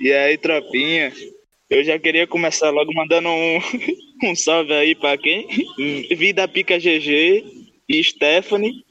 E 0.00 0.12
aí, 0.12 0.36
tropinha? 0.36 1.12
Eu 1.68 1.82
já 1.82 1.98
queria 1.98 2.26
começar 2.26 2.70
logo 2.70 2.92
mandando 2.94 3.28
um, 3.28 3.58
um 4.30 4.36
salve 4.36 4.72
aí 4.72 4.94
pra 4.94 5.16
quem? 5.16 5.46
Vida 6.16 6.46
Pica 6.46 6.78
GG 6.78 7.44
e 7.88 8.04
Stephanie. 8.04 8.84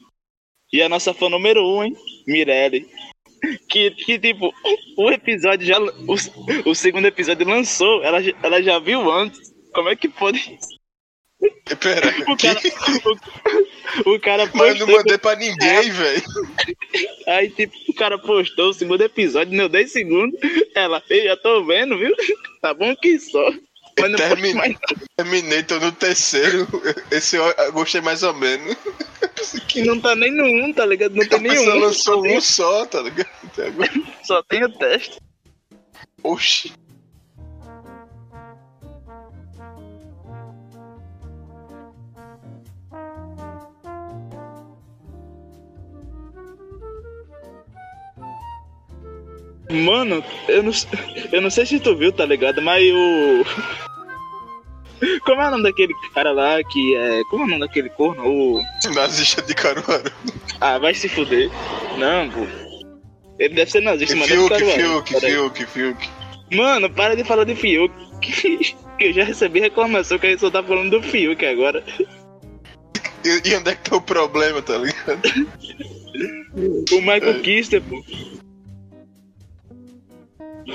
E 0.72 0.82
a 0.82 0.88
nossa 0.88 1.14
fã 1.14 1.28
número 1.28 1.62
um, 1.64 1.84
hein? 1.84 1.96
Mirelle. 2.26 2.86
Que, 3.68 3.90
que 3.92 4.18
tipo, 4.18 4.52
o 4.96 5.10
episódio 5.10 5.66
já. 5.66 5.78
O, 5.80 6.70
o 6.70 6.74
segundo 6.74 7.06
episódio 7.06 7.46
lançou, 7.46 8.02
ela, 8.02 8.18
ela 8.42 8.62
já 8.62 8.78
viu 8.78 9.10
antes. 9.10 9.54
Como 9.72 9.88
é 9.88 9.96
que 9.96 10.08
pode? 10.08 10.58
Pera, 11.80 12.14
O 12.30 12.36
cara, 12.36 12.60
o, 13.04 13.75
o 14.06 14.18
cara 14.20 14.48
Mas 14.54 14.78
eu 14.80 14.86
não 14.86 14.86
postou- 14.86 14.96
mandei 14.96 15.18
pra 15.18 15.36
ninguém, 15.36 15.90
velho. 15.90 16.22
Aí, 17.26 17.50
tipo, 17.50 17.74
o 17.88 17.94
cara 17.94 18.18
postou 18.18 18.70
o 18.70 18.74
segundo 18.74 19.02
episódio, 19.02 19.56
deu 19.56 19.68
10 19.68 19.92
segundos. 19.92 20.38
Ela, 20.74 21.02
eu 21.10 21.24
já 21.24 21.36
tô 21.36 21.64
vendo, 21.64 21.98
viu? 21.98 22.14
Tá 22.62 22.74
bom 22.74 22.96
que 22.96 23.16
só. 23.20 23.52
Mas 24.00 24.10
não 24.10 24.54
mais. 24.54 24.76
Terminei, 25.16 25.62
tô 25.62 25.78
no 25.78 25.92
terceiro. 25.92 26.66
Esse 27.12 27.36
eu 27.36 27.72
gostei 27.72 28.00
mais 28.00 28.22
ou 28.24 28.34
menos. 28.34 28.76
Que 29.68 29.82
não 29.82 30.00
tá 30.00 30.16
nem 30.16 30.32
no 30.32 30.44
1, 30.68 30.72
tá 30.72 30.84
ligado? 30.84 31.14
Não 31.14 31.26
tem 31.26 31.40
nenhum. 31.40 31.78
lançou 31.78 32.26
um 32.26 32.40
só, 32.40 32.84
tá 32.86 33.00
ligado? 33.02 33.28
Só 34.24 34.42
tem 34.42 34.64
o 34.64 34.78
teste. 34.78 35.18
Oxi. 36.24 36.72
Mano, 49.70 50.24
eu 50.48 50.62
não, 50.62 50.72
eu 51.32 51.40
não 51.40 51.50
sei 51.50 51.66
se 51.66 51.80
tu 51.80 51.96
viu, 51.96 52.12
tá 52.12 52.24
ligado? 52.24 52.62
Mas 52.62 52.84
o. 52.92 53.44
Como 55.24 55.42
é 55.42 55.48
o 55.48 55.50
nome 55.50 55.64
daquele 55.64 55.92
cara 56.14 56.32
lá 56.32 56.62
que 56.64 56.96
é. 56.96 57.22
Como 57.30 57.42
é 57.42 57.46
o 57.46 57.50
nome 57.50 57.66
daquele 57.66 57.88
corno? 57.90 58.26
O. 58.26 58.62
Nazista 58.94 59.42
de 59.42 59.54
Caruaru. 59.54 60.10
Ah, 60.60 60.78
vai 60.78 60.94
se 60.94 61.08
fuder. 61.08 61.50
Não, 61.98 62.30
pô. 62.30 62.46
Ele 63.38 63.54
deve 63.54 63.70
ser 63.70 63.82
nazista, 63.82 64.16
mas 64.16 64.30
não 64.30 64.46
é 64.46 64.58
Fiuk. 64.58 64.72
Fiuk, 64.72 65.12
Peraí. 65.12 65.32
Fiuk, 65.32 65.66
Fiuk. 65.66 66.08
Mano, 66.52 66.88
para 66.88 67.14
de 67.16 67.24
falar 67.24 67.44
de 67.44 67.54
Fiuk. 67.54 67.92
Que 68.96 69.08
eu 69.08 69.12
já 69.12 69.24
recebi 69.24 69.60
reclamação 69.60 70.18
que 70.18 70.26
a 70.26 70.30
gente 70.30 70.40
só 70.40 70.50
tá 70.50 70.62
falando 70.62 70.90
do 70.90 71.02
Fiuk 71.02 71.44
agora. 71.44 71.84
E, 73.22 73.50
e 73.50 73.54
onde 73.54 73.70
é 73.70 73.74
que 73.74 73.90
tá 73.90 73.96
o 73.96 74.00
problema, 74.00 74.62
tá 74.62 74.78
ligado? 74.78 75.20
O 76.90 77.00
Michael 77.00 77.42
Kister, 77.42 77.82
pô. 77.82 78.02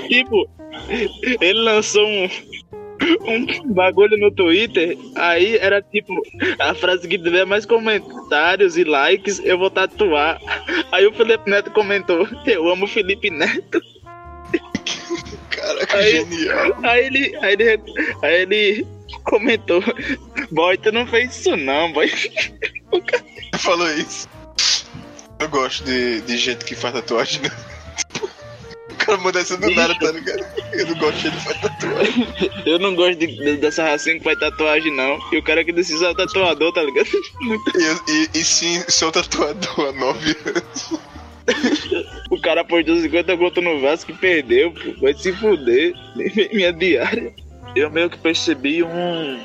Tipo, 0.08 0.48
ele 1.40 1.60
lançou 1.60 2.06
um, 2.06 2.28
um 3.26 3.72
bagulho 3.74 4.16
no 4.16 4.30
Twitter, 4.30 4.96
aí 5.16 5.56
era 5.56 5.82
tipo, 5.82 6.14
a 6.58 6.74
frase 6.74 7.06
que 7.08 7.18
tiver 7.18 7.44
mais 7.44 7.66
comentários 7.66 8.76
e 8.76 8.84
likes, 8.84 9.40
eu 9.44 9.58
vou 9.58 9.70
tatuar. 9.70 10.40
Aí 10.90 11.06
o 11.06 11.12
Felipe 11.12 11.50
Neto 11.50 11.70
comentou, 11.70 12.26
eu 12.46 12.68
amo 12.68 12.84
o 12.84 12.88
Felipe 12.88 13.30
Neto. 13.30 13.80
Caraca, 15.50 15.96
Aí- 15.98 16.12
genial. 16.12 16.76
Aí 16.82 17.06
ele, 17.06 17.36
aí 17.36 17.52
ele, 17.52 17.82
aí 18.22 18.42
ele 18.42 18.86
comentou, 19.24 19.82
boy, 20.50 20.76
tu 20.78 20.90
não 20.90 21.06
fez 21.06 21.36
isso 21.36 21.56
não, 21.56 21.92
boy. 21.92 22.10
Falou 23.58 23.90
isso. 23.92 24.28
Eu 25.38 25.48
gosto 25.48 25.84
de, 25.84 26.20
de 26.22 26.36
gente 26.36 26.64
que 26.64 26.74
faz 26.74 26.94
tatuagem, 26.94 27.42
né? 27.42 27.50
O 29.02 29.06
cara 29.06 29.18
manda 29.18 29.40
essa 29.40 29.56
do 29.56 29.70
nada, 29.70 29.94
tá 29.98 30.10
ligado? 30.12 30.44
Eu 30.72 30.86
não 30.86 30.94
gosto 30.98 31.30
de 31.30 31.36
faz 31.44 31.60
tatuagem. 31.60 32.28
Eu 32.66 32.78
não 32.78 32.94
gosto 32.94 33.16
de- 33.18 33.26
de- 33.26 33.56
dessa 33.56 33.82
racinha 33.84 34.16
que 34.18 34.24
faz 34.24 34.38
tatuagem, 34.38 34.94
não. 34.94 35.18
E 35.32 35.36
o 35.38 35.42
cara 35.42 35.64
que 35.64 35.72
decide 35.72 36.04
é 36.04 36.14
tatuador, 36.14 36.72
tá 36.72 36.82
ligado? 36.82 37.08
E, 37.76 38.12
e, 38.12 38.28
e 38.40 38.44
sim, 38.44 38.82
sou 38.88 39.10
tatuador 39.12 39.88
há 39.88 39.92
nove 39.92 40.36
anos. 40.46 41.00
O 42.30 42.40
cara 42.40 42.64
postou 42.64 42.96
50 42.96 43.34
gotas 43.36 43.62
no 43.64 43.80
Vasco 43.80 44.12
e 44.12 44.14
perdeu, 44.14 44.72
pô. 44.72 45.00
Vai 45.00 45.14
se 45.14 45.32
fuder. 45.32 45.92
Minha 46.52 46.72
diária. 46.72 47.34
Eu 47.74 47.90
meio 47.90 48.08
que 48.08 48.18
percebi 48.18 48.82
um. 48.82 49.38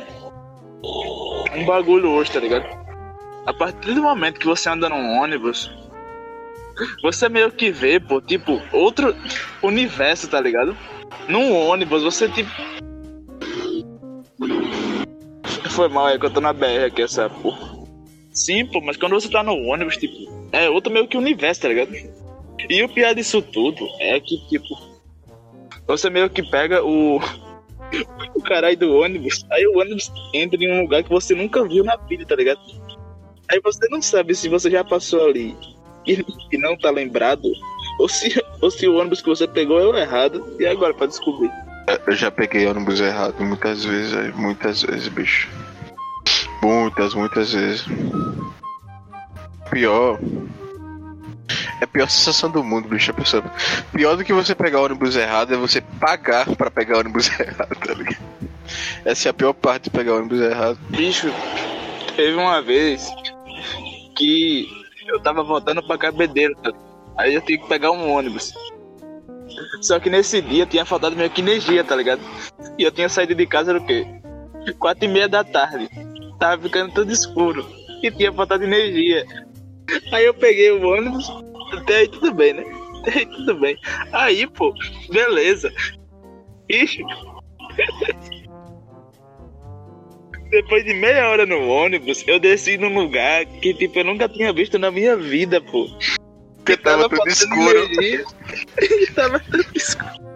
Um 1.55 1.65
bagulho 1.65 2.09
hoje, 2.11 2.31
tá 2.31 2.39
ligado? 2.39 2.65
A 3.45 3.53
partir 3.53 3.93
do 3.93 4.01
momento 4.03 4.39
que 4.39 4.45
você 4.45 4.69
anda 4.69 4.87
num 4.89 5.19
ônibus, 5.19 5.71
você 7.01 7.29
meio 7.29 7.51
que 7.51 7.71
vê, 7.71 7.99
pô, 7.99 8.21
tipo, 8.21 8.61
outro 8.71 9.15
universo, 9.61 10.27
tá 10.27 10.39
ligado? 10.39 10.75
Num 11.27 11.53
ônibus, 11.53 12.03
você 12.03 12.29
tipo. 12.29 12.49
Foi 15.69 15.87
mal, 15.89 16.09
é 16.09 16.17
que 16.17 16.25
eu 16.25 16.31
tô 16.31 16.41
na 16.41 16.53
BR 16.53 16.85
aqui, 16.87 17.01
essa 17.01 17.29
porra. 17.29 17.77
Sim, 18.31 18.65
pô, 18.65 18.81
mas 18.81 18.97
quando 18.97 19.13
você 19.13 19.29
tá 19.29 19.43
no 19.43 19.55
ônibus, 19.55 19.97
tipo, 19.97 20.15
é 20.51 20.69
outro 20.69 20.91
meio 20.91 21.07
que 21.07 21.17
universo, 21.17 21.61
tá 21.61 21.67
ligado? 21.67 21.91
E 22.69 22.83
o 22.83 22.89
pior 22.89 23.13
disso 23.13 23.41
tudo 23.41 23.87
é 23.99 24.19
que, 24.19 24.37
tipo, 24.47 24.67
você 25.87 26.09
meio 26.09 26.29
que 26.29 26.43
pega 26.43 26.83
o. 26.83 27.19
O 28.35 28.41
caralho 28.41 28.77
do 28.77 28.97
ônibus, 28.97 29.45
aí 29.49 29.65
o 29.65 29.79
ônibus 29.79 30.11
entra 30.33 30.61
em 30.61 30.71
um 30.71 30.81
lugar 30.81 31.03
que 31.03 31.09
você 31.09 31.33
nunca 31.33 31.65
viu 31.65 31.85
na 31.85 31.95
vida, 31.95 32.25
tá 32.25 32.35
ligado? 32.35 32.59
Aí 33.49 33.61
você 33.61 33.87
não 33.89 34.01
sabe 34.01 34.35
se 34.35 34.49
você 34.49 34.69
já 34.69 34.83
passou 34.83 35.25
ali 35.25 35.55
e, 36.07 36.25
e 36.51 36.57
não 36.57 36.77
tá 36.77 36.89
lembrado, 36.89 37.43
ou 37.99 38.07
se, 38.07 38.43
ou 38.61 38.71
se 38.71 38.87
o 38.87 38.95
ônibus 38.95 39.21
que 39.21 39.29
você 39.29 39.47
pegou 39.47 39.79
é 39.79 39.85
o 39.85 39.97
errado, 39.97 40.55
e 40.59 40.65
agora 40.65 40.93
pra 40.93 41.07
descobrir. 41.07 41.51
Eu 42.05 42.15
já 42.15 42.29
peguei 42.29 42.67
ônibus 42.67 42.99
errado 42.99 43.43
muitas 43.43 43.83
vezes, 43.83 44.35
muitas 44.35 44.81
vezes, 44.81 45.07
bicho. 45.07 45.49
Muitas, 46.61 47.13
muitas 47.13 47.53
vezes. 47.53 47.85
Pior. 49.69 50.19
É 51.79 51.83
a 51.83 51.87
pior 51.87 52.09
sensação 52.09 52.49
do 52.49 52.63
mundo, 52.63 52.89
bicho. 52.89 53.11
A 53.11 53.13
pessoa... 53.13 53.43
Pior 53.93 54.17
do 54.17 54.25
que 54.25 54.33
você 54.33 54.53
pegar 54.53 54.81
ônibus 54.81 55.15
errado 55.15 55.53
é 55.53 55.57
você 55.57 55.79
pagar 55.79 56.53
pra 56.55 56.69
pegar 56.69 56.99
ônibus 56.99 57.29
errado, 57.39 57.75
tá 57.75 57.93
ligado? 57.93 58.17
Essa 59.05 59.29
é 59.29 59.31
a 59.31 59.33
pior 59.33 59.53
parte 59.53 59.85
de 59.85 59.89
pegar 59.91 60.15
ônibus 60.15 60.41
errado. 60.41 60.77
Bicho, 60.89 61.31
teve 62.15 62.35
uma 62.35 62.61
vez 62.61 63.09
que 64.17 64.67
eu 65.07 65.19
tava 65.19 65.43
voltando 65.43 65.85
pra 65.85 65.97
Cabedeiro, 65.97 66.55
tá? 66.55 66.71
aí 67.17 67.33
eu 67.33 67.41
tinha 67.41 67.57
que 67.57 67.67
pegar 67.67 67.91
um 67.91 68.11
ônibus. 68.11 68.53
Só 69.81 69.99
que 69.99 70.09
nesse 70.09 70.41
dia 70.41 70.65
tinha 70.65 70.85
faltado 70.85 71.15
meio 71.15 71.29
que 71.29 71.41
energia, 71.41 71.83
tá 71.83 71.95
ligado? 71.95 72.21
E 72.77 72.83
eu 72.83 72.91
tinha 72.91 73.09
saído 73.09 73.33
de 73.33 73.45
casa 73.47 73.71
era 73.71 73.79
o 73.79 73.85
quê? 73.85 74.05
Quatro 74.77 75.05
e 75.05 75.07
meia 75.07 75.27
da 75.27 75.43
tarde. 75.43 75.89
Tava 76.39 76.61
ficando 76.61 76.93
tudo 76.93 77.11
escuro. 77.11 77.65
E 78.03 78.11
tinha 78.11 78.31
faltado 78.31 78.63
energia. 78.63 79.25
Aí 80.11 80.25
eu 80.25 80.33
peguei 80.33 80.71
o 80.71 80.85
ônibus, 80.85 81.27
até 81.71 81.97
aí 81.97 82.07
tudo 82.07 82.33
bem, 82.33 82.53
né? 82.53 82.63
Até 83.01 83.19
aí 83.19 83.25
tudo 83.25 83.55
bem. 83.55 83.77
Aí, 84.11 84.45
pô, 84.47 84.73
beleza. 85.09 85.73
Ixi, 86.69 87.01
Depois 90.49 90.85
de 90.85 90.93
meia 90.93 91.29
hora 91.29 91.45
no 91.45 91.67
ônibus, 91.67 92.23
eu 92.27 92.39
desci 92.39 92.77
num 92.77 92.93
lugar 92.93 93.45
que, 93.45 93.73
tipo, 93.73 93.99
eu 93.99 94.05
nunca 94.05 94.29
tinha 94.29 94.53
visto 94.53 94.79
na 94.79 94.89
minha 94.89 95.15
vida, 95.15 95.59
pô. 95.59 95.89
Porque 96.57 96.77
tava 96.77 97.09
tudo 97.09 97.17
faltando 97.17 97.31
escuro. 97.31 98.25
tava 99.15 99.39
tudo 99.39 99.65
escuro. 99.75 100.27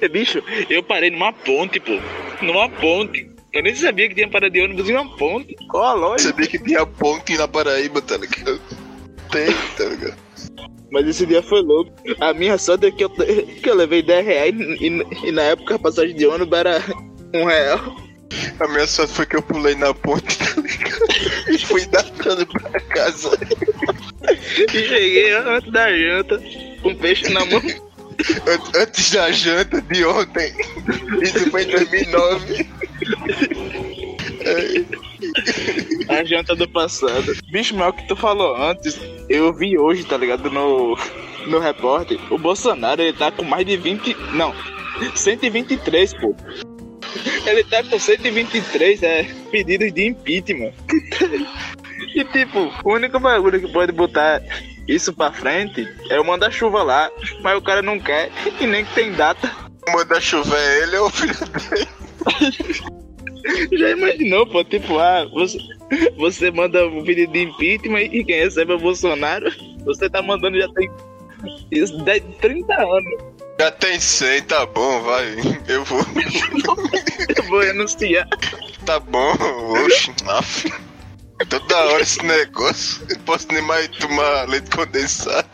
Bicho, 0.10 0.42
eu 0.68 0.82
parei 0.82 1.10
numa 1.10 1.32
ponte, 1.32 1.80
pô. 1.80 1.92
Numa 2.42 2.68
ponte. 2.68 3.28
Eu 3.52 3.62
nem 3.62 3.74
sabia 3.74 4.08
que 4.08 4.14
tinha 4.14 4.28
parada 4.28 4.50
de 4.50 4.62
ônibus 4.62 4.88
em 4.88 4.94
uma 4.94 5.16
ponte. 5.16 5.56
Qual 5.68 5.84
a 5.84 5.92
lógica? 5.92 6.30
Sabia 6.30 6.46
que 6.46 6.58
tinha 6.58 6.86
ponte 6.86 7.36
na 7.36 7.48
Paraíba, 7.48 8.00
tá 8.00 8.16
ligado? 8.16 8.60
Tem, 9.30 9.52
tá 9.76 9.84
ligado? 9.84 10.16
Mas 10.90 11.06
esse 11.06 11.26
dia 11.26 11.42
foi 11.42 11.62
louco. 11.62 11.92
A 12.20 12.32
minha 12.32 12.58
sorte 12.58 12.86
é 12.86 12.90
que 12.90 13.04
eu, 13.04 13.10
que 13.10 13.68
eu 13.68 13.74
levei 13.74 14.02
10 14.02 14.26
reais 14.26 14.54
e, 14.58 15.28
e 15.28 15.32
na 15.32 15.42
época 15.42 15.76
a 15.76 15.78
passagem 15.78 16.14
de 16.14 16.26
ônibus 16.26 16.58
era 16.58 16.82
um 17.34 17.44
real. 17.44 18.09
A 18.60 18.68
minha 18.68 18.86
sorte 18.86 19.12
foi 19.14 19.26
que 19.26 19.36
eu 19.36 19.42
pulei 19.42 19.74
na 19.74 19.92
ponte, 19.94 20.38
tá 20.38 20.60
ligado? 20.60 21.04
E 21.48 21.58
fui 21.58 21.84
datando 21.86 22.46
pra 22.46 22.80
casa. 22.80 23.30
E 24.72 24.78
cheguei 24.86 25.32
antes 25.32 25.72
da 25.72 25.90
janta, 25.96 26.40
com 26.82 26.94
peixe 26.94 27.28
na 27.32 27.44
mão. 27.46 27.60
An- 28.46 28.80
Antes 28.82 29.10
da 29.12 29.30
janta 29.32 29.80
de 29.82 30.04
ontem. 30.04 30.52
Isso 31.22 31.50
foi 31.50 31.62
em 31.64 31.68
2009. 31.70 32.66
A 36.08 36.24
janta 36.24 36.54
do 36.54 36.68
passado. 36.68 37.32
Bicho, 37.50 37.74
mas 37.76 37.88
o 37.88 37.92
que 37.94 38.06
tu 38.08 38.16
falou 38.16 38.56
antes, 38.56 38.98
eu 39.28 39.52
vi 39.54 39.78
hoje, 39.78 40.04
tá 40.04 40.16
ligado? 40.16 40.50
No, 40.50 40.96
no 41.46 41.58
repórter. 41.58 42.18
O 42.32 42.38
Bolsonaro, 42.38 43.00
ele 43.02 43.12
tá 43.16 43.30
com 43.30 43.42
mais 43.44 43.64
de 43.66 43.76
20. 43.76 44.14
Não, 44.34 44.54
123, 45.14 46.14
pô. 46.14 46.34
Ele 47.46 47.64
tá 47.64 47.82
com 47.84 47.98
123 47.98 49.02
é, 49.02 49.24
pedidos 49.50 49.92
de 49.92 50.06
impeachment. 50.06 50.72
E 52.14 52.24
tipo, 52.24 52.72
o 52.82 52.94
único 52.94 53.20
bagulho 53.20 53.60
que 53.60 53.70
pode 53.70 53.92
botar 53.92 54.42
isso 54.88 55.12
pra 55.12 55.30
frente, 55.30 55.88
é 56.08 56.18
o 56.18 56.24
manda-chuva 56.24 56.82
lá, 56.82 57.10
mas 57.42 57.56
o 57.56 57.62
cara 57.62 57.82
não 57.82 58.00
quer 58.00 58.30
e 58.60 58.66
nem 58.66 58.84
que 58.84 58.94
tem 58.94 59.12
data. 59.12 59.54
O 59.86 59.92
manda-chuva 59.92 60.56
é 60.58 60.82
ele 60.82 60.96
ou 60.96 61.06
o 61.06 61.10
filho 61.10 61.34
dele? 61.34 61.88
Já 63.78 63.90
imaginou, 63.90 64.46
pô? 64.46 64.64
Tipo, 64.64 64.98
ah, 64.98 65.24
você, 65.32 65.58
você 66.16 66.50
manda 66.50 66.86
um 66.86 67.04
pedido 67.04 67.32
de 67.32 67.42
impeachment 67.42 68.02
e 68.02 68.24
quem 68.24 68.40
recebe 68.40 68.72
é 68.72 68.74
o 68.74 68.80
Bolsonaro. 68.80 69.50
Você 69.84 70.10
tá 70.10 70.20
mandando 70.20 70.58
já 70.58 70.68
tem 70.72 70.90
isso, 71.70 71.96
10, 72.04 72.22
30 72.40 72.74
anos. 72.74 73.29
Já 73.60 73.70
tem 73.70 74.00
100, 74.00 74.42
tá 74.44 74.64
bom, 74.64 75.02
vai. 75.02 75.34
Eu 75.68 75.84
vou. 75.84 76.00
Eu 77.36 77.44
vou 77.50 77.60
renunciar. 77.60 78.26
Tá 78.86 78.98
bom, 78.98 79.34
oxe, 79.84 80.10
af. 80.26 80.64
Toda 81.46 81.76
hora 81.76 82.00
esse 82.00 82.24
negócio. 82.24 83.06
Eu 83.10 83.18
posso 83.18 83.46
nem 83.52 83.60
mais 83.60 83.86
tomar 83.88 84.48
leite 84.48 84.70
condensado. 84.70 85.46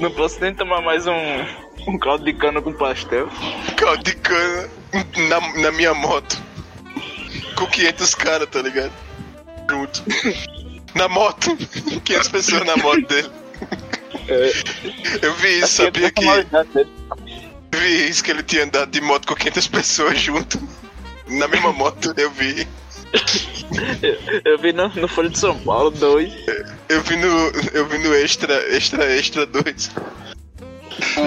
Não 0.00 0.10
posso 0.10 0.40
nem 0.40 0.52
tomar 0.52 0.82
mais 0.82 1.06
um, 1.06 1.14
um 1.86 1.96
caldo 2.00 2.24
de 2.24 2.32
cana 2.32 2.60
com 2.60 2.72
pastel. 2.72 3.28
Caldo 3.76 4.02
de 4.02 4.16
cana 4.16 4.68
na, 5.28 5.60
na 5.60 5.70
minha 5.70 5.94
moto. 5.94 6.36
Com 7.54 7.68
500 7.68 8.14
caras, 8.16 8.48
tá 8.50 8.60
ligado? 8.60 8.92
Junto. 9.70 10.02
Na 10.96 11.06
moto. 11.06 11.56
500 12.04 12.28
pessoas 12.28 12.66
na 12.66 12.76
moto 12.76 13.06
dele. 13.06 13.30
É, 14.28 15.26
Eu 15.26 15.34
vi 15.34 15.58
isso, 15.60 15.82
sabia 15.82 16.10
que. 16.10 16.24
Vi 17.74 18.08
isso 18.08 18.24
que 18.24 18.30
ele 18.30 18.42
tinha 18.42 18.64
andado 18.64 18.90
de 18.90 19.00
moto 19.00 19.26
com 19.26 19.34
500 19.34 19.68
pessoas 19.68 20.18
junto. 20.18 20.58
Na 21.26 21.46
mesma 21.46 21.72
moto, 21.72 22.14
eu 22.16 22.30
vi. 22.30 22.66
Eu 24.44 24.58
vi 24.58 24.72
no, 24.72 24.88
no 24.88 25.08
Folha 25.08 25.30
de 25.30 25.38
São 25.38 25.58
Paulo, 25.58 25.90
dois. 25.90 26.32
Eu 26.88 27.02
vi 27.02 27.16
no. 27.16 27.28
Eu 27.72 27.86
vi 27.86 27.98
no 27.98 28.14
extra, 28.14 28.54
extra, 28.74 29.04
extra 29.14 29.46
2. 29.46 29.90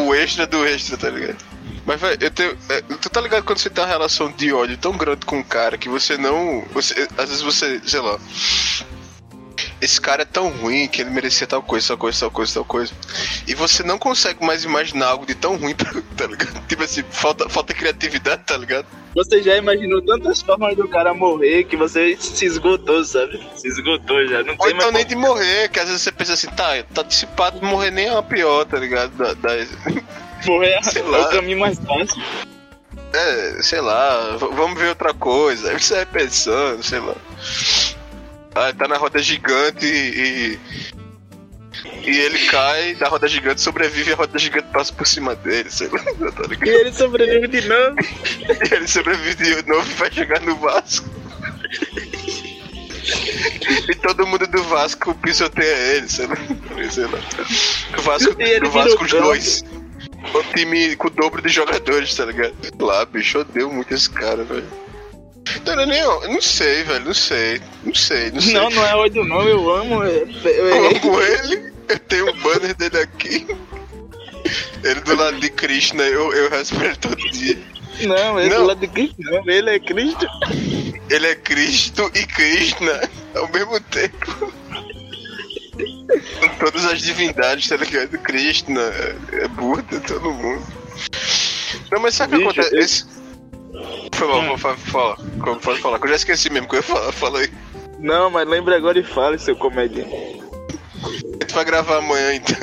O 0.06 0.14
extra 0.14 0.46
do 0.48 0.66
extra, 0.66 0.98
tá 0.98 1.10
ligado? 1.10 1.38
Mas, 1.86 2.00
velho, 2.00 2.18
eu 2.22 2.32
tenho. 2.32 2.58
é, 2.70 2.82
tu 2.82 3.10
tá 3.10 3.22
ligado 3.22 3.44
quando 3.44 3.58
você 3.58 3.70
tem 3.70 3.84
uma 3.84 3.90
relação 3.90 4.32
de 4.32 4.54
ódio 4.54 4.78
tão 4.78 4.96
grande 4.96 5.26
com 5.26 5.40
um 5.40 5.44
cara 5.44 5.78
que 5.78 5.90
você 5.90 6.18
não. 6.18 6.64
Você, 6.74 7.08
às 7.18 7.30
vezes 7.30 7.42
você, 7.42 7.82
sei 7.86 8.00
lá. 8.00 8.20
Esse 9.82 10.00
cara 10.00 10.22
é 10.22 10.26
tão 10.26 10.50
ruim 10.50 10.88
que 10.88 11.02
ele 11.02 11.10
merecia 11.10 11.46
tal 11.48 11.62
coisa, 11.62 11.88
tal 11.90 11.98
coisa, 11.98 12.20
tal 12.20 12.32
coisa, 12.32 12.54
tal 12.54 12.66
coisa. 12.66 12.94
E 13.48 13.54
você 13.56 13.84
não 13.84 13.98
consegue 13.98 14.46
mais 14.46 14.64
imaginar 14.64 15.08
algo 15.08 15.26
de 15.26 15.34
tão 15.36 15.56
ruim, 15.58 15.76
tá 16.18 16.26
ligado? 16.28 16.66
Tipo 16.68 16.84
assim, 16.84 17.04
falta, 17.10 17.50
falta 17.50 17.74
criatividade, 17.74 18.44
tá 18.46 18.58
ligado? 18.58 18.86
Você 19.16 19.42
já 19.44 19.58
imaginou 19.58 20.02
tantas 20.06 20.42
formas 20.42 20.76
do 20.78 20.88
cara 20.88 21.14
morrer 21.14 21.66
que 21.66 21.76
você 21.76 22.16
se 22.18 22.46
esgotou, 22.46 23.04
sabe? 23.04 23.42
Se 23.56 23.68
esgotou 23.68 24.26
já. 24.28 24.42
Não 24.44 24.54
Ou 24.54 24.68
tem 24.68 24.76
então 24.76 24.92
mais. 24.92 24.94
nem 24.94 25.06
de 25.06 25.16
morrer, 25.16 25.68
que 25.70 25.80
às 25.80 25.88
vezes 25.88 26.02
você 26.02 26.12
pensa 26.12 26.34
assim, 26.34 26.48
tá, 26.52 26.82
tá 26.94 27.04
dissipado, 27.04 27.62
morrer 27.66 27.92
nem 27.92 28.08
é 28.08 28.12
uma 28.14 28.24
pior, 28.24 28.64
tá 28.66 28.78
ligado? 28.78 29.12
Da, 29.18 29.34
da- 29.34 29.66
Morrer 30.46 30.80
é 30.96 31.02
lá. 31.04 31.28
o 31.28 31.30
caminho 31.32 31.60
mais 31.60 31.78
fácil. 31.78 32.22
É, 33.14 33.62
sei 33.62 33.82
lá, 33.82 34.38
vamos 34.38 34.80
ver 34.80 34.88
outra 34.90 35.14
coisa. 35.14 35.70
Aí 35.72 35.80
você 35.80 35.96
vai 35.96 36.06
pensando, 36.06 36.82
sei 36.82 37.00
lá. 37.00 37.16
Ah, 38.56 38.74
tá 38.74 38.88
na 38.88 38.98
roda 38.98 39.20
gigante 39.20 39.86
e. 39.86 40.60
E 42.04 42.10
ele 42.10 42.40
cai 42.48 42.96
da 42.96 43.08
roda 43.08 43.28
gigante, 43.28 43.62
sobrevive 43.62 44.10
e 44.10 44.14
a 44.14 44.18
roda 44.18 44.38
gigante 44.38 44.68
passa 44.74 44.92
por 44.92 45.08
cima 45.08 45.36
dele, 45.36 45.72
sei 45.72 45.88
lá, 45.88 46.00
E 46.66 46.70
ele 46.70 46.92
sobrevive 46.92 47.48
de 47.48 47.68
novo. 47.68 47.96
E 48.00 48.74
ele 48.76 48.88
sobrevive 48.88 49.36
de 49.36 49.68
novo 49.70 49.90
e 49.90 49.94
vai 49.94 50.12
chegar 50.12 50.42
no 50.42 50.56
Vasco. 50.58 51.10
E 53.90 53.96
todo 53.96 54.28
mundo 54.28 54.46
do 54.48 54.64
Vasco 54.64 55.14
pisoteia 55.16 55.96
ele, 55.96 56.10
sei 56.10 56.28
lá. 56.28 56.36
Sei 56.92 57.06
lá. 57.06 57.20
O 57.98 58.02
Vasco, 58.02 58.34
do 58.34 58.72
Vasco 58.72 59.02
o 59.02 59.06
os 59.06 59.12
dois. 59.12 59.66
O 60.34 60.44
time 60.56 60.96
com 60.96 61.08
o 61.08 61.12
dobro 61.12 61.42
de 61.42 61.50
jogadores, 61.50 62.16
tá 62.16 62.26
ligado? 62.26 62.54
Lá, 62.80 63.06
bicho, 63.06 63.40
odeio 63.40 63.72
muito 63.72 63.94
esse 63.94 64.10
cara, 64.10 64.44
velho. 64.44 64.81
Não, 65.66 65.76
não, 65.76 65.86
não, 65.86 66.34
não 66.34 66.42
sei, 66.42 66.84
velho, 66.84 67.06
não 67.06 67.14
sei. 67.14 67.62
Não 67.84 67.94
sei, 67.96 68.32
não 68.32 68.42
sei. 68.42 68.54
Não, 68.54 68.70
não 68.70 68.86
é 68.86 68.96
ódio 68.96 69.24
não, 69.26 69.42
eu 69.48 69.70
amo. 69.76 70.04
é- 70.04 70.24
Eu 70.46 70.68
é- 70.70 70.88
amo 70.98 71.22
ele, 71.22 71.74
eu 71.90 72.00
tenho 72.00 72.30
um 72.30 72.38
banner 72.42 72.76
dele 72.76 72.98
aqui. 73.00 73.48
Ele 74.84 75.00
do 75.02 75.16
lado 75.16 75.40
de 75.40 75.50
Krishna, 75.50 76.04
eu, 76.04 76.34
eu 76.34 76.46
ele 76.54 76.96
todo 77.00 77.16
dia. 77.32 77.58
Não, 78.02 78.40
ele 78.40 78.50
Não. 78.50 78.62
do 78.62 78.66
lado 78.68 78.88
de 78.88 79.14
não, 79.20 79.48
ele 79.50 79.70
é 79.70 79.80
Cristo. 79.80 80.26
Ele 81.10 81.28
é 81.28 81.36
Cristo 81.36 82.10
e 82.16 82.26
Krishna 82.26 83.10
ao 83.36 83.48
mesmo 83.52 83.80
tempo. 83.80 84.52
Todas 86.60 86.86
as 86.86 87.02
divindades, 87.02 87.68
tá 87.68 87.76
ligado? 87.78 88.18
Krishna, 88.20 88.82
é, 88.82 89.16
é 89.44 89.48
Buda, 89.50 90.00
todo 90.02 90.32
mundo. 90.32 90.66
Não, 91.92 92.00
mas 92.02 92.16
sabe 92.16 92.36
o 92.36 92.38
que 92.40 92.44
acontece? 92.44 92.76
eu- 92.76 92.80
Esse... 92.80 93.06
Favor, 94.14 94.58
fala, 94.60 94.78
fala, 94.78 95.18
fala, 95.42 95.58
pode 95.60 95.80
falar, 95.82 96.00
que 96.00 96.06
eu 96.06 96.10
já 96.10 96.16
esqueci 96.16 96.50
mesmo 96.50 96.68
que 96.68 96.76
eu 96.76 96.80
ia 96.80 96.84
falar, 96.84 97.12
fala 97.12 97.40
aí. 97.40 97.50
Não, 98.00 98.30
mas 98.30 98.48
lembra 98.48 98.76
agora 98.76 99.00
e 99.00 99.04
fale, 99.04 99.38
seu 99.38 99.56
comediante. 99.56 100.12
A 100.14 101.10
gente 101.44 101.54
vai 101.54 101.66
gravar 101.66 101.98
amanhã 101.98 102.34
então. 102.36 102.56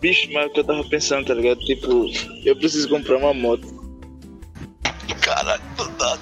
Bicho, 0.00 0.28
mas 0.32 0.46
o 0.46 0.50
que 0.50 0.60
eu 0.60 0.64
tava 0.64 0.84
pensando, 0.84 1.26
tá 1.26 1.34
ligado? 1.34 1.60
Tipo, 1.60 2.06
eu 2.44 2.56
preciso 2.56 2.88
comprar 2.88 3.16
uma 3.18 3.34
moto. 3.34 3.66
Caralho, 5.20 5.62
do 5.76 5.84
nada. 5.90 6.20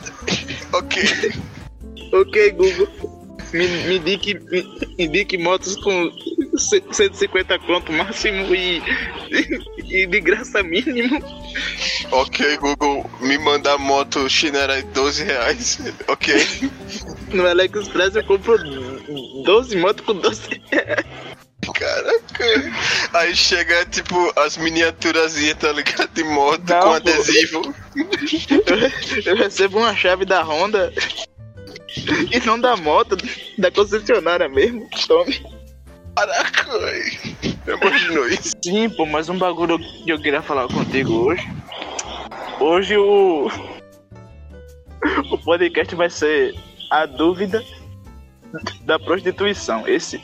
Ok. 0.73 1.03
Ok, 2.13 2.51
Google. 2.53 2.89
Me, 3.53 3.67
me 3.67 3.97
indique, 3.99 4.35
me 4.35 4.65
indique 4.99 5.39
motos 5.39 5.77
com 5.77 6.11
c- 6.59 6.83
150 6.91 7.59
conto 7.61 7.91
máximo 7.93 8.55
e, 8.55 8.83
e 9.89 10.07
de 10.07 10.21
graça 10.21 10.63
mínimo. 10.63 11.19
Ok, 12.11 12.57
Google, 12.59 13.09
me 13.21 13.37
mandar 13.39 13.77
moto 13.79 14.29
chinera 14.29 14.77
de 14.77 14.89
12 14.89 15.25
reais. 15.25 15.79
Ok. 16.09 16.35
No 17.33 17.47
AliExpress 17.47 18.17
eu 18.17 18.25
compro 18.25 18.57
12 19.45 19.77
motos 19.77 20.05
com 20.07 20.15
12 20.15 20.63
reais. 20.71 21.05
Caraca. 21.75 22.73
Aí 23.13 23.35
chega, 23.37 23.85
tipo, 23.87 24.33
as 24.37 24.57
miniaturazinhas, 24.57 25.59
tá 25.59 25.73
ligado? 25.73 26.09
De 26.15 26.25
moto 26.25 26.63
Não, 26.67 26.81
com 26.81 26.87
pô. 26.89 26.93
adesivo. 26.95 27.75
Eu, 27.97 29.33
eu 29.33 29.37
recebo 29.37 29.79
uma 29.79 29.95
chave 29.95 30.25
da 30.25 30.43
Honda 30.43 30.93
e 32.33 32.41
não 32.47 32.59
da 32.59 32.77
moto, 32.77 33.17
da 33.59 33.71
concessionária 33.71 34.49
mesmo. 34.49 34.89
Tome. 35.07 35.45
Caraca. 36.17 36.67
Imaginou 37.67 38.29
isso? 38.29 38.53
Sim, 38.63 38.89
pô, 38.89 39.05
mas 39.05 39.29
um 39.29 39.37
bagulho 39.37 39.79
que 39.79 40.11
eu 40.11 40.19
queria 40.21 40.41
falar 40.41 40.67
contigo 40.69 41.13
hoje. 41.13 41.47
Hoje 42.61 42.97
o. 42.97 43.50
O 45.31 45.38
podcast 45.38 45.95
vai 45.95 46.11
ser 46.11 46.55
A 46.91 47.07
Dúvida 47.07 47.62
da 48.83 48.99
Prostituição. 48.99 49.87
Esse. 49.87 50.17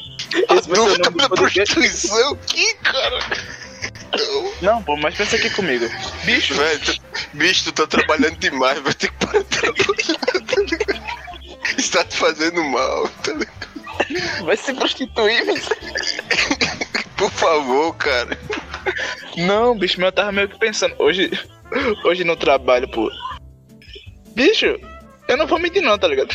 A 0.49 0.55
Esse 0.57 0.69
vai 0.69 0.77
ser 0.77 0.83
o 0.83 0.85
dúvida 0.87 1.11
nome 1.11 1.17
da 1.19 1.29
prostituição? 1.29 2.37
Que 2.49 2.75
cara? 2.75 3.19
Não. 4.61 4.83
Pô, 4.83 4.97
mas 4.97 5.15
pensa 5.15 5.37
aqui 5.37 5.49
comigo. 5.51 5.87
Bicho, 6.25 6.55
Velho, 6.55 6.81
tu- 6.81 7.01
bicho, 7.35 7.65
tu 7.65 7.73
tá 7.73 7.87
trabalhando 7.87 8.37
demais, 8.37 8.81
vai 8.81 8.93
ter 8.95 9.13
que 9.13 9.27
parar 9.27 9.39
de 9.39 9.45
trabalhar. 9.45 11.05
Está 11.79 12.05
te 12.05 12.17
fazendo 12.17 12.65
mal, 12.65 13.09
tá 13.23 13.33
ligado? 13.33 14.45
vai 14.45 14.57
se 14.57 14.75
prostituir. 14.75 15.63
Por 17.17 17.31
favor, 17.31 17.95
cara. 17.95 18.37
Não, 19.37 19.79
bicho, 19.79 20.01
mas 20.01 20.07
eu 20.07 20.13
tava 20.13 20.33
meio 20.33 20.49
que 20.49 20.59
pensando. 20.59 20.97
Hoje. 20.99 21.31
Hoje 22.05 22.25
no 22.25 22.37
trabalho, 22.37 22.89
pô. 22.89 23.11
Bicho, 24.35 24.79
eu 25.29 25.37
não 25.37 25.47
vou 25.47 25.59
mentir 25.59 25.83
não, 25.83 25.99
tá 25.99 26.09
ligado? 26.09 26.35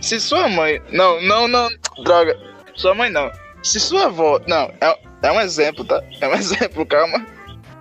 Se 0.00 0.20
sua 0.20 0.48
mãe. 0.48 0.80
Não, 0.90 1.20
não, 1.22 1.48
não. 1.48 1.68
Droga. 2.02 2.38
Sua 2.74 2.94
mãe 2.94 3.10
não. 3.10 3.30
Se 3.62 3.80
sua 3.80 4.06
avó. 4.06 4.40
Não, 4.46 4.72
é, 4.80 4.98
é 5.22 5.32
um 5.32 5.40
exemplo, 5.40 5.84
tá? 5.84 6.02
É 6.20 6.28
um 6.28 6.34
exemplo, 6.34 6.84
calma. 6.86 7.24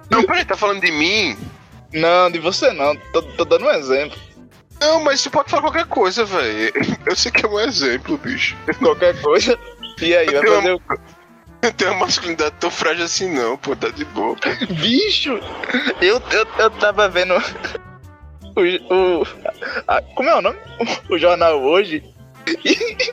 Não, 0.10 0.24
peraí, 0.24 0.46
tá 0.46 0.56
falando 0.56 0.82
de 0.82 0.92
mim? 0.92 1.38
Não, 1.92 2.32
de 2.32 2.40
você 2.40 2.72
não. 2.72 2.96
Tô, 3.12 3.22
tô 3.22 3.46
dando 3.46 3.66
um 3.66 3.72
exemplo. 3.72 4.18
Não, 4.80 5.00
mas 5.02 5.22
você 5.22 5.30
pode 5.30 5.50
falar 5.50 5.64
qualquer 5.64 5.86
coisa, 5.86 6.26
velho. 6.26 6.72
Eu 7.06 7.16
sei 7.16 7.32
que 7.32 7.46
é 7.46 7.50
um 7.50 7.60
exemplo, 7.60 8.18
bicho. 8.18 8.56
Qualquer 8.80 9.20
coisa. 9.22 9.58
E 10.02 10.16
aí, 10.16 10.28
vai 10.28 10.46
fazer 10.46 10.74
o. 10.74 10.82
Não 11.66 11.72
tem 11.72 11.88
uma 11.88 12.00
masculinidade 12.06 12.56
tão 12.60 12.70
frágil 12.70 13.06
assim, 13.06 13.34
não, 13.34 13.58
pô, 13.58 13.76
tá 13.76 13.90
de 13.90 14.04
boa. 14.06 14.36
pô. 14.36 14.50
Bicho! 14.76 15.40
Eu, 16.02 16.22
eu, 16.32 16.48
eu 16.60 16.70
tava 16.72 17.08
vendo. 17.10 17.34
O. 18.56 18.62
o 18.94 19.24
a- 19.88 20.00
como 20.16 20.30
é 20.30 20.36
o 20.36 20.42
nome? 20.42 20.60
O, 21.10 21.18
jornal 21.18 21.60
hoje. 21.60 22.04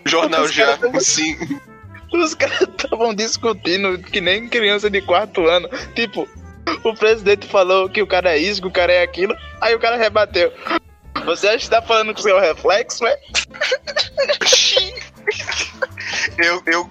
Jornal 0.05 0.47
já, 0.49 0.77
tão- 0.77 1.01
sim. 1.01 1.35
Os 2.13 2.35
caras 2.35 2.61
estavam 2.61 3.15
discutindo 3.15 3.97
que 4.03 4.21
nem 4.21 4.47
criança 4.51 4.91
de 4.91 5.01
quarto 5.01 5.47
ano. 5.47 5.67
Tipo, 5.95 6.29
o 6.85 6.93
presidente 6.95 7.47
falou 7.47 7.89
que 7.89 8.03
o 8.03 8.07
cara 8.07 8.33
é 8.33 8.39
isso, 8.39 8.61
que 8.61 8.69
o 8.69 8.71
cara 8.71 8.93
é 8.93 9.03
aquilo. 9.03 9.35
Aí 9.63 9.75
o 9.75 9.81
cara 9.81 9.97
rebateu. 9.97 10.53
Você 11.25 11.49
acha 11.49 11.65
que 11.65 11.71
tá 11.71 11.81
falando 11.81 12.13
com 12.13 12.21
o 12.21 12.23
seu 12.23 12.39
reflexo, 12.39 13.07
é? 13.07 13.19
Eu, 16.39 16.63
eu 16.67 16.91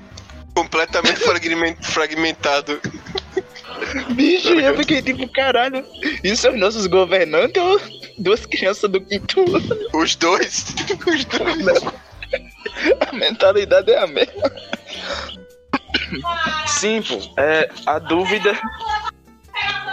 completamente 0.64 1.20
fragmen- 1.22 1.78
fragmentado. 1.82 2.80
Bicho, 4.14 4.50
eu 4.50 4.76
fiquei 4.78 5.02
tipo, 5.02 5.28
caralho, 5.32 5.86
isso 6.24 6.42
são 6.44 6.58
nossos 6.58 6.86
governantes 6.86 7.62
ou 7.62 7.80
duas 8.18 8.46
crianças 8.46 8.90
do 8.92 9.00
quinto 9.00 9.40
ano? 9.56 9.78
Os 9.94 10.16
dois. 10.16 10.66
Os 11.08 11.26
dois. 11.26 11.84
A 13.10 13.14
mentalidade 13.16 13.90
é 13.92 14.00
a 14.00 14.08
mesma. 14.08 14.52
Sim, 16.68 17.02
pô, 17.02 17.18
é 17.42 17.70
a 17.86 18.00
dúvida 18.00 18.58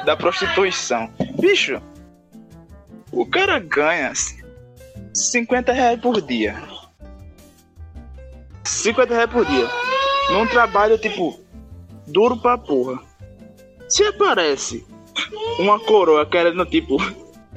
da 0.04 0.16
prostituição. 0.16 1.10
Bicho, 1.40 1.80
o 3.12 3.24
cara 3.24 3.58
ganha 3.60 4.12
50 5.14 5.72
reais 5.72 6.00
por 6.00 6.20
dia. 6.20 6.56
50 8.64 9.14
reais 9.14 9.30
por 9.30 9.44
dia. 9.46 9.68
Num 10.30 10.46
trabalho, 10.46 10.98
tipo, 10.98 11.40
duro 12.06 12.36
pra 12.36 12.58
porra. 12.58 13.00
Se 13.88 14.04
aparece 14.04 14.84
uma 15.58 15.78
coroa 15.80 16.26
querendo, 16.26 16.66
tipo, 16.66 16.96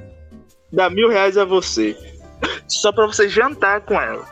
dar 0.72 0.90
mil 0.90 1.10
reais 1.10 1.38
a 1.38 1.46
você. 1.46 1.98
Só 2.68 2.92
pra 2.92 3.08
você 3.08 3.28
jantar 3.28 3.82
com 3.82 4.00
ela. 4.00 4.28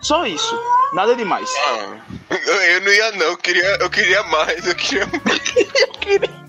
Só 0.00 0.26
isso. 0.26 0.58
Nada 0.92 1.16
demais. 1.16 1.48
Ah, 1.56 2.00
eu, 2.30 2.54
eu 2.54 2.80
não 2.82 2.92
ia 2.92 3.12
não, 3.12 3.26
eu 3.26 3.36
queria, 3.38 3.78
eu 3.80 3.88
queria 3.88 4.22
mais, 4.24 4.66
eu 4.66 4.74
queria 4.74 5.08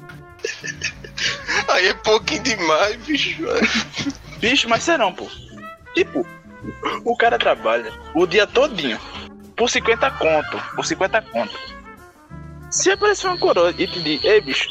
Aí 1.70 1.88
é 1.88 1.94
pouquinho 1.94 2.44
demais, 2.44 2.98
bicho. 2.98 3.44
Bicho, 4.40 4.68
mas 4.68 4.84
serão, 4.84 5.14
pô. 5.14 5.30
Tipo, 5.94 6.28
o 7.06 7.16
cara 7.16 7.40
trabalha 7.40 7.94
o 8.14 8.26
dia 8.26 8.46
todinho 8.46 9.00
por 9.56 9.70
50 9.70 10.10
conto. 10.12 10.58
Por 10.76 10.86
50 10.86 11.22
conto. 11.24 11.58
Se 12.72 12.92
aparecer 12.92 13.28
uma 13.28 13.38
coroa 13.38 13.74
e 13.78 13.88
te 13.88 14.02
diz, 14.02 14.24
ei, 14.24 14.42
bicho, 14.42 14.68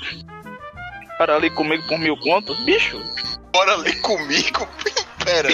para 1.19 1.37
ali 1.37 1.51
comigo 1.51 1.87
por 1.87 1.99
mil 1.99 2.17
conto, 2.17 2.55
bicho, 2.65 3.01
Bora 3.53 3.75
ali 3.75 3.95
comigo. 4.01 4.67
Pera, 5.25 5.49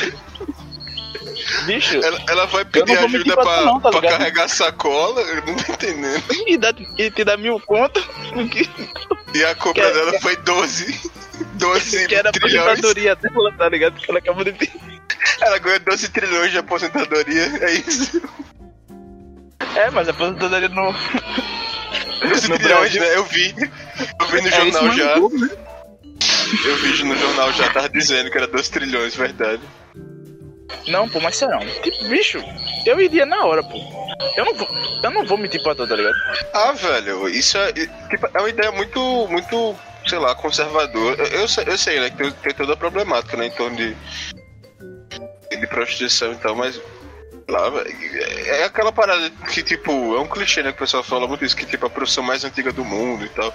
bicho, 1.67 1.97
ela, 2.03 2.19
ela 2.29 2.47
vai 2.47 2.65
pedir 2.65 2.97
ajuda 2.99 3.35
pra 3.35 3.63
não, 3.63 3.81
tá 3.81 3.91
pra 3.91 4.01
carregar 4.01 4.49
sacola? 4.49 5.21
Eu 5.21 5.45
não 5.47 5.57
tô 5.57 5.73
entendendo. 5.73 6.23
e, 6.47 6.57
dá, 6.57 6.73
e 6.97 7.11
te 7.11 7.25
dá 7.25 7.37
mil 7.37 7.61
conto, 7.61 8.01
que, 8.51 8.71
E 9.35 9.45
a 9.45 9.55
compra 9.57 9.85
Que- 9.85 9.93
dela 9.93 10.21
foi 10.21 10.37
12. 10.37 11.11
12 11.55 12.07
que 12.07 12.15
era 12.15 12.31
a 12.31 12.33
trilhões. 12.33 12.67
aposentadoria 12.67 13.17
dela, 13.17 13.53
tá 13.59 13.69
ligado? 13.69 13.95
Que 13.99 14.11
ela 14.11 14.21
acabou 14.21 14.45
de 14.45 14.53
ter. 14.53 14.73
Ela 15.41 15.59
ganhou 15.59 15.81
12 15.81 16.09
trilhões 16.09 16.51
de 16.53 16.59
aposentadoria, 16.59 17.43
é 17.63 17.73
isso. 17.75 18.23
É, 19.77 19.91
mas 19.91 20.09
a 20.09 20.11
aposentadoria 20.11 20.69
não. 20.69 20.93
12 22.29 22.49
No 22.49 22.59
trilhões, 22.59 22.93
Brasil- 22.93 23.01
né? 23.01 23.17
Eu 23.17 23.25
vi. 23.25 23.55
Eu 24.21 24.27
vi 24.27 24.41
no 24.43 24.49
É 24.49 24.51
jornal 24.51 24.93
já. 24.93 25.15
mano, 25.21 25.39
né? 25.39 25.51
Eu 26.65 26.77
vi 26.77 27.05
no 27.05 27.17
jornal 27.17 27.53
já, 27.53 27.69
tava 27.71 27.89
dizendo 27.89 28.31
que 28.31 28.37
era 28.39 28.47
12 28.47 28.71
trilhões, 28.71 29.15
verdade. 29.15 29.63
Não, 30.89 31.09
pô, 31.09 31.21
mas 31.21 31.37
serão. 31.37 31.61
Tipo, 31.83 32.09
bicho, 32.09 32.43
eu 32.87 33.01
iria 33.01 33.27
na 33.27 33.45
hora, 33.45 33.63
pô. 33.63 33.79
Eu 34.37 34.45
não 34.47 34.55
vou, 34.55 34.69
eu 35.05 35.11
não 35.11 35.27
vou 35.27 35.39
mentir 35.39 35.63
pra 35.63 35.75
tu, 35.75 35.87
tá 35.87 35.95
ligado? 35.95 36.17
Ah, 36.55 36.73
velho, 36.73 37.29
isso 37.29 37.57
é, 37.59 37.73
tipo, 37.73 38.29
é 38.35 38.39
uma 38.41 38.49
ideia 38.49 38.73
muito, 38.73 39.29
muito, 39.29 39.77
sei 40.07 40.19
lá, 40.19 40.35
conservadora. 40.35 41.23
Eu, 41.23 41.41
eu, 41.43 41.49
sei, 41.49 41.65
eu 41.67 41.79
sei, 41.79 42.01
né, 42.01 42.11
que 42.11 42.17
tem, 42.17 42.31
tem 42.33 42.55
toda 42.55 42.73
a 42.73 42.77
problemática, 42.77 43.37
né, 43.37 43.47
em 43.47 43.51
torno 43.53 43.77
de, 43.77 43.95
de 45.51 45.67
prostituição 45.69 46.33
e 46.33 46.37
tal, 46.37 46.57
mas, 46.57 46.81
lá, 47.49 47.73
é 48.47 48.65
aquela 48.65 48.93
parada 48.93 49.31
que, 49.53 49.63
tipo, 49.63 49.91
é 50.15 50.21
um 50.21 50.27
clichê, 50.27 50.63
né, 50.63 50.71
que 50.71 50.77
o 50.77 50.81
pessoal 50.81 51.03
fala 51.03 51.27
muito 51.27 51.45
isso, 51.45 51.57
que, 51.57 51.67
tipo, 51.67 51.87
a 51.87 51.91
profissão 51.91 52.23
mais 52.23 52.45
antiga 52.45 52.73
do 52.73 52.85
mundo 52.85 53.25
e 53.25 53.29
tal. 53.31 53.53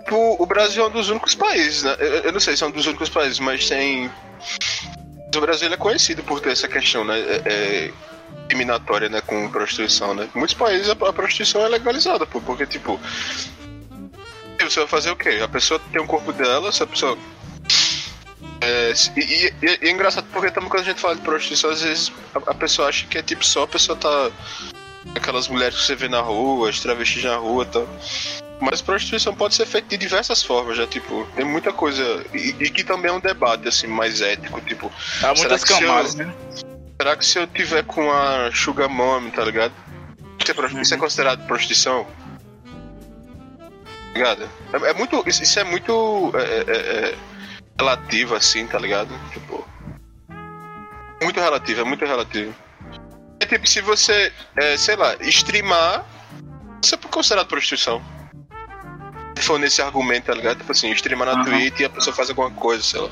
Tipo, 0.00 0.36
o 0.42 0.46
Brasil 0.46 0.84
é 0.84 0.88
um 0.88 0.90
dos 0.90 1.08
únicos 1.08 1.34
países, 1.34 1.84
né, 1.84 1.96
eu, 1.98 2.06
eu 2.24 2.32
não 2.32 2.40
sei 2.40 2.56
se 2.56 2.64
é 2.64 2.66
um 2.66 2.70
dos 2.70 2.86
únicos 2.86 3.08
países, 3.08 3.38
mas 3.38 3.68
tem... 3.68 4.10
O 5.34 5.40
Brasil 5.40 5.72
é 5.72 5.76
conhecido 5.76 6.22
por 6.22 6.40
ter 6.40 6.50
essa 6.50 6.68
questão, 6.68 7.04
né, 7.04 7.18
é- 7.18 7.42
é 7.46 7.90
né, 9.08 9.20
com 9.22 9.48
prostituição, 9.48 10.12
né? 10.12 10.28
Muitos 10.34 10.54
países 10.54 10.90
a, 10.90 10.92
a 10.92 11.12
prostituição 11.12 11.64
é 11.64 11.68
legalizada, 11.68 12.26
pô, 12.26 12.38
porque, 12.40 12.66
tipo, 12.66 13.00
você 14.60 14.80
vai 14.80 14.88
fazer 14.88 15.10
o 15.10 15.16
quê? 15.16 15.40
A 15.42 15.48
pessoa 15.48 15.80
tem 15.90 16.02
o 16.02 16.06
corpo 16.06 16.32
dela, 16.32 16.70
se 16.70 16.82
a 16.82 16.86
pessoa... 16.86 17.16
É, 18.62 18.92
e, 19.16 19.20
e- 19.20 19.54
e 19.82 19.88
é 19.88 19.90
engraçado 19.90 20.26
porque 20.32 20.50
também 20.50 20.68
quando 20.70 20.82
a 20.82 20.86
gente 20.86 21.00
fala 21.00 21.16
de 21.16 21.22
prostituição, 21.22 21.70
às 21.70 21.82
vezes 21.82 22.12
a, 22.34 22.50
a 22.50 22.54
pessoa 22.54 22.88
acha 22.88 23.06
que 23.06 23.18
é 23.18 23.22
tipo 23.22 23.44
só 23.44 23.64
a 23.64 23.68
pessoa 23.68 23.96
tá... 23.98 24.30
Aquelas 25.16 25.48
mulheres 25.48 25.76
que 25.80 25.84
você 25.84 25.96
vê 25.96 26.08
na 26.08 26.20
rua, 26.20 26.70
as 26.70 26.78
travestis 26.78 27.24
na 27.24 27.34
rua 27.36 27.64
e 27.64 27.66
tal. 27.66 27.88
Mas 28.60 28.80
prostituição 28.80 29.34
pode 29.34 29.56
ser 29.56 29.66
feita 29.66 29.88
de 29.88 29.96
diversas 29.96 30.42
formas, 30.44 30.76
já, 30.76 30.86
tipo, 30.86 31.26
tem 31.34 31.44
muita 31.44 31.72
coisa. 31.72 32.24
E, 32.32 32.54
e 32.60 32.70
que 32.70 32.84
também 32.84 33.10
é 33.10 33.14
um 33.14 33.18
debate, 33.18 33.66
assim, 33.66 33.88
mais 33.88 34.20
ético, 34.20 34.60
tipo, 34.60 34.90
Há 35.20 35.34
muitas 35.34 35.60
se 35.62 35.72
eu- 35.72 35.78
camadas, 35.80 36.14
né? 36.14 36.32
Será 37.00 37.16
que 37.16 37.26
se 37.26 37.36
eu 37.36 37.46
tiver 37.48 37.82
com 37.84 38.12
a 38.12 38.50
Sugar 38.54 38.88
Mommy, 38.88 39.32
tá 39.32 39.44
ligado? 39.44 39.72
Isso 40.38 40.50
é, 40.52 40.54
pro- 40.54 40.80
isso 40.80 40.94
é 40.94 40.96
considerado 40.96 41.44
prostituição? 41.48 42.06
Tá 43.58 43.68
ligado? 44.14 44.48
É, 44.72 44.90
é 44.90 44.94
muito. 44.94 45.22
Isso, 45.26 45.42
isso 45.42 45.58
é 45.58 45.64
muito. 45.64 46.32
é, 46.36 47.14
relativo, 47.78 48.34
assim, 48.34 48.66
tá 48.66 48.78
ligado? 48.78 49.10
Tipo. 49.32 49.66
Muito 51.22 51.40
relativo, 51.40 51.80
é 51.80 51.84
muito 51.84 52.04
relativo. 52.04 52.54
É 53.40 53.46
tipo, 53.46 53.66
se 53.66 53.80
você, 53.80 54.32
é, 54.56 54.76
sei 54.76 54.96
lá, 54.96 55.14
streamar, 55.20 56.04
isso 56.82 56.94
é 56.94 56.98
considerado 57.10 57.46
prostituição. 57.46 58.02
Se 59.36 59.44
for 59.44 59.58
nesse 59.58 59.80
argumento, 59.82 60.26
tá 60.26 60.34
ligado? 60.34 60.58
Tipo 60.58 60.72
assim, 60.72 60.90
streamar 60.92 61.26
na 61.26 61.34
Aham. 61.34 61.44
Twitch 61.44 61.80
e 61.80 61.84
a 61.84 61.90
pessoa 61.90 62.14
faz 62.14 62.28
alguma 62.28 62.50
coisa, 62.50 62.82
sei 62.82 63.00
lá. 63.00 63.10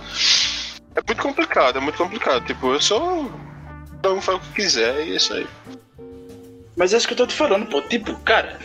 É 0.95 1.01
muito 1.07 1.23
complicado, 1.23 1.79
é 1.79 1.81
muito 1.81 1.97
complicado. 1.97 2.45
Tipo, 2.45 2.75
eu 2.75 2.81
sou. 2.81 3.31
Cada 4.03 4.15
um 4.15 4.21
faz 4.21 4.39
o 4.39 4.41
que 4.41 4.53
quiser 4.55 5.07
e 5.07 5.13
é 5.13 5.17
isso 5.17 5.35
aí. 5.35 5.47
Mas 6.77 6.93
é 6.93 6.97
isso 6.97 7.07
que 7.07 7.13
eu 7.13 7.19
tô 7.19 7.27
te 7.27 7.35
falando, 7.35 7.67
pô. 7.67 7.83
Tipo, 7.83 8.15
cara, 8.21 8.59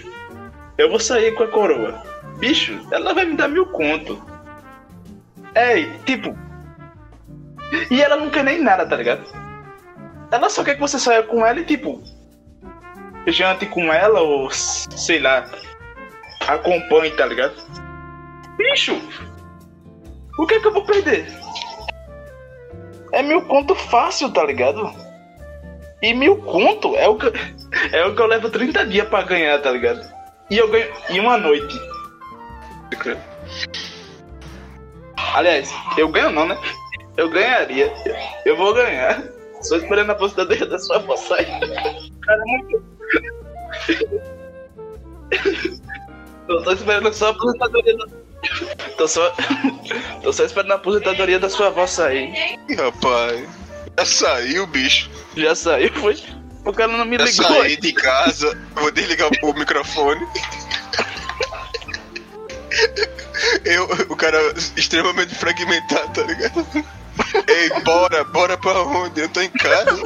eu 0.77 0.89
vou 0.89 0.99
sair 0.99 1.33
com 1.35 1.43
a 1.43 1.47
coroa. 1.47 2.03
Bicho, 2.37 2.79
ela 2.91 3.13
vai 3.13 3.25
me 3.25 3.35
dar 3.35 3.47
mil 3.47 3.65
conto. 3.67 4.21
É, 5.55 5.83
tipo. 6.05 6.37
E 7.89 8.01
ela 8.01 8.17
não 8.17 8.29
quer 8.29 8.43
nem 8.43 8.61
nada, 8.61 8.85
tá 8.85 8.95
ligado? 8.95 9.23
Ela 10.31 10.49
só 10.49 10.63
quer 10.63 10.75
que 10.75 10.81
você 10.81 10.99
saia 10.99 11.23
com 11.23 11.45
ela 11.45 11.59
e, 11.59 11.65
tipo. 11.65 12.03
Jante 13.27 13.65
com 13.65 13.91
ela 13.91 14.21
ou, 14.21 14.51
sei 14.51 15.19
lá. 15.19 15.49
Acompanhe, 16.47 17.11
tá 17.11 17.25
ligado? 17.25 17.55
Bicho! 18.57 19.01
O 20.37 20.45
que 20.45 20.55
é 20.55 20.59
que 20.59 20.67
eu 20.67 20.73
vou 20.73 20.85
perder? 20.85 21.25
É 23.13 23.23
mil 23.23 23.41
conto 23.43 23.73
fácil, 23.73 24.31
tá 24.31 24.43
ligado? 24.43 24.93
E 26.01 26.13
mil 26.13 26.37
conto 26.43 26.95
é 26.97 27.07
o 27.07 27.15
que, 27.15 27.31
é 27.93 28.05
o 28.05 28.13
que 28.13 28.21
eu 28.21 28.27
levo 28.27 28.49
30 28.49 28.85
dias 28.85 29.07
pra 29.07 29.23
ganhar, 29.23 29.59
tá 29.61 29.71
ligado? 29.71 30.01
E 30.51 30.57
eu 30.57 30.69
ganho 30.69 30.91
em 31.09 31.19
uma 31.19 31.37
noite. 31.37 31.79
Aliás, 35.35 35.69
eu 35.97 36.07
ganho 36.07 36.31
não, 36.31 36.47
né? 36.47 36.57
Eu 37.17 37.29
ganharia. 37.29 37.93
Eu 38.45 38.55
vou 38.55 38.73
ganhar. 38.73 39.21
Só 39.61 39.75
esperando 39.77 40.09
a 40.11 40.13
aposentadoria 40.13 40.65
da 40.65 40.79
sua 40.79 40.95
avó 40.97 41.17
sair. 41.17 41.45
Cara, 42.21 42.41
é 42.41 42.45
muito. 42.45 42.83
Tô 46.47 46.63
só 46.63 46.71
esperando 46.71 47.13
só 47.13 47.27
a 47.27 47.29
aposentadoria 47.31 47.97
da. 47.97 48.05
Tô 48.97 49.07
só. 49.07 49.33
Tô 50.23 50.31
só 50.31 50.45
esperando 50.45 50.71
a 50.71 50.75
aposentadoria 50.75 51.39
da 51.39 51.49
sua 51.49 51.67
avó 51.67 51.85
sair. 51.85 52.57
Ih, 52.69 52.75
rapaz. 52.75 53.45
Já 53.97 54.05
saiu, 54.05 54.67
bicho. 54.67 55.09
Já 55.35 55.53
saiu, 55.55 55.91
foi? 55.95 56.17
Porque 56.63 56.81
ela 56.81 56.97
não 56.97 57.05
me 57.05 57.17
Já 57.17 57.25
ligou. 57.25 57.45
saí 57.61 57.77
de 57.77 57.91
casa. 57.93 58.57
Vou 58.75 58.91
desligar 58.91 59.29
o 59.41 59.53
microfone. 59.53 60.25
Eu, 63.63 63.85
o 64.09 64.15
cara 64.15 64.39
extremamente 64.75 65.35
fragmentado, 65.35 66.13
tá 66.13 66.23
ligado? 66.23 66.67
Ei, 67.47 67.81
bora, 67.81 68.23
bora 68.25 68.57
pra 68.57 68.81
onde? 68.83 69.21
Eu 69.21 69.29
tô 69.29 69.41
em 69.41 69.49
casa. 69.49 70.01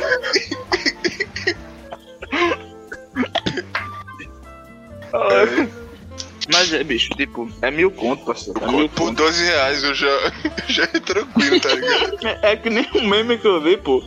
Mas 6.51 6.73
é, 6.73 6.83
bicho, 6.83 7.09
tipo, 7.15 7.49
é 7.61 7.69
mil 7.69 7.91
conto, 7.91 8.25
parceiro. 8.25 8.59
É 8.63 8.67
mil 8.67 8.89
Por 8.89 9.05
conto. 9.05 9.17
12 9.17 9.43
reais 9.43 9.83
eu 9.83 9.93
já, 9.93 10.31
já 10.67 10.83
é 10.83 10.99
tranquilo, 10.99 11.59
tá 11.59 11.69
ligado? 11.69 12.27
É, 12.27 12.51
é 12.51 12.55
que 12.55 12.69
nem 12.69 12.87
um 12.95 13.07
meme 13.07 13.37
que 13.37 13.47
eu 13.47 13.61
vi, 13.61 13.77
pô. 13.77 14.03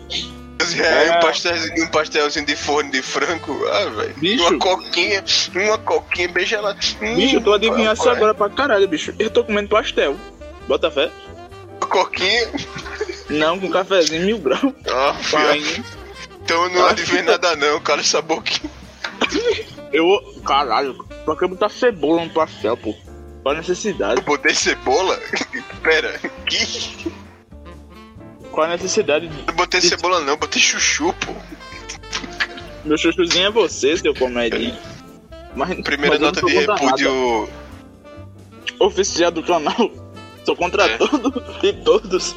12 0.63 0.77
reais, 0.77 1.09
É. 1.11 1.17
um, 1.17 1.21
pastelzinho, 1.21 1.85
um 1.85 1.87
pastelzinho 1.89 2.47
de 2.47 2.57
forno 2.57 2.91
de 2.91 3.03
frango. 3.03 3.67
Ah, 3.69 3.85
velho. 3.91 4.41
Uma 4.41 4.59
coquinha, 4.59 5.25
uma 5.55 5.79
coquinha 5.79 6.29
bem 6.29 6.47
gelada. 6.47 6.79
Hum, 7.01 7.15
Bicho, 7.17 7.37
eu 7.37 7.41
tô 7.41 7.53
adivinhando 7.55 7.93
isso 7.95 8.03
rapaz. 8.03 8.17
agora 8.17 8.35
pra 8.35 8.51
caralho, 8.51 8.89
bicho. 8.89 9.15
Eu 9.19 9.31
tô 9.31 9.45
comendo 9.45 9.69
pastel. 9.69 10.17
Bota 10.69 10.91
fé? 10.91 11.11
Uma 11.81 11.89
coquinha. 11.89 12.51
Não, 13.31 13.59
com 13.59 13.71
cafezinho 13.71 14.25
mil 14.27 14.39
graus. 14.39 14.73
Ah. 14.91 15.15
Então 16.45 16.65
eu 16.65 16.71
não 16.71 16.87
Ah. 16.87 16.91
adivinhei 16.91 17.23
nada 17.23 17.57
não, 17.57 17.81
cala 17.81 18.01
essa 18.01 18.21
boquinha. 18.23 18.71
Eu. 19.93 20.07
Caralho, 20.45 20.95
pra 21.25 21.37
que 21.37 21.47
botar 21.47 21.69
cebola 21.69 22.25
no 22.25 22.31
pastel, 22.31 22.77
pô? 22.77 22.95
Qual 23.43 23.55
a 23.55 23.59
necessidade? 23.59 24.21
Eu 24.21 24.25
botei 24.25 24.55
cebola? 24.55 25.19
Pera, 25.83 26.19
que? 26.47 27.13
Qual 28.53 28.67
a 28.67 28.71
necessidade? 28.71 29.31
Eu 29.47 29.55
botei 29.55 29.81
cebola 29.81 30.21
não, 30.21 30.37
botei 30.37 30.61
chuchu, 30.61 31.13
pô. 31.15 31.35
Meu 32.85 32.99
chuchuzinho 32.99 33.47
é 33.47 33.51
você, 33.51 33.97
seu 33.97 34.15
comedinho. 34.15 34.77
Mas, 35.57 35.75
Primeira 35.83 36.19
mas 36.19 36.21
não 36.21 36.29
nota 36.29 36.47
de 36.47 36.53
repúdio. 36.53 37.49
Oficial 38.79 39.31
do 39.31 39.43
canal. 39.43 39.91
Sou 40.45 40.57
contra 40.57 40.85
É. 40.87 40.99
tudo 40.99 41.43
e 41.63 41.73
todos. 41.73 42.35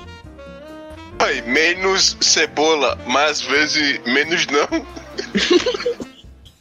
Ai, 1.19 1.41
menos 1.41 2.15
cebola, 2.21 2.97
mais 3.07 3.41
vezes 3.41 3.99
menos 4.05 4.45
não. 4.47 4.85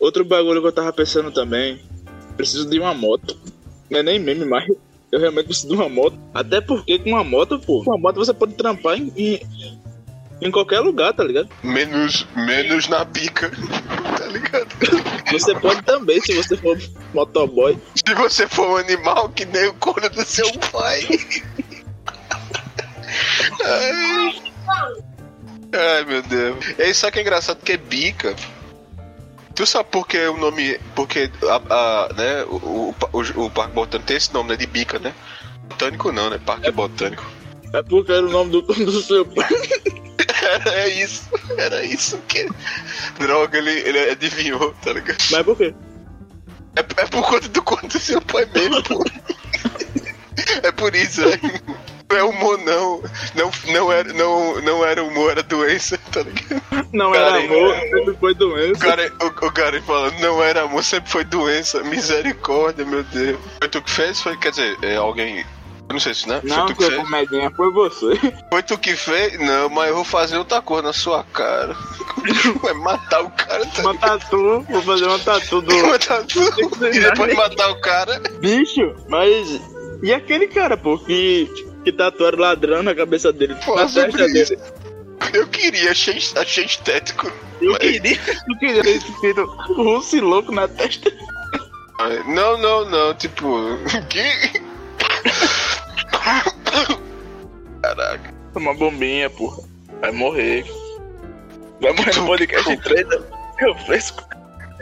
Outro 0.00 0.24
bagulho 0.24 0.60
que 0.60 0.68
eu 0.68 0.72
tava 0.72 0.92
pensando 0.92 1.30
também. 1.30 1.80
Preciso 2.36 2.68
de 2.68 2.78
uma 2.80 2.94
moto. 2.94 3.38
Não 3.90 4.00
é 4.00 4.02
nem 4.02 4.18
meme, 4.18 4.44
mas 4.44 4.66
eu 5.14 5.20
realmente 5.20 5.46
preciso 5.46 5.68
de 5.68 5.74
uma 5.74 5.88
moto. 5.88 6.18
Até 6.34 6.60
porque 6.60 6.98
com 6.98 7.10
uma 7.10 7.22
moto, 7.22 7.56
pô, 7.60 7.84
com 7.84 7.92
uma 7.92 7.98
moto 7.98 8.16
você 8.16 8.34
pode 8.34 8.54
trampar 8.54 8.98
em, 8.98 9.12
em, 9.16 9.40
em 10.42 10.50
qualquer 10.50 10.80
lugar, 10.80 11.12
tá 11.12 11.22
ligado? 11.22 11.48
Menos, 11.62 12.26
menos 12.34 12.88
na 12.88 13.04
pica. 13.06 13.48
Tá 14.18 14.26
ligado? 14.26 14.68
Você 15.30 15.54
pode 15.60 15.82
também, 15.82 16.20
se 16.20 16.34
você 16.34 16.56
for 16.56 16.76
motoboy. 17.14 17.78
Se 17.94 18.12
você 18.12 18.48
for 18.48 18.68
um 18.68 18.76
animal 18.76 19.28
que 19.28 19.44
nem 19.44 19.68
o 19.68 19.74
corno 19.74 20.10
do 20.10 20.24
seu 20.24 20.50
pai. 20.72 21.06
Ai. 23.64 24.42
Ai, 25.72 26.04
meu 26.06 26.22
Deus. 26.22 26.74
É 26.76 26.90
isso 26.90 27.08
que 27.12 27.18
é 27.20 27.22
engraçado 27.22 27.62
que 27.62 27.72
é 27.72 27.76
bica. 27.76 28.34
Tu 29.54 29.64
sabe 29.66 29.88
por 29.90 30.06
que 30.06 30.18
o 30.26 30.36
nome. 30.36 30.78
Porque 30.94 31.30
a, 31.48 31.56
a- 31.74 32.08
né, 32.14 32.44
o, 32.44 32.94
o, 33.12 33.44
o, 33.44 33.50
Parque 33.50 33.72
Botânico 33.72 34.06
tem 34.08 34.16
esse 34.16 34.32
nome, 34.32 34.50
né? 34.50 34.56
De 34.56 34.66
bica, 34.66 34.98
né? 34.98 35.14
Botânico 35.68 36.12
não, 36.12 36.30
né? 36.30 36.38
Parque 36.44 36.70
Botânico. 36.70 37.24
É 37.72 37.82
porque 37.82 38.12
era 38.12 38.26
o 38.26 38.30
nome 38.30 38.50
do, 38.50 38.62
do 38.66 39.02
seu 39.02 39.24
pai. 39.24 39.48
Era 40.42 40.88
isso. 40.88 41.28
Era 41.56 41.84
isso 41.84 42.18
que. 42.28 42.48
Droga, 43.18 43.58
ele, 43.58 43.70
ele 43.70 44.10
adivinhou, 44.10 44.74
tá 44.82 44.92
ligado? 44.92 45.18
Mas 45.30 45.42
por 45.44 45.56
quê? 45.56 45.74
É, 46.76 46.80
é 46.80 47.06
por 47.06 47.22
conta 47.22 47.48
do 47.48 47.62
conto 47.62 47.86
do 47.86 47.98
seu 48.00 48.20
pai 48.20 48.46
mesmo, 48.54 48.82
pô. 48.82 49.04
É 50.64 50.72
por 50.72 50.94
isso, 50.94 51.22
é. 51.22 51.38
Não 52.10 52.16
é 52.18 52.22
humor, 52.22 52.58
não. 52.58 53.02
Não, 53.34 53.50
não, 53.72 53.92
era, 53.92 54.12
não, 54.12 54.60
não 54.60 54.84
era 54.84 55.02
humor, 55.02 55.30
era 55.32 55.42
doença, 55.42 55.98
tá 56.12 56.20
ligado? 56.22 56.62
Não 56.92 57.12
Cara, 57.12 57.40
era 57.42 57.44
amor, 57.44 57.74
é- 57.74 57.88
sempre 57.88 58.16
foi 58.20 58.32
O 58.32 58.34
doença. 58.34 58.80
cara, 58.80 59.12
o, 59.22 59.26
o 59.46 59.52
cara 59.52 59.82
falando, 59.82 60.18
não 60.20 60.42
era 60.42 60.62
amor, 60.62 60.84
sempre 60.84 61.10
foi 61.10 61.24
doença. 61.24 61.82
Misericórdia, 61.82 62.84
meu 62.84 63.02
Deus. 63.04 63.38
Foi 63.58 63.68
tu 63.68 63.82
que 63.82 63.90
fez? 63.90 64.20
Foi, 64.20 64.36
quer 64.36 64.50
dizer, 64.50 64.76
é 64.82 64.96
alguém. 64.96 65.44
Não 65.90 66.00
sei 66.00 66.14
se, 66.14 66.28
né? 66.28 66.40
Não, 66.44 66.66
foi 66.66 66.66
tu 66.66 66.76
que 66.76 66.84
fez? 66.86 67.02
comedinha, 67.02 67.50
foi 67.50 67.70
você. 67.72 68.18
Foi 68.50 68.62
tu 68.62 68.78
que 68.78 68.96
fez? 68.96 69.38
Não, 69.38 69.68
mas 69.68 69.88
eu 69.88 69.94
vou 69.96 70.04
fazer 70.04 70.38
outra 70.38 70.62
cor 70.62 70.82
na 70.82 70.92
sua 70.92 71.24
cara. 71.24 71.76
Vai 72.62 72.72
matar 72.74 73.22
o 73.22 73.30
cara, 73.30 73.66
tá 73.66 73.82
Uma 73.82 73.94
tatu, 73.96 74.60
vou 74.62 74.82
fazer 74.82 75.04
uma 75.04 75.18
tatu 75.18 75.60
do. 75.60 75.76
Matar 75.86 76.24
tudo. 76.24 76.86
E 76.88 77.00
depois 77.00 77.34
matar 77.34 77.70
o 77.70 77.80
cara. 77.80 78.18
Bicho, 78.40 78.94
mas. 79.08 79.60
E 80.02 80.12
aquele 80.12 80.46
cara, 80.46 80.76
pô, 80.76 80.98
que. 80.98 81.50
Que 81.84 81.92
tatuaram 81.92 82.38
ladrão 82.38 82.82
na 82.82 82.94
cabeça 82.94 83.32
dele, 83.32 83.54
Pô, 83.64 83.74
na 83.76 83.86
testa 83.86 84.26
dele. 84.28 84.58
Eu 85.32 85.46
queria, 85.48 85.90
achei, 85.90 86.18
achei 86.36 86.64
estético. 86.64 87.30
Eu 87.60 87.72
Mas- 87.72 87.78
queria, 87.80 88.18
eu 88.48 88.58
queria 88.58 88.82
ter 88.82 88.96
escrito 88.96 89.44
russo 89.44 90.20
louco 90.20 90.52
na 90.52 90.66
testa. 90.68 91.12
Não, 92.26 92.58
não, 92.58 92.84
não, 92.90 93.14
tipo. 93.14 93.78
Que. 94.10 94.62
Caraca. 97.82 98.34
Uma 98.54 98.74
bombinha, 98.74 99.28
porra. 99.30 99.62
Vai 100.00 100.12
morrer. 100.12 100.64
Vai 101.80 101.92
morrer 101.92 102.16
no 102.16 102.26
podcast 102.26 102.76
3, 102.78 103.06
é 103.60 103.68
o 103.68 103.74
fresco. 103.86 104.24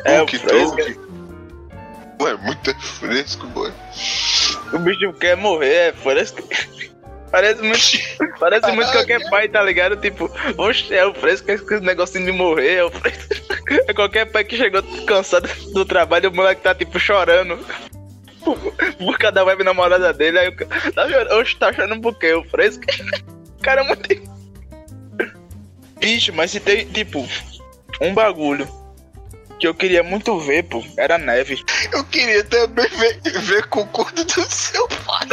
É 0.04 0.22
o 0.22 0.26
fresco. 0.28 0.76
Pô, 2.18 2.28
é 2.28 2.36
muito 2.36 2.74
fresco, 2.80 3.46
boy. 3.48 3.72
O 4.72 4.78
bicho 4.78 5.12
quer 5.14 5.36
morrer, 5.36 5.88
é 5.88 5.92
fresco. 5.92 6.42
Parece 7.32 7.62
muito, 7.62 7.80
parece 8.38 8.70
muito 8.72 8.92
qualquer 8.92 9.28
pai, 9.30 9.48
tá 9.48 9.62
ligado? 9.62 9.96
Tipo, 9.96 10.30
oxe, 10.58 10.94
é 10.94 11.04
o 11.06 11.14
fresco, 11.14 11.50
é 11.50 11.54
esse 11.54 11.80
negocinho 11.80 12.26
de 12.26 12.32
morrer, 12.32 12.74
é 12.74 12.84
o 12.84 12.90
fresco. 12.90 13.32
É 13.88 13.94
qualquer 13.94 14.26
pai 14.26 14.44
que 14.44 14.56
chegou 14.56 14.82
cansado 15.06 15.48
do 15.72 15.84
trabalho, 15.86 16.28
o 16.28 16.34
moleque 16.34 16.60
tá 16.60 16.74
tipo 16.74 16.98
chorando. 17.00 17.58
Por, 18.44 18.58
por 18.98 19.18
cada 19.18 19.44
web 19.44 19.62
namorada 19.62 20.12
dele, 20.12 20.36
aí 20.36 20.48
o 20.48 20.56
cara 20.56 20.90
tá 20.90 21.08
chorando, 21.08 21.32
oxe, 21.38 21.56
tá 21.56 21.72
chorando 21.72 22.02
por 22.02 22.18
quê? 22.18 22.34
O 22.34 22.42
fresco? 22.42 22.82
Cara, 23.62 23.82
é 23.82 23.84
muito. 23.84 24.08
Bicho, 26.00 26.32
mas 26.32 26.50
se 26.50 26.58
tem, 26.58 26.84
tipo, 26.86 27.24
um 28.00 28.12
bagulho 28.12 28.68
que 29.60 29.68
eu 29.68 29.72
queria 29.72 30.02
muito 30.02 30.36
ver, 30.40 30.64
pô, 30.64 30.84
era 30.96 31.18
neve. 31.18 31.62
Eu 31.92 32.02
queria 32.02 32.42
também 32.42 32.88
ver, 32.88 33.20
ver 33.42 33.68
com 33.68 33.82
o 33.82 33.86
corpo 33.86 34.24
do 34.24 34.42
seu 34.50 34.88
pai. 34.88 35.28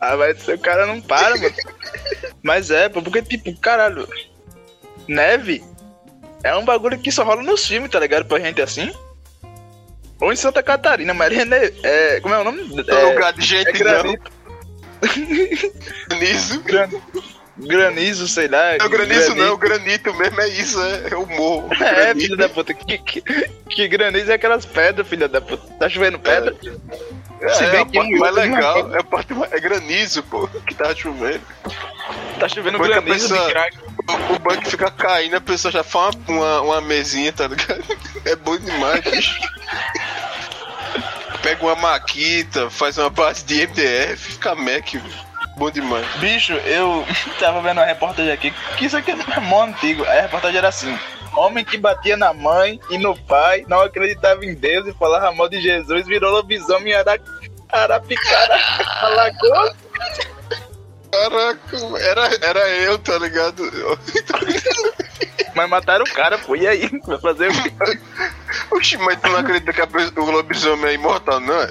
Ah, 0.00 0.16
mas 0.16 0.46
o 0.48 0.58
cara 0.58 0.86
não 0.86 1.00
para, 1.00 1.36
mano. 1.36 1.54
Mas 2.42 2.70
é, 2.70 2.88
porque, 2.88 3.22
tipo, 3.22 3.54
caralho, 3.60 4.06
neve 5.08 5.62
é 6.44 6.54
um 6.54 6.64
bagulho 6.64 6.98
que 6.98 7.10
só 7.10 7.24
rola 7.24 7.42
nos 7.42 7.66
filmes, 7.66 7.90
tá 7.90 7.98
ligado? 7.98 8.26
Pra 8.26 8.38
gente 8.38 8.60
assim. 8.60 8.92
Ou 10.20 10.32
em 10.32 10.36
Santa 10.36 10.62
Catarina, 10.62 11.12
mas 11.12 11.36
é, 11.36 11.44
ne- 11.44 11.72
é 11.82 12.20
como 12.20 12.34
é 12.34 12.38
o 12.38 12.44
nome? 12.44 12.62
No 12.62 12.80
É, 12.80 13.04
lugar 13.12 13.32
de 13.32 13.44
gente 13.44 13.68
é 13.68 13.72
granito, 13.72 14.30
não. 14.32 14.36
Granizo. 16.08 16.62
granizo, 17.58 18.28
sei 18.28 18.48
lá. 18.48 18.76
Não, 18.78 18.88
granizo 18.88 19.34
não, 19.34 19.56
granito 19.56 20.14
mesmo 20.14 20.40
é 20.40 20.48
isso, 20.48 20.80
é, 20.80 21.08
é 21.10 21.16
o 21.16 21.26
morro. 21.26 21.68
É, 21.82 22.14
filho 22.14 22.36
da 22.36 22.48
puta. 22.48 22.72
Que, 22.74 22.98
que, 22.98 23.22
que 23.68 23.88
granizo 23.88 24.30
é 24.30 24.34
aquelas 24.34 24.64
pedras, 24.64 25.06
filho 25.06 25.28
da 25.28 25.40
puta. 25.40 25.66
Tá 25.74 25.88
chovendo 25.88 26.18
pedra? 26.18 26.54
É, 26.64 27.25
Se 27.54 27.64
é 27.64 27.70
bem 27.70 27.80
a 27.80 27.86
que 27.86 27.92
parte 27.98 28.14
um- 28.14 28.18
mais 28.18 28.34
legal, 28.34 28.94
é 28.94 28.98
a 29.00 29.04
parte 29.04 29.32
é 29.52 29.60
granizo, 29.60 30.22
pô, 30.24 30.48
que 30.66 30.74
tá 30.74 30.94
chovendo. 30.94 31.40
Tá 32.40 32.48
chovendo 32.48 32.78
Foi 32.78 32.88
que 32.88 32.94
a 32.94 33.00
granizo 33.00 33.28
pessoa- 33.28 33.46
de 33.46 33.52
crack. 33.52 33.78
O, 34.08 34.34
o 34.34 34.38
banco 34.38 34.70
fica 34.70 34.90
caindo, 34.90 35.36
a 35.36 35.40
pessoa 35.40 35.72
já 35.72 35.82
faz 35.82 36.14
uma, 36.28 36.60
uma, 36.60 36.60
uma 36.62 36.80
mesinha, 36.80 37.32
tá 37.32 37.46
ligado? 37.48 37.82
É 38.24 38.36
bom 38.36 38.56
demais, 38.56 39.00
bicho. 39.02 39.38
Pega 41.42 41.64
uma 41.64 41.76
maquita, 41.76 42.70
faz 42.70 42.98
uma 42.98 43.10
base 43.10 43.44
de 43.44 43.54
MDF, 43.66 44.32
fica 44.32 44.54
Mac, 44.54 44.94
bom 45.56 45.70
demais. 45.70 46.06
Bicho, 46.16 46.52
eu 46.52 47.06
tava 47.38 47.60
vendo 47.62 47.78
uma 47.78 47.84
reportagem 47.86 48.32
aqui, 48.32 48.52
que 48.76 48.86
isso 48.86 48.96
aqui 48.96 49.12
é 49.12 49.40
mó 49.40 49.64
antigo. 49.64 50.04
A 50.04 50.12
reportagem 50.22 50.58
era 50.58 50.68
assim: 50.68 50.98
homem 51.34 51.64
que 51.64 51.76
batia 51.76 52.16
na 52.16 52.32
mãe 52.32 52.80
e 52.90 52.98
no 52.98 53.16
pai, 53.16 53.64
não 53.68 53.80
acreditava 53.80 54.44
em 54.44 54.54
Deus 54.54 54.86
e 54.86 54.92
falava 54.94 55.32
mal 55.32 55.48
de 55.48 55.60
Jesus, 55.60 56.06
virou 56.06 56.32
lobisomem 56.32 56.92
em 56.92 56.96
Ara... 56.96 57.20
Arapicara, 57.68 58.60
Alagoas. 59.02 59.74
Caraca, 61.10 61.76
era, 62.00 62.46
era 62.46 62.68
eu, 62.68 62.98
tá 62.98 63.18
ligado? 63.18 63.62
Mas 65.54 65.70
mataram 65.70 66.04
o 66.04 66.12
cara, 66.12 66.36
pô. 66.38 66.54
E 66.54 66.66
aí? 66.66 66.90
Vai 67.06 67.18
fazer 67.18 67.48
o 67.48 67.62
quê? 67.62 67.72
Oxi, 68.70 68.98
mas 68.98 69.18
tu 69.20 69.28
não 69.28 69.38
acredita 69.38 69.72
que 69.72 69.80
a 69.80 69.88
o 70.20 70.30
lobisomem 70.30 70.90
é 70.90 70.94
imortal, 70.94 71.40
não? 71.40 71.56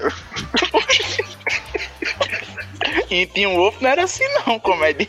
E 3.10 3.26
Tim 3.28 3.48
Wolf 3.56 3.82
não 3.82 3.90
era 3.90 4.04
assim, 4.04 4.24
não, 4.46 4.60
comédia. 4.60 5.08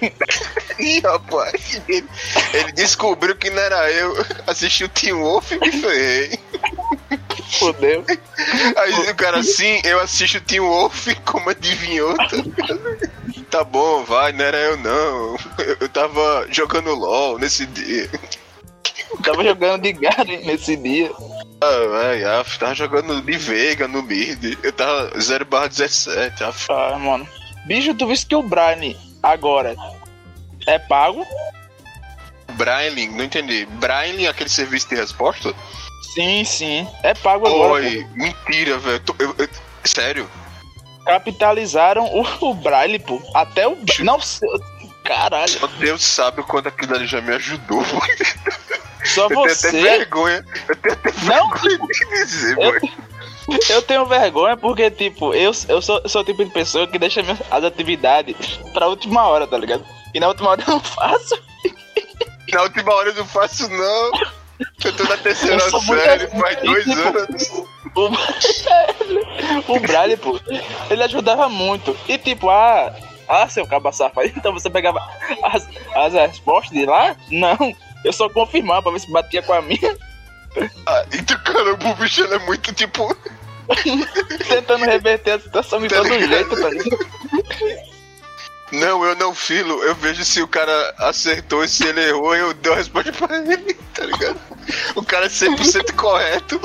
Ih, 0.79 1.01
rapaz, 1.01 1.81
ele, 1.89 2.07
ele 2.53 2.73
descobriu 2.73 3.35
que 3.37 3.51
não 3.51 3.63
era 3.63 3.91
eu. 3.91 4.15
Assistiu 4.47 4.89
Team 4.89 5.21
Wolf 5.21 5.53
e 5.53 5.59
me 5.59 5.73
ferrei. 5.73 6.39
Fodeu. 7.59 8.05
Aí 8.77 9.11
o 9.11 9.15
cara, 9.15 9.43
sim, 9.43 9.81
eu 9.85 10.01
assisto 10.01 10.41
Team 10.41 10.67
Wolf, 10.67 11.07
como 11.25 11.51
adivinhou, 11.51 12.15
tá? 12.17 12.37
Tá 13.51 13.65
bom, 13.65 14.05
vai, 14.05 14.33
não 14.33 14.45
era 14.45 14.59
eu 14.59 14.77
não. 14.79 15.37
Eu, 15.59 15.77
eu 15.81 15.89
tava 15.89 16.47
jogando 16.51 16.95
LOL 16.95 17.39
nesse 17.39 17.65
dia. 17.67 18.11
Tava 19.23 19.45
jogando 19.45 19.83
de 19.83 19.93
Garen 19.93 20.45
nesse 20.45 20.77
dia. 20.77 21.11
Ah, 21.61 21.87
vai, 21.89 22.25
af, 22.25 22.59
tava 22.59 22.75
jogando 22.75 23.23
de 23.23 23.37
Veiga 23.39 23.89
no 23.89 24.03
mid. 24.03 24.59
Eu 24.63 24.73
tava 24.73 25.19
0 25.19 25.45
barra 25.45 25.69
17, 25.69 26.45
af. 26.45 26.67
Ah, 26.71 26.99
mano. 26.99 27.27
Bicho, 27.67 27.95
tu 27.95 28.07
viste 28.07 28.27
que 28.27 28.37
o 28.37 28.43
Brian 28.43 28.95
agora 29.23 29.75
é 30.67 30.79
pago? 30.79 31.27
Braille, 32.53 33.09
não 33.09 33.25
entendi. 33.25 33.67
Braille, 33.73 34.27
aquele 34.27 34.49
serviço 34.51 34.89
de 34.89 34.95
resposta? 34.97 35.55
Sim, 36.15 36.45
sim. 36.45 36.89
É 37.03 37.13
pago 37.15 37.47
agora. 37.47 37.73
Oi, 37.85 38.07
mentira, 38.15 38.79
velho. 38.79 39.03
Eu- 39.19 39.35
eu- 39.39 39.49
Sério? 39.85 40.29
Capitalizaram 41.05 42.05
o, 42.07 42.27
o 42.51 42.55
Braille, 42.55 42.99
pô. 42.99 43.21
Até 43.35 43.69
o. 43.69 43.77
Não 44.01 44.21
sei. 44.21 44.49
Caralho. 45.05 45.49
Só 45.49 45.67
Deus 45.79 46.03
sabe 46.03 46.41
o 46.41 46.45
quanto 46.45 46.69
aquilo 46.69 46.97
ali 46.97 47.07
já 47.07 47.21
me 47.21 47.33
ajudou. 47.35 47.83
Só 49.05 49.25
Eu 49.25 49.29
tenho 49.29 49.43
até 49.45 49.55
você. 49.55 49.81
vergonha. 49.83 50.45
Eu 50.69 50.77
tenho 50.77 50.95
até 50.95 51.13
Não, 51.23 51.51
vergonha 51.51 51.79
de 51.79 52.25
dizer, 52.25 52.59
Eu- 52.59 52.81
boy. 52.81 52.81
Eu 53.71 53.81
tenho 53.83 54.05
vergonha 54.07 54.57
porque, 54.57 54.91
tipo, 54.91 55.33
eu, 55.33 55.53
eu 55.69 55.81
sou, 55.81 56.01
eu 56.03 56.09
sou 56.09 56.23
o 56.23 56.25
tipo 56.25 56.45
de 56.45 56.51
pessoa 56.51 56.85
que 56.89 56.99
deixa 56.99 57.23
minhas, 57.23 57.39
as 57.49 57.63
atividades 57.63 58.35
pra 58.75 58.89
última 58.89 59.25
hora, 59.29 59.47
tá 59.47 59.57
ligado? 59.57 59.87
E 60.17 60.21
na 60.21 60.29
última 60.29 60.49
hora 60.49 60.63
eu 60.63 60.71
não 60.73 60.81
faço. 60.81 61.39
Na 62.51 62.63
última 62.63 62.95
hora 62.95 63.11
eu 63.11 63.15
não 63.17 63.27
faço, 63.27 63.69
não. 63.69 64.11
Eu 64.83 64.97
tô 64.97 65.05
na 65.05 65.17
terceira 65.19 65.59
muito 65.71 66.03
série, 66.03 66.25
assim, 66.25 66.41
faz 66.41 66.63
dois 66.63 66.85
tipo, 66.85 67.19
anos. 67.19 67.49
O, 69.69 69.73
o 69.77 69.81
Bradley, 69.81 70.17
pô, 70.17 70.41
ele 70.89 71.03
ajudava 71.03 71.51
muito. 71.51 71.95
E 72.09 72.17
tipo, 72.17 72.49
ah, 72.49 72.97
ah, 73.29 73.47
seu 73.51 73.67
cabo 73.67 73.93
safado, 73.93 74.29
então 74.29 74.55
você 74.55 74.71
pegava 74.71 75.07
as, 75.43 75.69
as 75.95 76.15
respostas 76.15 76.73
de 76.73 76.87
lá? 76.87 77.15
Não, 77.31 77.77
eu 78.03 78.13
só 78.13 78.27
confirmava 78.31 78.85
pra 78.85 78.93
ver 78.93 79.01
se 79.01 79.13
batia 79.13 79.43
com 79.43 79.53
a 79.53 79.61
minha, 79.61 79.99
Ah, 80.87 81.05
então, 81.13 81.39
caramba, 81.41 81.91
o 81.91 81.95
bicho 81.97 82.25
ele 82.25 82.37
é 82.37 82.39
muito 82.39 82.73
tipo. 82.73 83.15
tentando 84.49 84.87
reverter 84.87 85.33
a 85.33 85.41
situação 85.41 85.79
de 85.83 85.89
todo 85.89 86.09
jeito, 86.09 86.57
tá 86.59 86.71
ligado? 86.71 87.96
Não, 88.73 89.05
eu 89.05 89.15
não 89.15 89.35
filo. 89.35 89.83
Eu 89.83 89.95
vejo 89.95 90.25
se 90.25 90.43
o 90.43 90.49
cara 90.49 90.95
acertou 90.99 91.65
e 91.65 91.69
se 91.69 91.87
ele 91.87 92.03
errou, 92.03 92.35
eu 92.35 92.53
dou 92.55 92.73
a 92.73 92.77
resposta 92.77 93.13
pra 93.13 93.39
ele, 93.39 93.75
tá 93.95 94.05
ligado? 94.05 94.41
O 94.95 95.03
cara 95.03 95.27
é 95.27 95.29
100% 95.29 95.95
correto, 95.95 96.59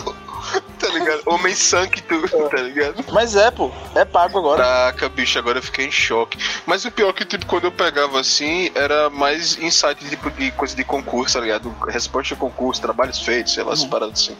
tá 0.79 0.87
ligado? 0.87 1.21
Homem 1.27 1.53
sangue, 1.53 2.01
tu, 2.01 2.49
tá 2.49 2.57
ligado? 2.57 3.05
Mas 3.11 3.35
é, 3.35 3.51
pô, 3.51 3.71
é 3.95 4.03
pago 4.03 4.39
agora. 4.39 4.63
Caraca, 4.63 5.09
bicho, 5.09 5.37
agora 5.37 5.59
eu 5.59 5.63
fiquei 5.63 5.85
em 5.85 5.91
choque. 5.91 6.37
Mas 6.65 6.85
o 6.85 6.91
pior 6.91 7.09
é 7.09 7.13
que, 7.13 7.25
tipo, 7.25 7.45
quando 7.45 7.65
eu 7.65 7.71
pegava 7.71 8.19
assim, 8.19 8.71
era 8.73 9.09
mais 9.09 9.57
insight, 9.59 10.03
tipo, 10.09 10.31
de 10.31 10.51
coisa 10.51 10.75
de 10.75 10.83
concurso, 10.83 11.35
tá 11.35 11.41
ligado? 11.41 11.69
Resposta 11.87 12.33
de 12.33 12.39
concurso, 12.39 12.81
trabalhos 12.81 13.19
feitos, 13.19 13.53
sei 13.53 13.63
lá, 13.63 13.73
essas 13.73 13.85
paradas 13.85 14.19
assim. 14.19 14.37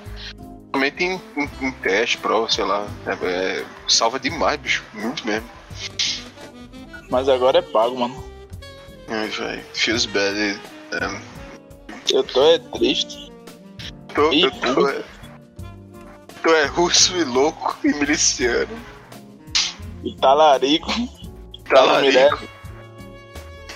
Realmente 0.73 1.03
em, 1.03 1.21
em, 1.37 1.49
em 1.61 1.71
teste, 1.71 2.17
prova, 2.17 2.49
sei 2.49 2.63
lá. 2.63 2.87
É, 3.05 3.25
é, 3.25 3.65
salva 3.87 4.19
demais, 4.19 4.59
bicho. 4.59 4.83
Muito 4.93 5.25
mesmo. 5.27 5.47
Mas 7.11 7.27
agora 7.27 7.59
é 7.59 7.61
pago, 7.61 7.99
mano. 7.99 8.23
Ai, 9.09 9.27
velho. 9.27 9.61
Feels 9.73 10.05
bad. 10.07 10.59
É, 10.93 11.21
Eu 12.11 12.23
tô 12.23 12.41
é 12.43 12.57
triste. 12.57 13.31
tô, 14.15 14.31
E 14.31 14.41
eu 14.43 14.51
tô, 14.51 14.87
é, 14.87 15.03
tô 16.41 16.49
é 16.55 16.65
russo 16.67 17.15
e 17.17 17.23
louco 17.25 17.77
e 17.83 17.89
miliciano. 17.93 18.79
E 20.03 20.15
talarico. 20.15 20.89
Talarico. 21.69 22.47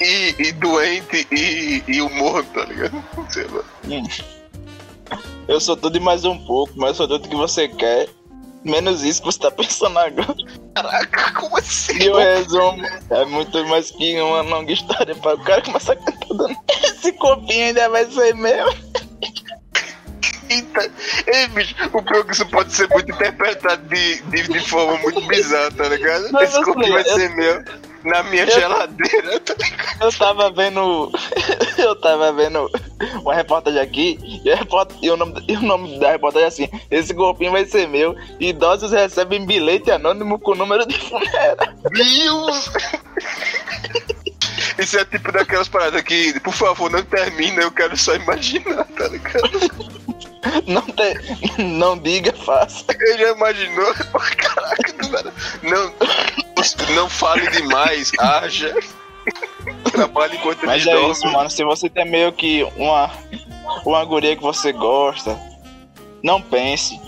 E, 0.02 0.36
e 0.40 0.52
doente 0.54 1.28
e, 1.32 1.84
e 1.88 2.02
humor, 2.02 2.44
tá 2.46 2.66
ligado? 2.66 3.04
Sei 3.30 3.46
lá. 3.48 3.64
Hum. 3.88 4.04
Eu 5.48 5.60
sou 5.60 5.78
tudo 5.78 5.98
e 5.98 6.00
mais 6.00 6.26
um 6.26 6.38
pouco, 6.46 6.74
mas 6.76 6.98
sou 6.98 7.08
tudo 7.08 7.28
que 7.30 7.36
você 7.36 7.68
quer. 7.68 8.10
Menos 8.66 9.04
isso 9.04 9.22
que 9.22 9.28
você 9.28 9.40
tá 9.40 9.52
pensando 9.52 9.98
agora. 10.00 10.36
Caraca, 10.76 11.34
como 11.40 11.56
assim? 11.58 11.94
E 12.02 12.10
o 12.10 12.18
resumo 12.18 12.84
é 13.12 13.26
muito 13.26 13.64
mais 13.68 13.92
que 13.92 14.20
uma 14.20 14.42
longa 14.42 14.74
história 14.74 15.16
para 15.16 15.36
o 15.36 15.44
cara 15.44 15.62
começar 15.62 15.94
a 15.94 15.96
cantar 15.96 16.28
dando. 16.30 16.56
Esse 16.84 17.12
copinho 17.14 17.66
ainda 17.68 17.88
vai 17.90 18.06
ser 18.12 18.34
meu. 18.36 18.68
Eita. 20.50 20.92
Ei, 21.28 21.48
bicho, 21.50 21.76
o 21.94 22.02
pior 22.04 22.24
que 22.26 22.34
isso 22.34 22.46
pode 22.48 22.72
ser 22.74 22.88
muito 22.90 23.12
interpretado 23.12 23.82
de, 23.88 24.22
de, 24.24 24.48
de 24.48 24.60
forma 24.70 24.98
muito 24.98 25.22
bizarra, 25.22 25.72
tá 25.72 25.88
ligado? 25.88 26.32
Mas 26.32 26.50
Esse 26.54 26.64
copinho 26.64 26.92
vai 26.94 27.02
assim, 27.02 27.12
eu- 27.12 27.18
ser 27.18 27.30
meu 27.36 27.64
na 28.06 28.24
minha 28.24 28.44
eu- 28.44 28.52
geladeira, 28.52 29.40
tá? 29.42 29.54
Eu 30.02 30.12
tava 30.12 30.50
vendo. 30.52 31.12
Eu 31.78 31.96
tava 32.00 32.32
vendo 32.32 32.70
uma 33.22 33.36
reportagem 33.36 33.80
aqui 33.82 34.18
e, 34.44 34.50
report- 34.54 34.92
e 35.02 35.10
o, 35.10 35.18
nome, 35.18 35.44
e 35.48 35.56
o 35.58 35.62
nome 35.62 36.00
da 36.00 36.12
reportagem 36.12 36.46
é 36.46 36.48
assim: 36.48 36.70
Esse 36.90 37.14
copinho 37.14 37.52
vai 37.52 37.66
ser 37.66 37.88
meu. 37.88 38.16
Idosos 38.40 38.92
recebem 38.92 39.46
bilhete 39.46 39.92
anônimo 39.92 40.40
com 40.40 40.56
número 40.56 40.86
de 40.86 40.98
funerário. 40.98 41.76
Deus! 41.92 42.70
Isso 44.80 44.98
é 44.98 45.06
tipo 45.06 45.32
daquelas 45.32 45.68
paradas 45.68 46.02
que, 46.02 46.40
por 46.42 46.54
favor, 46.54 46.90
não 46.90 47.04
termina, 47.04 47.62
eu 47.62 47.72
quero 47.72 47.96
só 47.98 48.16
imaginar, 48.16 48.86
tá 48.98 49.08
ligado? 49.08 49.96
Não, 50.68 50.82
te, 50.84 51.64
não 51.64 51.98
diga, 51.98 52.32
faça. 52.32 52.86
Ele 52.92 53.18
já 53.18 53.32
imaginou? 53.32 53.92
Caraca, 54.38 54.94
do 54.94 55.10
nada. 55.10 55.34
Não, 55.64 55.92
não 56.94 57.10
fale 57.10 57.50
demais, 57.52 58.12
haja. 58.20 58.76
Trabalhe 59.92 60.38
enquanto 60.38 60.66
Mas 60.66 60.86
é 60.86 60.92
dormem. 60.92 61.12
isso, 61.12 61.28
mano. 61.32 61.50
Se 61.50 61.64
você 61.64 61.90
tem 61.90 62.06
meio 62.10 62.32
que 62.32 62.64
uma, 62.76 63.12
uma 63.86 64.04
guria 64.06 64.36
que 64.36 64.44
você 64.44 64.72
gosta, 64.72 65.40
não 66.24 66.42
pense. 66.42 67.00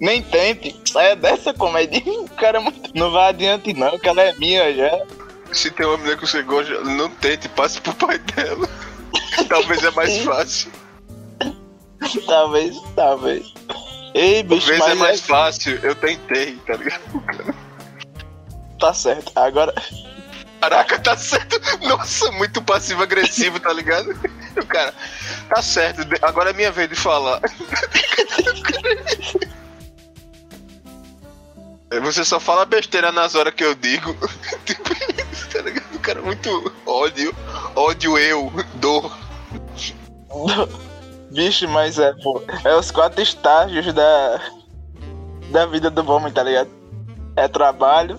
Nem 0.00 0.20
tente. 0.22 0.78
Saia 0.84 1.14
dessa 1.16 1.54
comédia. 1.54 2.02
Cara, 2.36 2.60
não 2.94 3.10
vai 3.10 3.28
adiante 3.30 3.72
não, 3.72 3.98
que 3.98 4.08
ela 4.08 4.20
é 4.22 4.34
minha 4.34 4.74
já. 4.74 4.90
Se 5.52 5.70
tem 5.70 5.86
uma 5.86 5.96
menina 5.96 6.16
que 6.16 6.26
você 6.26 6.42
gosta, 6.42 6.80
não 6.80 7.08
tente, 7.08 7.48
passe 7.50 7.80
pro 7.80 7.94
pai 7.94 8.18
dela. 8.18 8.68
Talvez 9.48 9.82
é 9.84 9.90
mais 9.92 10.18
fácil. 10.18 10.72
Talvez, 12.26 12.76
talvez. 12.96 13.54
Ei, 14.14 14.42
bicho, 14.42 14.66
Talvez 14.66 14.90
é 14.90 14.94
mais 14.94 15.20
é- 15.20 15.22
fácil, 15.22 15.78
eu 15.82 15.94
tentei, 15.94 16.56
tá 16.66 16.74
ligado? 16.74 17.00
Tá 18.82 18.92
certo. 18.92 19.32
Agora, 19.36 19.72
Caraca, 20.60 20.98
tá 20.98 21.16
certo. 21.16 21.60
Nossa, 21.86 22.32
muito 22.32 22.60
passivo-agressivo, 22.62 23.60
tá 23.60 23.72
ligado? 23.72 24.10
O 24.56 24.66
cara, 24.66 24.92
tá 25.48 25.62
certo, 25.62 26.02
agora 26.22 26.50
é 26.50 26.52
minha 26.52 26.72
vez 26.72 26.88
de 26.88 26.96
falar. 26.96 27.40
Você 32.02 32.24
só 32.24 32.40
fala 32.40 32.64
besteira 32.64 33.12
nas 33.12 33.34
horas 33.34 33.54
que 33.54 33.62
eu 33.64 33.74
digo. 33.74 34.16
Tipo, 34.64 34.82
tá 35.52 35.62
ligado? 35.62 35.94
O 35.94 36.00
cara 36.00 36.18
é 36.20 36.22
muito 36.22 36.72
ódio. 36.86 37.34
Ódio 37.76 38.18
eu, 38.18 38.52
dor. 38.74 39.16
bicho, 41.30 41.68
mas 41.68 41.98
é, 41.98 42.12
pô. 42.22 42.42
É 42.64 42.74
os 42.74 42.90
quatro 42.90 43.20
estágios 43.20 43.92
da. 43.92 44.40
Da 45.50 45.66
vida 45.66 45.90
do 45.90 46.10
homem, 46.10 46.32
tá 46.32 46.42
ligado? 46.42 46.70
É 47.36 47.46
trabalho, 47.46 48.18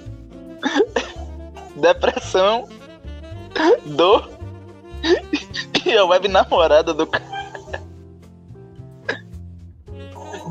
depressão, 1.75 2.67
dor 3.85 4.29
e 5.85 5.97
a 5.97 6.05
web 6.05 6.27
namorada 6.27 6.93
do 6.93 7.05
cara. 7.07 7.33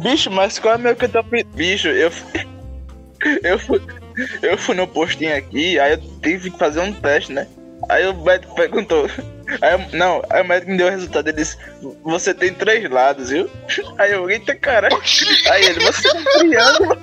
Bicho, 0.02 0.30
mas 0.30 0.58
qual 0.58 0.74
é 0.74 0.78
meu 0.78 0.96
que 0.96 1.04
eu 1.04 1.08
tô 1.08 1.22
Bicho, 1.54 1.88
eu 1.88 2.10
fui, 2.10 2.46
eu 3.42 3.58
fui, 3.58 3.82
eu 4.42 4.58
fui 4.58 4.74
no 4.74 4.86
postinho 4.86 5.36
aqui, 5.36 5.78
aí 5.78 5.92
eu 5.92 5.98
tive 6.20 6.50
que 6.50 6.58
fazer 6.58 6.80
um 6.80 6.92
teste, 6.92 7.32
né? 7.32 7.46
Aí 7.88 8.06
o 8.06 8.14
médico 8.14 8.54
perguntou. 8.54 9.08
Aí 9.60 9.72
eu- 9.72 9.98
não, 9.98 10.22
aí 10.30 10.42
o 10.42 10.46
médico 10.46 10.70
me 10.70 10.78
deu 10.78 10.86
o 10.86 10.90
resultado, 10.90 11.28
ele 11.28 11.36
disse, 11.36 11.56
você 12.02 12.32
tem 12.32 12.52
três 12.54 12.88
lados, 12.90 13.30
viu? 13.30 13.48
Aí 13.98 14.12
eu, 14.12 14.28
eita 14.30 14.54
caralho. 14.56 15.00
Aí 15.50 15.64
ele, 15.64 15.80
você 15.80 16.08
é 16.08 16.12
um 16.14 16.24
triângulo. 16.24 16.98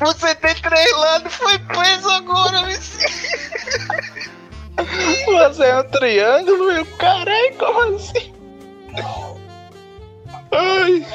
Você 0.00 0.34
tem 0.34 0.54
três 0.54 0.92
lados, 0.92 1.34
foi 1.34 1.58
preso 1.58 2.10
agora. 2.10 2.62
Você 5.26 5.64
é 5.64 5.80
um 5.80 5.90
triângulo, 5.90 6.70
eu, 6.72 6.86
caralho, 6.96 7.54
como 7.58 7.96
assim? 7.96 8.34
Ai, 10.52 11.06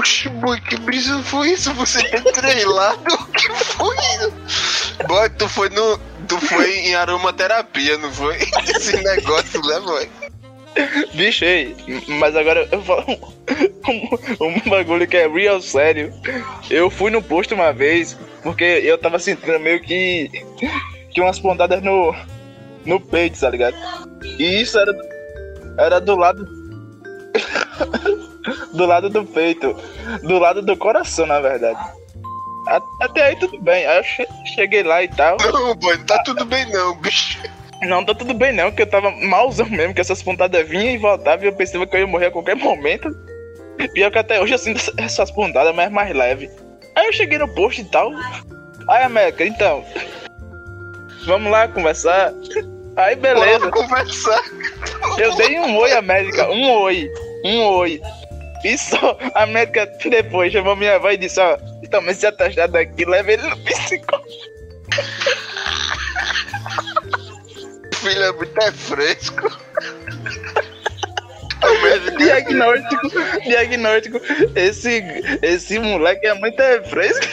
Oxi, 0.00 0.28
boy, 0.28 0.60
que 0.62 0.76
brisa 0.78 1.22
foi 1.22 1.50
isso? 1.50 1.74
Você 1.74 2.02
tem 2.04 2.22
três 2.32 2.64
lados? 2.64 3.14
O 3.14 3.26
que 3.26 3.52
foi 3.54 3.96
isso? 3.96 4.96
Boy, 5.06 5.28
tu 5.30 5.48
foi 5.48 5.68
no. 5.70 5.98
Tu 6.26 6.40
foi 6.40 6.78
em 6.78 6.94
aromaterapia, 6.94 7.98
não 7.98 8.12
foi? 8.12 8.38
Esse 8.74 8.96
negócio, 8.96 9.60
né, 9.62 9.80
boy? 9.80 10.10
Bicho, 11.14 11.44
ei, 11.44 11.74
mas 12.06 12.36
agora 12.36 12.68
eu 12.70 12.82
falo 12.82 13.04
um, 13.88 14.46
um, 14.46 14.70
bagulho 14.70 15.06
que 15.06 15.16
é 15.16 15.28
real 15.28 15.60
sério. 15.60 16.12
Eu 16.68 16.90
fui 16.90 17.10
no 17.10 17.22
posto 17.22 17.54
uma 17.54 17.72
vez, 17.72 18.16
porque 18.42 18.64
eu 18.64 18.98
tava 18.98 19.18
sentindo 19.18 19.58
meio 19.60 19.80
que. 19.80 20.30
que 21.10 21.20
umas 21.20 21.38
pontadas 21.38 21.82
no. 21.82 22.14
no 22.84 23.00
peito, 23.00 23.40
tá 23.40 23.50
ligado? 23.50 23.76
E 24.38 24.60
isso 24.60 24.78
era. 24.78 24.92
era 25.78 26.00
do 26.00 26.16
lado. 26.16 26.44
do 28.72 28.86
lado 28.86 29.10
do 29.10 29.24
peito. 29.24 29.76
Do 30.22 30.38
lado 30.38 30.62
do 30.62 30.76
coração, 30.76 31.26
na 31.26 31.40
verdade. 31.40 31.78
Até 33.00 33.24
aí 33.24 33.36
tudo 33.36 33.60
bem. 33.60 33.86
Aí 33.86 33.98
eu 33.98 34.04
che- 34.04 34.28
cheguei 34.54 34.82
lá 34.82 35.02
e 35.02 35.08
tal. 35.08 35.36
Não, 35.40 35.74
boy, 35.74 35.96
tá 36.04 36.22
tudo 36.22 36.44
bem 36.44 36.70
não, 36.70 36.94
bicho. 36.96 37.38
Não, 37.82 38.04
tá 38.04 38.14
tudo 38.14 38.34
bem 38.34 38.52
não, 38.52 38.70
que 38.70 38.82
eu 38.82 38.86
tava 38.86 39.10
malzão 39.10 39.68
mesmo, 39.68 39.94
que 39.94 40.00
essas 40.00 40.22
pontadas 40.22 40.68
vinham 40.68 40.94
e 40.94 40.98
voltavam 40.98 41.44
e 41.44 41.48
eu 41.48 41.52
pensava 41.52 41.86
que 41.86 41.96
eu 41.96 42.00
ia 42.00 42.06
morrer 42.06 42.26
a 42.26 42.30
qualquer 42.30 42.56
momento. 42.56 43.08
Pior 43.94 44.10
que 44.10 44.18
até 44.18 44.40
hoje 44.40 44.52
eu 44.52 44.58
sinto 44.58 44.80
essas 44.98 45.30
pontadas, 45.30 45.74
mas 45.74 45.90
mais 45.90 46.14
leve. 46.14 46.50
Aí 46.94 47.06
eu 47.06 47.12
cheguei 47.12 47.38
no 47.38 47.48
posto 47.54 47.80
e 47.80 47.84
tal. 47.84 48.12
Aí, 48.88 49.02
América, 49.04 49.44
então. 49.44 49.84
Vamos 51.26 51.50
lá 51.50 51.68
conversar. 51.68 52.32
Aí 52.96 53.16
beleza. 53.16 53.70
Bora 53.70 53.70
conversar. 53.70 54.42
Eu 55.18 55.34
dei 55.36 55.58
um 55.58 55.76
oi 55.76 55.92
à 55.92 56.02
médica, 56.02 56.50
um 56.50 56.70
oi, 56.82 57.10
um 57.44 57.62
oi. 57.64 58.00
E 58.64 58.76
só 58.76 59.16
a 59.34 59.46
médica 59.46 59.86
depois 60.04 60.52
chamou 60.52 60.76
minha 60.76 60.96
avó 60.96 61.10
e 61.10 61.16
disse, 61.16 61.40
ó, 61.40 61.56
toma 61.90 62.10
esse 62.10 62.26
atestado 62.26 62.76
aqui, 62.76 63.04
leva 63.04 63.32
ele 63.32 63.48
no 63.48 63.56
psicólogo. 63.58 64.19
Filho 68.10 68.24
é 68.24 68.32
muito 68.32 68.60
é 68.60 68.72
fresco. 68.72 69.60
Médico- 71.82 72.18
Diagnóstico, 72.18 73.10
diagnóstico, 73.44 74.20
esse, 74.56 75.04
esse 75.42 75.78
moleque 75.78 76.26
é 76.26 76.34
muito 76.34 76.58
é 76.60 76.82
fresco. 76.82 77.24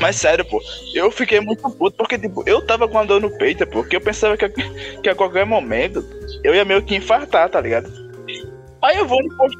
Mas 0.00 0.16
sério, 0.16 0.44
pô, 0.44 0.60
eu 0.94 1.10
fiquei 1.10 1.40
muito 1.40 1.62
puto 1.70 1.96
porque, 1.96 2.18
tipo, 2.18 2.42
eu 2.46 2.60
tava 2.66 2.88
com 2.88 2.98
a 2.98 3.04
dor 3.04 3.20
no 3.20 3.30
peito, 3.38 3.66
pô, 3.66 3.82
porque 3.82 3.96
eu 3.96 4.00
pensava 4.00 4.36
que, 4.36 4.48
que 4.48 5.08
a 5.08 5.14
qualquer 5.14 5.46
momento 5.46 6.04
eu 6.42 6.54
ia 6.54 6.64
meio 6.64 6.82
que 6.82 6.96
infartar, 6.96 7.48
tá 7.48 7.60
ligado? 7.60 7.88
Aí 8.82 8.98
eu 8.98 9.06
vou 9.06 9.22
no 9.22 9.36
posto, 9.36 9.58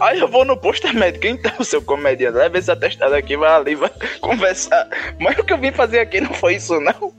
aí 0.00 0.20
eu 0.20 0.28
vou 0.28 0.44
no 0.44 0.56
posto 0.56 0.94
médico, 0.94 1.26
então, 1.26 1.52
seu 1.64 1.82
comediante, 1.82 2.38
leva 2.38 2.58
esse 2.58 2.70
atestado 2.70 3.14
aqui, 3.14 3.36
vai 3.36 3.50
ali, 3.52 3.74
vai 3.74 3.90
conversar. 4.20 4.86
Mas 5.18 5.36
o 5.38 5.44
que 5.44 5.52
eu 5.52 5.58
vim 5.58 5.72
fazer 5.72 5.98
aqui 6.00 6.20
não 6.20 6.32
foi 6.32 6.54
isso, 6.56 6.78
não. 6.80 7.12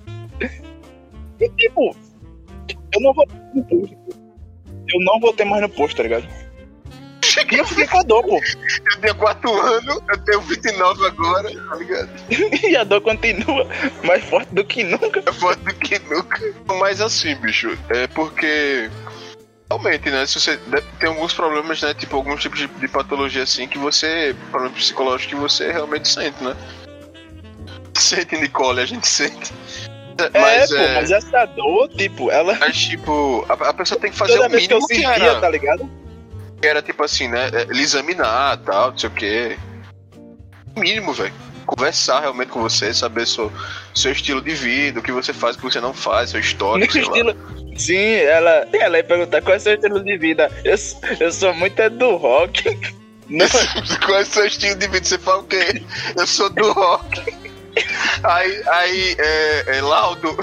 E, 1.42 1.50
tipo, 1.50 1.96
eu 2.94 3.02
não 3.02 3.14
vou 3.14 3.28
no 3.54 3.64
posto, 3.66 3.98
eu 4.90 5.00
não 5.02 5.20
voltei 5.20 5.46
mais 5.46 5.62
no 5.62 5.70
posto, 5.70 5.98
tá 5.98 6.04
ligado? 6.04 6.28
E 7.52 7.56
eu 7.56 7.66
fiquei 7.66 7.88
com 7.88 7.98
a 8.00 8.04
dor, 8.04 8.24
pô. 8.24 8.36
Eu 8.38 9.00
tenho 9.02 9.16
4 9.16 9.62
anos, 9.62 10.00
eu 10.10 10.18
tenho 10.26 10.42
29 10.42 11.06
agora, 11.06 11.50
tá 11.70 11.76
ligado? 11.76 12.10
E 12.64 12.76
a 12.76 12.84
dor 12.84 13.02
continua 13.02 13.68
mais 14.04 14.24
forte 14.26 14.54
do 14.54 14.64
que 14.66 14.84
nunca. 14.84 15.22
É 15.26 15.32
foda 15.34 15.56
do 15.64 15.74
que 15.76 15.98
nunca. 16.00 16.54
Mas 16.80 17.00
assim, 17.02 17.36
bicho, 17.36 17.78
é 17.90 18.08
porque. 18.08 18.90
Realmente, 19.70 20.10
né? 20.10 20.26
Se 20.26 20.40
você 20.42 20.58
deve- 20.58 20.86
tem 21.00 21.08
alguns 21.10 21.34
problemas, 21.34 21.82
né? 21.82 21.94
Tipo, 21.94 22.18
alguns 22.18 22.42
tipos 22.42 22.60
de, 22.60 22.68
de 22.68 22.88
patologia 22.90 23.44
assim 23.44 23.68
que 23.68 23.78
você. 23.78 24.36
Problema 24.50 24.76
psicológico 24.76 25.36
que 25.36 25.40
você 25.42 25.72
realmente 25.72 26.10
sente, 26.10 26.44
né? 26.44 26.56
Sente, 27.98 28.36
Nicole, 28.38 28.82
a 28.82 28.86
gente 28.86 29.08
sente. 29.08 29.54
Mas, 30.34 30.72
é, 30.72 30.78
pô, 30.78 30.84
é, 30.84 30.94
mas 30.96 31.12
essa 31.12 31.46
dor, 31.46 31.90
tipo, 31.90 32.32
ela. 32.32 32.56
mas, 32.60 32.78
tipo, 32.78 33.46
a, 33.50 33.70
a 33.70 33.74
pessoa 33.74 34.00
tem 34.00 34.12
que 34.12 34.18
fazer 34.18 34.36
Toda 34.36 34.48
o 34.48 34.50
vez 34.50 34.68
que 34.68 34.74
eu 34.74 34.80
mínimo 34.80 35.18
que 35.18 35.24
era, 35.24 35.40
tá 35.40 35.50
ligado? 35.50 35.90
que 36.62 36.68
era, 36.68 36.82
tipo 36.82 37.04
assim, 37.04 37.28
né? 37.28 37.50
é, 37.54 37.66
Lhe 37.74 37.82
examinar 37.82 38.58
tal, 38.58 38.92
não 38.92 38.98
sei 38.98 39.10
o 39.10 39.14
quê. 39.14 39.58
O 40.76 40.80
mínimo, 40.80 41.12
velho. 41.12 41.34
Conversar 41.66 42.22
realmente 42.22 42.50
com 42.50 42.62
você, 42.62 42.94
saber 42.94 43.26
seu, 43.26 43.52
seu 43.96 44.12
estilo 44.12 44.42
de 44.42 44.54
vida, 44.54 45.00
o 45.00 45.04
que 45.04 45.12
você 45.12 45.34
faz, 45.34 45.56
o 45.56 45.60
que 45.60 45.66
você 45.66 45.80
não 45.80 45.94
faz, 45.94 46.32
seu 46.32 46.40
histórico, 46.40 46.92
sei 46.92 47.02
lá. 47.04 47.08
estilo. 47.08 47.36
Sim, 47.78 48.14
ela, 48.16 48.68
ela 48.74 48.98
ia 48.98 49.04
perguntar 49.04 49.42
qual 49.42 49.56
é 49.56 49.58
o 49.58 49.60
seu 49.60 49.74
estilo 49.74 50.04
de 50.04 50.18
vida. 50.18 50.52
Eu, 50.64 50.76
eu 51.20 51.32
sou 51.32 51.54
muito 51.54 51.80
é 51.80 51.90
do 51.90 52.16
rock. 52.16 52.64
Não, 53.30 53.48
Qual 54.06 54.20
é 54.20 54.24
o 54.24 54.26
seu 54.26 54.46
estilo 54.46 54.76
de 54.76 54.88
vida? 54.88 55.06
Você 55.06 55.18
fala 55.18 55.40
o 55.40 55.44
quê? 55.46 55.82
Eu 56.18 56.28
sou 56.28 56.50
do 56.50 56.74
rock. 56.74 57.34
Aí, 58.24 58.64
aí 58.68 59.16
é, 59.18 59.78
é 59.78 59.82
Laudo, 59.82 60.38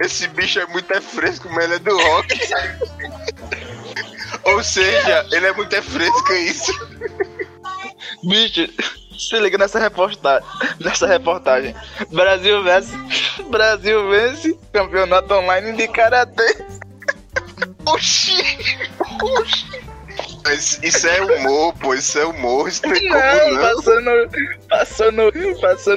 esse 0.00 0.26
bicho 0.28 0.58
é 0.58 0.66
muito 0.66 0.92
é 0.92 1.00
fresco, 1.00 1.48
mas 1.50 1.64
ele 1.64 1.74
é 1.74 1.78
do 1.78 1.96
rock. 1.96 2.40
Ou 4.44 4.62
seja, 4.62 5.26
ele 5.30 5.46
é 5.46 5.52
muito 5.52 5.74
é 5.74 5.82
fresco, 5.82 6.32
é 6.32 6.40
isso. 6.40 6.72
bicho, 8.24 8.68
se 9.18 9.38
liga 9.38 9.58
nessa 9.58 9.78
reportagem. 9.78 10.48
Nessa 10.80 11.06
reportagem. 11.06 11.74
Brasil 12.10 12.62
vence. 12.64 12.92
Brasil 13.50 14.10
vence 14.10 14.58
campeonato 14.72 15.32
online 15.34 15.76
de 15.76 15.86
karatê. 15.88 16.64
Oxi! 17.86 18.42
Oxi! 19.22 19.82
Isso 20.82 21.06
é 21.08 21.22
humor, 21.22 21.72
pô, 21.74 21.94
isso 21.94 22.18
é 22.18 22.24
humor, 22.26 22.68
isso 22.68 22.82
não 22.84 22.92
tem 22.92 23.08
Não, 23.08 23.20
como 23.20 23.54
não. 23.54 23.62
passou 23.62 24.02
no. 25.12 25.60
Passou 25.60 25.96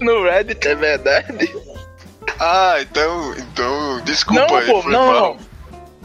no. 0.00 0.24
Reddit, 0.24 0.66
é 0.66 0.74
verdade. 0.74 1.54
Ah, 2.38 2.76
então, 2.80 3.34
então, 3.34 4.00
desculpa 4.04 4.46
não, 4.46 4.56
aí, 4.56 4.66
pô, 4.66 4.82
foi 4.82 4.92
não, 4.92 5.06
mal. 5.06 5.34
não. 5.34 5.46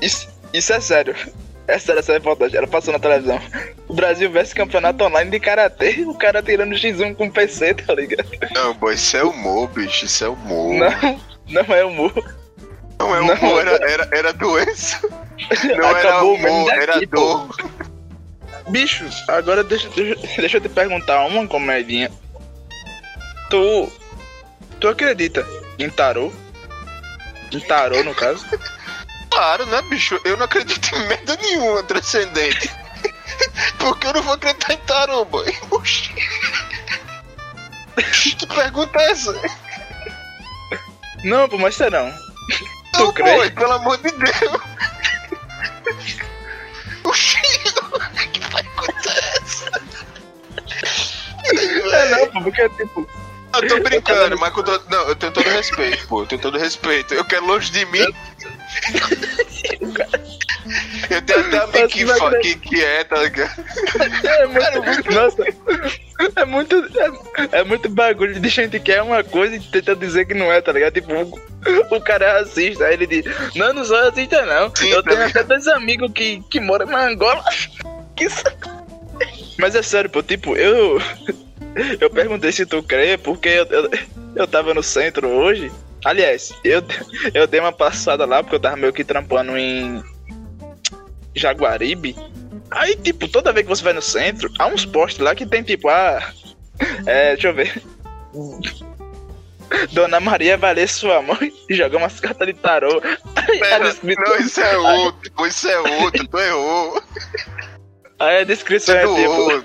Isso, 0.01 0.27
isso 0.53 0.71
é 0.73 0.79
sério. 0.79 1.15
É 1.67 1.77
sério 1.77 1.99
essa 1.99 2.13
reportagem. 2.13 2.57
Ela 2.57 2.67
passou 2.67 2.93
na 2.93 2.99
televisão. 2.99 3.39
O 3.87 3.93
Brasil 3.93 4.31
vs 4.31 4.53
campeonato 4.53 5.03
online 5.03 5.29
de 5.29 5.39
karatê. 5.39 6.03
O 6.07 6.13
cara 6.13 6.41
tirando 6.41 6.75
X1 6.75 7.15
com 7.15 7.29
PC, 7.29 7.73
tá 7.75 7.93
ligado? 7.93 8.29
Não, 8.53 8.75
pô, 8.75 8.91
isso 8.91 9.15
é 9.17 9.23
humor, 9.23 9.67
bicho, 9.69 10.05
isso 10.05 10.23
é 10.23 10.29
humor. 10.29 10.73
Não, 10.73 11.19
não 11.47 11.75
é 11.75 11.85
humor. 11.85 12.13
Não 12.99 13.15
é 13.15 13.19
Não. 13.19 13.33
humor, 13.33 13.67
era, 13.67 13.91
era, 13.91 14.09
era 14.11 14.33
doença. 14.33 14.99
Não 15.75 15.97
era 15.97 16.23
humor, 16.23 16.65
daqui, 16.67 16.81
era 16.81 16.93
pô. 17.07 17.07
dor. 17.07 17.55
Bicho, 18.69 19.05
agora 19.27 19.63
deixa, 19.63 19.89
deixa, 19.89 20.15
deixa 20.37 20.57
eu 20.57 20.61
te 20.61 20.69
perguntar 20.69 21.25
uma 21.25 21.47
comedinha. 21.47 22.11
Tu. 23.51 23.91
Tu 24.79 24.87
acredita 24.87 25.45
em 25.77 25.89
tarô? 25.89 26.31
Em 27.51 27.59
tarô, 27.59 28.03
no 28.03 28.15
caso? 28.15 28.45
Claro, 29.29 29.65
né, 29.67 29.81
bicho? 29.83 30.19
Eu 30.25 30.35
não 30.35 30.43
acredito 30.43 30.93
em 30.93 31.07
merda 31.07 31.37
nenhuma 31.37 31.81
transcendente. 31.83 32.69
Porque 33.79 34.07
eu 34.07 34.13
não 34.13 34.23
vou 34.23 34.33
acreditar 34.33 34.73
em 34.73 34.77
tarô, 34.79 35.23
boy. 35.23 35.45
Oxi. 35.71 36.13
Que 38.37 38.45
pergunta 38.47 38.99
é 38.99 39.11
essa? 39.11 39.33
Não, 41.23 41.47
pô, 41.47 41.57
mas 41.57 41.75
serão. 41.75 42.11
Tu 42.93 42.99
Não, 42.99 43.13
crê? 43.13 43.23
boy, 43.35 43.51
pelo 43.51 43.71
amor 43.71 43.97
de 43.99 44.11
Deus. 44.11 44.61
Oxi. 47.05 47.41
Que 48.33 48.39
pergunta 48.49 49.11
é 49.11 49.37
essa? 49.37 49.71
É 51.95 52.09
não, 52.09 52.27
pô, 52.31 52.41
porque 52.41 52.67
tipo. 52.69 53.07
Eu 53.53 53.67
tô 53.67 53.79
brincando, 53.81 54.37
mas 54.39 54.53
com 54.53 54.63
todo... 54.63 54.83
Não, 54.89 55.07
eu 55.09 55.15
tenho 55.15 55.31
todo 55.31 55.49
respeito, 55.49 56.07
pô. 56.07 56.21
Eu 56.21 56.27
tenho 56.27 56.41
todo 56.41 56.57
respeito. 56.57 57.13
Eu 57.13 57.25
quero 57.25 57.45
longe 57.45 57.71
de 57.71 57.85
mim. 57.87 58.05
Eu 61.09 61.21
tenho 61.23 61.39
até 61.39 61.57
amigo 61.57 61.87
que, 61.89 62.05
fa- 62.05 62.37
que, 62.39 62.55
que 62.55 62.83
é, 62.83 63.03
tá 63.03 63.17
ligado? 63.17 63.63
É 64.23 64.47
muito. 64.47 65.11
Nossa, 65.11 65.43
é 66.35 66.45
muito. 66.45 66.75
É, 67.53 67.59
é 67.59 67.63
muito 67.63 67.89
bagulho 67.89 68.39
de 68.39 68.49
gente 68.49 68.79
que 68.79 68.91
é 68.91 69.01
uma 69.01 69.23
coisa 69.23 69.55
e 69.55 69.59
tenta 69.59 69.95
dizer 69.95 70.25
que 70.25 70.33
não 70.33 70.51
é, 70.51 70.61
tá 70.61 70.71
ligado? 70.71 70.93
Tipo, 70.93 71.13
o, 71.13 71.95
o 71.95 72.01
cara 72.01 72.25
é 72.25 72.39
racista, 72.39 72.85
aí 72.85 72.93
ele 72.93 73.07
diz: 73.07 73.25
Não, 73.55 73.73
não 73.73 73.83
sou 73.83 73.97
racista, 73.97 74.45
não. 74.45 74.73
Sim, 74.75 74.89
eu 74.89 75.03
tá 75.03 75.09
tenho 75.09 75.25
ligado. 75.25 75.37
até 75.37 75.43
dois 75.43 75.67
amigos 75.67 76.11
que, 76.13 76.41
que 76.49 76.59
moram 76.59 76.85
na 76.85 77.05
Angola. 77.07 77.43
Que. 78.15 78.27
Mas 79.57 79.73
é 79.73 79.81
sério, 79.81 80.09
pô, 80.09 80.21
tipo, 80.21 80.55
eu. 80.55 81.01
Eu 81.99 82.09
perguntei 82.09 82.51
se 82.51 82.65
tu 82.65 82.83
crê, 82.83 83.17
porque 83.17 83.49
eu, 83.49 83.65
eu, 83.65 83.89
eu 84.35 84.47
tava 84.47 84.73
no 84.73 84.83
centro 84.83 85.27
hoje. 85.27 85.71
Aliás, 86.03 86.51
eu, 86.63 86.83
eu 87.33 87.47
dei 87.47 87.59
uma 87.59 87.71
passada 87.71 88.25
lá, 88.25 88.41
porque 88.41 88.55
eu 88.55 88.59
tava 88.59 88.75
meio 88.75 88.93
que 88.93 89.03
trampando 89.03 89.57
em 89.57 90.03
Jaguaribe. 91.35 92.15
Aí, 92.69 92.95
tipo, 92.95 93.27
toda 93.27 93.51
vez 93.51 93.65
que 93.65 93.69
você 93.69 93.83
vai 93.83 93.93
no 93.93 94.01
centro, 94.01 94.51
há 94.57 94.67
uns 94.67 94.85
postes 94.85 95.21
lá 95.21 95.35
que 95.35 95.45
tem, 95.45 95.63
tipo, 95.63 95.89
ah. 95.89 96.21
É, 97.05 97.33
deixa 97.33 97.49
eu 97.49 97.53
ver. 97.53 97.81
Dona 99.91 100.19
Maria 100.19 100.57
vai 100.57 100.73
ler 100.73 100.87
sua 100.87 101.21
mãe 101.21 101.53
e 101.69 101.73
jogar 101.73 101.97
umas 101.97 102.19
cartas 102.19 102.47
de 102.47 102.53
tarô. 102.53 103.01
Pera, 103.59 103.95
não, 104.03 104.35
isso 104.37 104.61
é 104.61 104.77
outro, 104.77 105.47
isso 105.47 105.67
é 105.67 105.79
outro, 105.79 106.27
tu 106.27 106.39
errou. 106.39 107.03
Aí 108.21 108.37
a 108.37 108.41
Isso 108.41 108.47
descrição 108.47 108.95
é 108.95 109.03
é 109.03 109.07
tipo: 109.07 109.63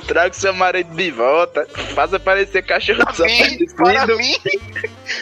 traga 0.06 0.32
seu 0.34 0.52
marido 0.54 0.94
de 0.94 1.10
volta, 1.10 1.66
faça 1.94 2.18
parecer 2.18 2.62
cachorro 2.62 3.04
Para 3.04 3.24
mim, 3.26 3.56
desaparecido. 3.58 3.74
para 3.76 4.16
mim. 4.16 4.36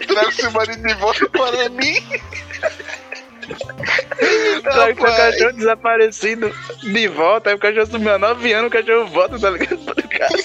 Traga 0.07 0.33
seu 0.33 0.51
marido 0.51 0.83
de 0.83 0.95
volta 0.95 1.29
para 1.31 1.69
mim. 1.71 1.97
Traga 4.63 4.95
seu 4.95 5.17
cachorro 5.17 5.53
desaparecido 5.53 6.55
de 6.83 7.09
volta. 7.09 7.51
Aí 7.51 7.57
o 7.57 7.59
cachorro 7.59 7.87
sumiu 7.87 8.15
há 8.15 8.19
9 8.19 8.53
anos, 8.53 8.69
o 8.69 8.73
cachorro 8.73 9.07
volta, 9.07 9.39
tá 9.39 9.51
ligado? 9.51 9.79
Pra 9.85 10.03
casa. 10.03 10.37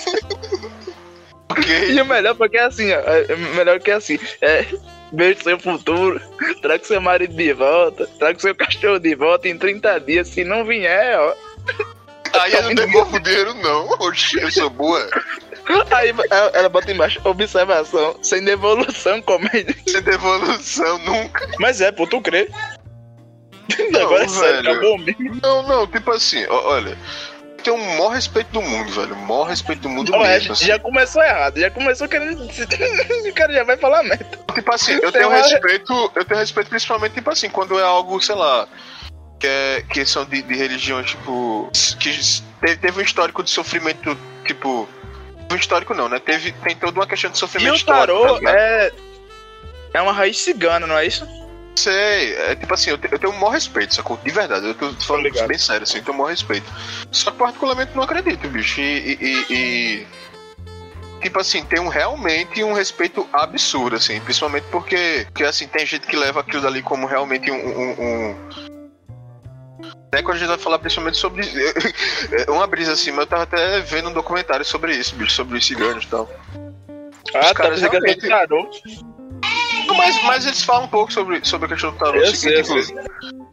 Ok. 1.49 1.91
E 1.91 2.01
o 2.01 2.05
melhor 2.05 2.35
porque 2.35 2.57
é 2.57 2.63
assim, 2.63 2.91
ó. 2.91 2.99
É 2.99 3.35
melhor 3.55 3.79
que 3.79 3.91
é 3.91 3.95
assim. 3.95 4.19
É. 4.41 4.65
Veja 5.13 5.43
seu 5.43 5.59
futuro, 5.59 6.21
traga 6.61 6.83
seu 6.83 7.01
marido 7.01 7.35
de 7.35 7.53
volta, 7.53 8.07
traga 8.17 8.39
seu 8.39 8.55
cachorro 8.55 8.99
de 8.99 9.13
volta 9.15 9.47
em 9.47 9.57
30 9.57 9.99
dias. 9.99 10.27
Se 10.29 10.43
não 10.43 10.63
vier, 10.63 11.19
ó. 11.19 11.35
Aí 12.39 12.53
eu 12.53 12.63
não 12.63 12.75
devolvo 12.75 13.19
dinheiro, 13.19 13.53
não. 13.55 13.89
Oxi, 13.99 14.39
eu 14.41 14.49
sou 14.51 14.69
boa. 14.69 15.05
Aí 15.91 16.13
ela, 16.53 16.69
bota 16.69 16.91
embaixo, 16.91 17.19
observação, 17.23 18.17
sem 18.21 18.43
devolução, 18.43 19.21
comédia. 19.21 19.75
Sem 19.85 20.01
devolução, 20.01 20.97
nunca. 20.99 21.47
Mas 21.59 21.81
é, 21.81 21.91
pô, 21.91 22.07
tu 22.07 22.21
crê? 22.21 22.49
Não, 23.91 24.01
Agora 24.01 24.23
é 24.23 24.27
sério, 24.27 24.55
velho. 24.63 24.71
acabou 24.71 24.95
o 24.95 24.97
meme. 24.97 25.39
Não, 25.41 25.63
não, 25.63 25.87
tipo 25.87 26.11
assim, 26.11 26.45
olha. 26.47 26.97
Tenho 27.61 27.75
o 27.75 27.79
maior 27.79 28.09
respeito 28.09 28.51
do 28.51 28.61
mundo, 28.61 28.91
velho. 28.91 29.13
O 29.13 29.27
maior 29.27 29.43
respeito 29.45 29.81
do 29.81 29.89
mundo 29.89 30.11
Não, 30.11 30.25
é, 30.25 30.33
mesmo. 30.33 30.53
assim. 30.53 30.65
já 30.65 30.77
começou 30.79 31.23
errado, 31.23 31.59
já 31.59 31.71
começou 31.71 32.07
querendo. 32.07 32.43
o 32.45 33.33
cara 33.33 33.53
já 33.53 33.63
vai 33.63 33.77
falar 33.77 34.03
merda. 34.03 34.25
Tipo 34.53 34.73
assim, 34.73 34.93
eu 34.93 35.11
Tem 35.11 35.21
tenho 35.21 35.29
respeito, 35.29 36.11
eu 36.15 36.25
tenho 36.25 36.39
respeito 36.39 36.69
principalmente, 36.69 37.13
tipo 37.13 37.29
assim, 37.29 37.49
quando 37.49 37.79
é 37.79 37.83
algo, 37.83 38.21
sei 38.21 38.35
lá, 38.35 38.67
que, 39.39 39.47
é, 39.47 39.83
que 39.89 40.05
são 40.05 40.25
de, 40.25 40.41
de 40.41 40.55
religiões, 40.55 41.11
tipo, 41.11 41.69
que 41.99 42.19
teve, 42.77 42.99
um 42.99 43.03
histórico 43.03 43.43
de 43.43 43.49
sofrimento, 43.49 44.17
tipo, 44.45 44.87
um 45.51 45.55
histórico 45.55 45.93
não, 45.93 46.09
né? 46.09 46.19
Teve, 46.19 46.51
tem 46.51 46.75
toda 46.75 46.99
uma 46.99 47.07
questão 47.07 47.29
de 47.31 47.37
E 47.37 47.39
sofrimento 47.39 47.73
o 47.73 47.75
histórico. 47.75 48.19
tá 48.19 48.27
tarô 48.27 48.37
ligado? 48.37 48.55
é. 48.55 48.91
É 49.93 50.01
uma 50.01 50.13
raiz 50.13 50.37
cigana, 50.37 50.87
não 50.87 50.97
é 50.97 51.05
isso? 51.05 51.27
Sei, 51.75 52.35
é 52.35 52.55
tipo 52.55 52.73
assim, 52.73 52.89
eu, 52.91 52.97
te- 52.97 53.07
eu 53.11 53.17
tenho 53.17 53.31
o 53.33 53.35
maior 53.39 53.51
respeito, 53.51 53.95
sacou? 53.95 54.17
De 54.17 54.29
verdade, 54.31 54.67
eu 54.67 54.73
tô 54.75 54.91
falando 54.93 55.23
ligado. 55.23 55.47
bem 55.47 55.57
sério, 55.57 55.83
assim, 55.83 55.97
eu 55.99 56.03
tenho 56.03 56.15
o 56.15 56.17
maior 56.19 56.29
respeito. 56.31 56.69
Só 57.11 57.31
que 57.31 57.37
particularmente 57.37 57.91
não 57.95 58.03
acredito, 58.03 58.47
bicho. 58.49 58.79
E. 58.81 58.83
e- 58.83 59.17
e- 59.21 59.53
e- 59.53 60.07
Tipo 61.21 61.39
assim, 61.39 61.63
tem 61.63 61.79
um, 61.79 61.87
realmente 61.87 62.63
um 62.63 62.73
respeito 62.73 63.29
absurdo, 63.31 63.95
assim, 63.95 64.19
principalmente 64.21 64.65
porque, 64.71 65.23
porque 65.27 65.43
assim, 65.43 65.67
tem 65.67 65.85
gente 65.85 66.07
que 66.07 66.15
leva 66.15 66.39
aquilo 66.39 66.63
dali 66.63 66.81
como 66.81 67.05
realmente 67.05 67.51
um. 67.51 67.55
um, 67.55 67.91
um... 67.91 68.35
Até 70.07 70.23
quando 70.23 70.37
a 70.37 70.39
gente 70.39 70.47
vai 70.49 70.57
falar 70.57 70.79
principalmente 70.79 71.17
sobre. 71.19 71.43
uma 72.49 72.65
brisa 72.65 72.93
assim, 72.93 73.11
mas 73.11 73.19
eu 73.19 73.27
tava 73.27 73.43
até 73.43 73.81
vendo 73.81 74.09
um 74.09 74.13
documentário 74.13 74.65
sobre 74.65 74.95
isso, 74.95 75.15
bicho, 75.15 75.31
sobre 75.33 75.59
os 75.59 75.65
ciganos 75.65 76.05
e 76.05 76.07
tal. 76.07 76.27
Ah, 77.35 77.39
tá 77.39 77.53
caras 77.53 77.79
realmente-. 77.81 78.27
Não, 79.91 79.97
mas, 79.97 80.23
mas 80.23 80.45
eles 80.45 80.63
falam 80.63 80.85
um 80.85 80.89
pouco 80.89 81.11
sobre, 81.11 81.43
sobre 81.45 81.65
a 81.65 81.69
questão 81.69 81.91
do 81.91 81.97
tarô. 81.97 82.17
Eu 82.17 82.35
sei, 82.35 82.59
eu 82.59 82.65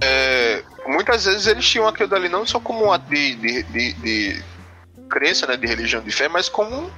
é, 0.00 0.62
muitas 0.86 1.24
vezes 1.24 1.46
eles 1.46 1.68
tinham 1.68 1.88
aquilo 1.88 2.08
dali 2.08 2.28
não 2.28 2.46
só 2.46 2.60
como 2.60 2.86
um 2.86 2.92
ato 2.92 3.08
de, 3.10 3.34
de, 3.34 3.62
de, 3.64 3.92
de 3.94 4.44
crença, 5.08 5.46
né, 5.46 5.56
de 5.56 5.66
religião 5.66 6.00
de 6.02 6.12
fé, 6.12 6.28
mas 6.28 6.48
como 6.48 6.76
um, 6.76 6.90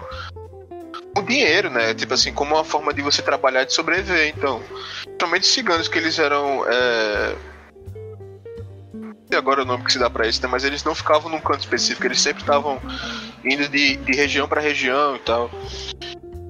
um 1.17 1.23
dinheiro, 1.23 1.71
né? 1.71 1.95
Tipo 1.95 2.15
assim, 2.15 2.33
como 2.33 2.55
uma 2.55 2.65
forma 2.65 2.93
de 2.93 3.01
você 3.03 3.23
trabalhar 3.23 3.63
e 3.63 3.67
de 3.67 3.73
sobreviver. 3.73 4.29
Então, 4.37 4.63
principalmente 5.05 5.43
os 5.45 5.53
ciganos 5.53 5.89
que 5.89 5.99
eles 5.99 6.19
eram. 6.19 6.65
É... 6.69 7.35
agora 9.35 9.63
o 9.63 9.65
nome 9.65 9.85
que 9.85 9.93
se 9.93 9.99
dá 9.99 10.11
pra 10.11 10.29
isso, 10.29 10.43
né? 10.43 10.49
Mas 10.51 10.65
eles 10.65 10.85
não 10.85 10.95
ficavam 10.95 11.31
num 11.31 11.41
canto 11.41 11.61
específico, 11.61 12.07
eles 12.07 12.21
sempre 12.21 12.43
estavam 12.43 12.81
indo 13.45 13.69
de, 13.69 13.97
de 13.97 14.13
região 14.13 14.47
pra 14.47 14.61
região 14.61 15.17
e 15.17 15.21
tal. 15.21 15.51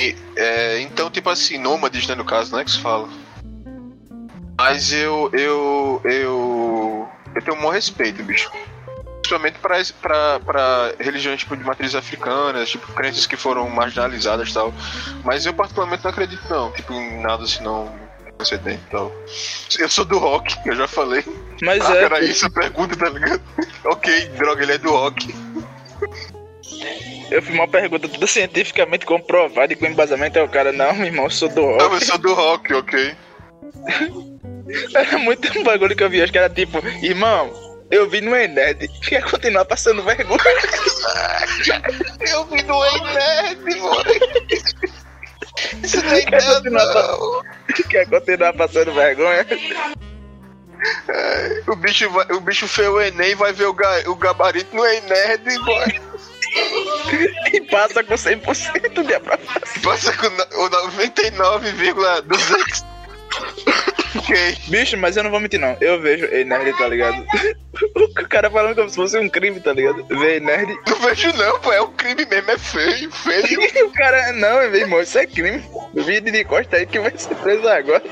E, 0.01 0.17
é, 0.35 0.81
então, 0.81 1.11
tipo 1.11 1.29
assim, 1.29 1.59
nômades, 1.59 2.07
né, 2.09 2.15
no 2.15 2.25
caso, 2.25 2.57
né, 2.57 2.65
que 2.65 2.71
se 2.71 2.81
fala. 2.81 3.07
Mas 4.59 4.93
eu, 4.93 5.31
eu, 5.33 6.01
eu, 6.05 7.09
eu 7.35 7.43
tenho 7.43 7.57
um 7.57 7.61
maior 7.61 7.73
respeito, 7.73 8.23
bicho. 8.23 8.51
Principalmente 9.21 9.59
pra, 9.59 9.77
pra, 10.01 10.41
pra 10.41 10.95
religiões 10.99 11.41
tipo, 11.41 11.57
de 11.57 11.63
matriz 11.63 11.95
africanas, 11.95 12.71
tipo, 12.71 12.91
crenças 12.93 13.27
que 13.27 13.37
foram 13.37 13.69
marginalizadas 13.69 14.49
e 14.49 14.55
tal. 14.55 14.73
Mas 15.23 15.45
eu 15.45 15.53
particularmente 15.53 16.03
não 16.03 16.11
acredito, 16.11 16.43
não, 16.49 16.73
tipo, 16.73 16.93
em 16.95 17.21
nada 17.21 17.45
assim, 17.45 17.63
não 17.63 17.93
precedente 18.39 18.83
e 18.87 18.91
tal. 18.91 19.13
Eu 19.79 19.89
sou 19.89 20.07
do 20.07 20.19
rock, 20.19 20.57
eu 20.65 20.75
já 20.75 20.89
falei. 20.89 21.23
Mas 21.63 21.85
Ah, 21.85 21.97
é. 21.97 22.05
era 22.05 22.25
isso 22.25 22.47
a 22.47 22.51
pergunta, 22.51 22.97
tá 22.97 23.11
ligado? 23.11 23.43
ok, 23.85 24.29
droga, 24.31 24.63
ele 24.63 24.73
é 24.73 24.79
do 24.79 24.91
rock. 24.91 25.35
Eu 27.31 27.41
fiz 27.43 27.55
uma 27.55 27.69
pergunta 27.69 28.09
toda 28.09 28.27
cientificamente 28.27 29.07
comprovada 29.07 29.73
e 29.73 29.77
com 29.77 29.87
embasamento 29.87 30.39
é 30.39 30.43
o 30.43 30.49
cara, 30.49 30.73
não, 30.73 30.93
meu 30.95 31.07
irmão, 31.07 31.25
eu 31.27 31.31
sou 31.31 31.49
do 31.49 31.61
Não, 31.63 31.89
rock. 31.89 31.95
eu 31.95 32.01
sou 32.01 32.19
do 32.19 32.35
rock, 32.35 32.75
ok. 32.75 33.15
Era 34.95 35.19
muito 35.19 35.59
um 35.59 35.63
bagulho 35.63 35.95
que 35.97 36.03
eu 36.03 36.11
vi, 36.11 36.23
acho 36.23 36.33
que 36.33 36.39
era 36.39 36.51
tipo, 36.51 36.79
irmão, 37.03 37.53
eu 37.91 38.09
vi 38.09 38.21
no 38.21 38.37
Ened, 38.37 38.89
quer 39.09 39.23
continuar 39.23 39.65
passando 39.65 40.03
vergonha. 40.03 40.39
Eu 42.21 42.45
vi 42.47 42.63
no 42.63 42.81
Nerd, 43.13 43.81
mano. 43.81 44.05
Isso 45.83 46.03
não 46.03 46.13
é 46.13 46.23
Quer 46.23 46.39
ideia, 46.39 46.55
continuar 46.55 46.87
não. 46.95 47.43
quer 47.89 48.07
continuar 48.09 48.53
passando 48.55 48.93
vergonha. 48.95 49.47
O 51.67 51.77
bicho, 51.77 52.09
vai, 52.11 52.27
o 52.33 52.41
bicho 52.41 52.69
fez 52.69 52.89
o 52.89 53.01
Enem 53.01 53.35
vai 53.35 53.53
ver 53.53 53.67
o, 53.67 53.73
ga, 53.75 54.03
o 54.07 54.15
gabarito 54.15 54.75
no 54.75 54.83
Nerd, 54.83 55.59
boy. 55.65 56.01
E 57.53 57.61
passa 57.63 58.05
com 58.05 58.15
100% 58.15 59.07
de 59.07 59.15
aprovação. 59.15 59.83
Passa 59.83 60.13
com 60.17 60.27
o 60.27 60.69
99,200. 60.69 62.85
ok. 64.17 64.57
Bicho, 64.69 64.97
mas 64.97 65.17
eu 65.17 65.25
não 65.25 65.31
vou 65.31 65.41
mentir 65.41 65.61
não, 65.61 65.77
eu 65.81 66.01
vejo 66.01 66.27
Ened, 66.27 66.77
tá 66.77 66.89
ligado? 66.89 67.25
O 67.97 68.29
cara 68.29 68.51
falando 68.51 68.75
como 68.75 68.91
se 68.91 68.97
fosse 68.97 69.19
um 69.19 69.29
crime, 69.29 69.61
tá 69.61 69.73
ligado? 69.73 70.05
Ver 70.05 70.41
Nerd. 70.41 70.77
Não 70.87 71.01
vejo 71.01 71.33
não, 71.33 71.59
pô. 71.61 71.73
É 71.73 71.81
um 71.81 71.93
crime 71.93 72.27
mesmo, 72.27 72.51
é 72.51 72.59
feio, 72.59 73.11
feio. 73.11 73.61
O 73.87 73.93
cara, 73.93 74.33
não, 74.33 74.69
meu 74.69 74.81
irmão, 74.81 75.01
isso 75.01 75.19
é 75.19 75.27
crime. 75.27 75.65
Vídeo 75.95 76.31
de 76.31 76.45
costa 76.45 76.77
aí 76.77 76.87
que 76.87 77.01
vai 77.01 77.17
ser 77.17 77.35
preso 77.37 77.67
agora. 77.67 78.03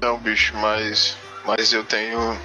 Não, 0.00 0.16
bicho, 0.18 0.54
mas. 0.56 1.16
Mas 1.44 1.72
eu 1.72 1.82
tenho. 1.84 2.38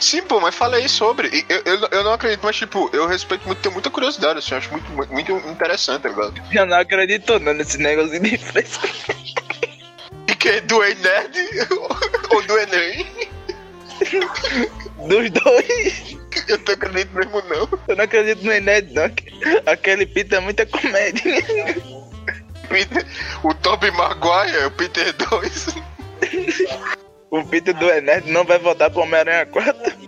Sim, 0.00 0.22
pô, 0.22 0.40
mas 0.40 0.54
falei 0.54 0.88
sobre. 0.88 1.28
E 1.28 1.44
Eu, 1.48 1.62
eu, 1.64 1.88
eu 1.90 2.04
não 2.04 2.12
acredito, 2.12 2.40
mas 2.42 2.56
tipo, 2.56 2.90
eu 2.92 3.06
respeito 3.06 3.46
muito, 3.46 3.60
tenho 3.60 3.72
muita 3.72 3.90
curiosidade, 3.90 4.38
assim, 4.38 4.54
acho 4.54 4.70
muito, 4.70 4.90
muito, 4.90 5.10
muito 5.12 5.48
interessante, 5.48 6.02
tá 6.02 6.08
ligado? 6.08 6.34
Eu 6.52 6.66
não 6.66 6.78
acredito 6.78 7.38
não 7.40 7.54
nesse 7.54 7.78
negócio 7.78 8.20
de 8.20 8.38
fresco. 8.38 8.86
E 10.28 10.34
que 10.34 10.48
é 10.48 10.60
do 10.60 10.78
Nerd 10.78 11.36
ou 12.30 12.42
do 12.42 12.58
Enem? 12.58 13.06
Dos 15.08 15.30
dois. 15.30 16.16
Eu 16.48 16.58
não 16.58 16.74
acredito 16.74 17.14
mesmo, 17.14 17.42
não. 17.48 17.68
Eu 17.88 17.96
não 17.96 18.04
acredito 18.04 18.44
no 18.44 18.52
Ened, 18.52 18.92
não. 18.92 19.04
Aquele 19.66 20.06
pita 20.06 20.36
é 20.36 20.40
muita 20.40 20.66
comédia. 20.66 21.22
Peter, 22.68 23.06
o 23.42 23.54
Tobey 23.54 23.90
Maguire, 23.92 24.66
o 24.66 24.70
Peter 24.72 25.12
2. 25.12 25.66
O 27.30 27.44
Peter 27.44 27.74
do 27.74 27.90
Ened 27.90 28.30
não 28.30 28.44
vai 28.44 28.58
voltar 28.58 28.90
pro 28.90 29.00
Homem-Aranha 29.02 29.46
4. 29.46 30.06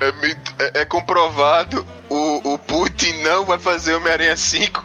É, 0.00 0.08
é- 0.64 0.80
é 0.80 0.84
comprovado, 0.84 1.86
o, 2.10 2.54
o 2.54 2.58
Putin 2.58 3.22
não 3.22 3.44
vai 3.44 3.58
fazer 3.58 3.94
Homem-Aranha 3.94 4.36
5. 4.36 4.84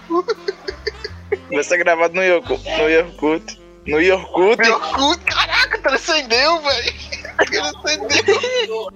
Vai 1.51 1.63
ser 1.63 1.77
gravado 1.77 2.13
no 2.13 2.23
Yorkut. 2.23 2.63
No 2.63 2.89
Yorkut. 2.89 3.61
No 3.87 4.01
Yorkut. 4.01 4.57
Cu, 4.93 5.19
caraca, 5.25 5.77
transcendeu, 5.79 6.61
velho. 6.61 6.93
Transcendeu. 7.37 8.87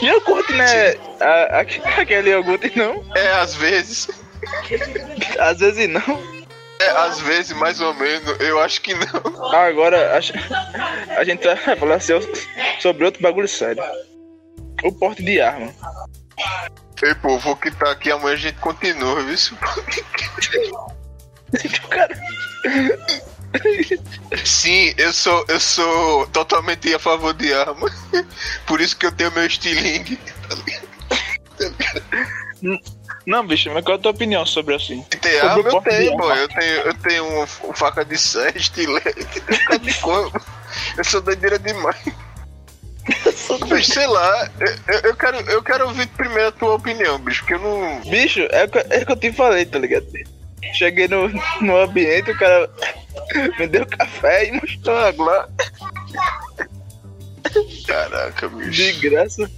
Yorkut, 0.00 0.52
né? 0.54 0.94
A- 1.20 1.58
a- 1.58 2.00
aquele 2.00 2.30
iogurte 2.30 2.72
não. 2.78 3.04
É, 3.14 3.32
às 3.34 3.54
vezes. 3.54 4.08
Às 5.38 5.58
vezes 5.58 5.88
não. 5.88 6.41
É, 6.82 6.90
às 6.90 7.20
vezes, 7.20 7.52
mais 7.56 7.80
ou 7.80 7.94
menos. 7.94 8.38
Eu 8.40 8.60
acho 8.60 8.80
que 8.80 8.94
não. 8.94 9.52
Agora, 9.54 10.16
acho- 10.16 10.32
a 11.16 11.24
gente 11.24 11.44
vai 11.46 11.76
falar 11.76 12.00
sobre 12.00 13.04
outro 13.04 13.22
bagulho 13.22 13.48
sério. 13.48 13.82
O 14.84 14.92
porte 14.92 15.22
de 15.22 15.40
arma. 15.40 15.72
Ei, 17.02 17.14
pô, 17.16 17.36
vou 17.38 17.56
quitar 17.56 17.90
aqui, 17.90 18.10
amanhã 18.10 18.34
a 18.34 18.38
gente 18.38 18.58
continua, 18.58 19.20
viu? 19.22 19.36
O 21.84 21.88
cara... 21.88 22.16
Sim, 24.44 24.94
eu 24.96 25.12
sou, 25.12 25.44
eu 25.48 25.60
sou 25.60 26.26
totalmente 26.28 26.94
a 26.94 26.98
favor 26.98 27.34
de 27.34 27.52
arma. 27.52 27.90
Por 28.66 28.80
isso 28.80 28.96
que 28.96 29.04
eu 29.04 29.12
tenho 29.12 29.30
meu 29.32 29.44
estilingue. 29.44 30.18
Não, 33.26 33.46
bicho, 33.46 33.70
mas 33.72 33.84
qual 33.84 33.96
é 33.96 33.98
a 33.98 34.02
tua 34.02 34.10
opinião 34.10 34.44
sobre 34.44 34.74
assim? 34.74 35.04
Se 35.10 35.18
tem 35.18 35.38
Sobre 35.40 35.72
eu 35.72 35.80
de 35.80 35.84
tenho, 35.84 36.16
pô. 36.16 36.32
Eu 36.32 36.48
tenho, 36.48 36.74
eu 36.80 36.94
tenho 36.94 37.28
uma 37.28 37.46
faca 37.46 38.04
de 38.04 38.18
serra, 38.18 38.56
estilete, 38.56 39.40
faca 39.64 39.78
de 39.78 39.94
corpo. 39.94 40.40
Eu 40.96 41.04
sou 41.04 41.20
doideira 41.20 41.58
demais. 41.58 42.02
Mas 43.68 43.86
sei 43.86 44.06
lá, 44.06 44.50
eu, 44.88 45.10
eu 45.10 45.16
quero, 45.16 45.36
eu 45.50 45.62
quero 45.62 45.88
ouvir 45.88 46.06
primeiro 46.08 46.48
a 46.48 46.52
tua 46.52 46.74
opinião, 46.74 47.18
bicho, 47.18 47.40
porque 47.40 47.54
eu 47.54 47.58
não. 47.58 48.00
Bicho, 48.08 48.40
é 48.50 48.64
o 48.64 48.68
que, 48.68 48.78
é 48.78 48.98
o 49.02 49.06
que 49.06 49.12
eu 49.12 49.16
te 49.16 49.32
falei, 49.32 49.66
tá 49.66 49.78
ligado? 49.78 50.06
Cheguei 50.74 51.08
no, 51.08 51.28
no 51.60 51.76
ambiente, 51.76 52.30
o 52.30 52.38
cara 52.38 52.70
me 53.58 53.66
deu 53.66 53.84
café 53.86 54.46
e 54.48 54.52
mostrou 54.52 54.96
a 54.96 55.10
Glock 55.12 55.50
Caraca, 57.86 58.48
de 58.48 58.70
bicho. 58.70 59.00
graça. 59.00 59.50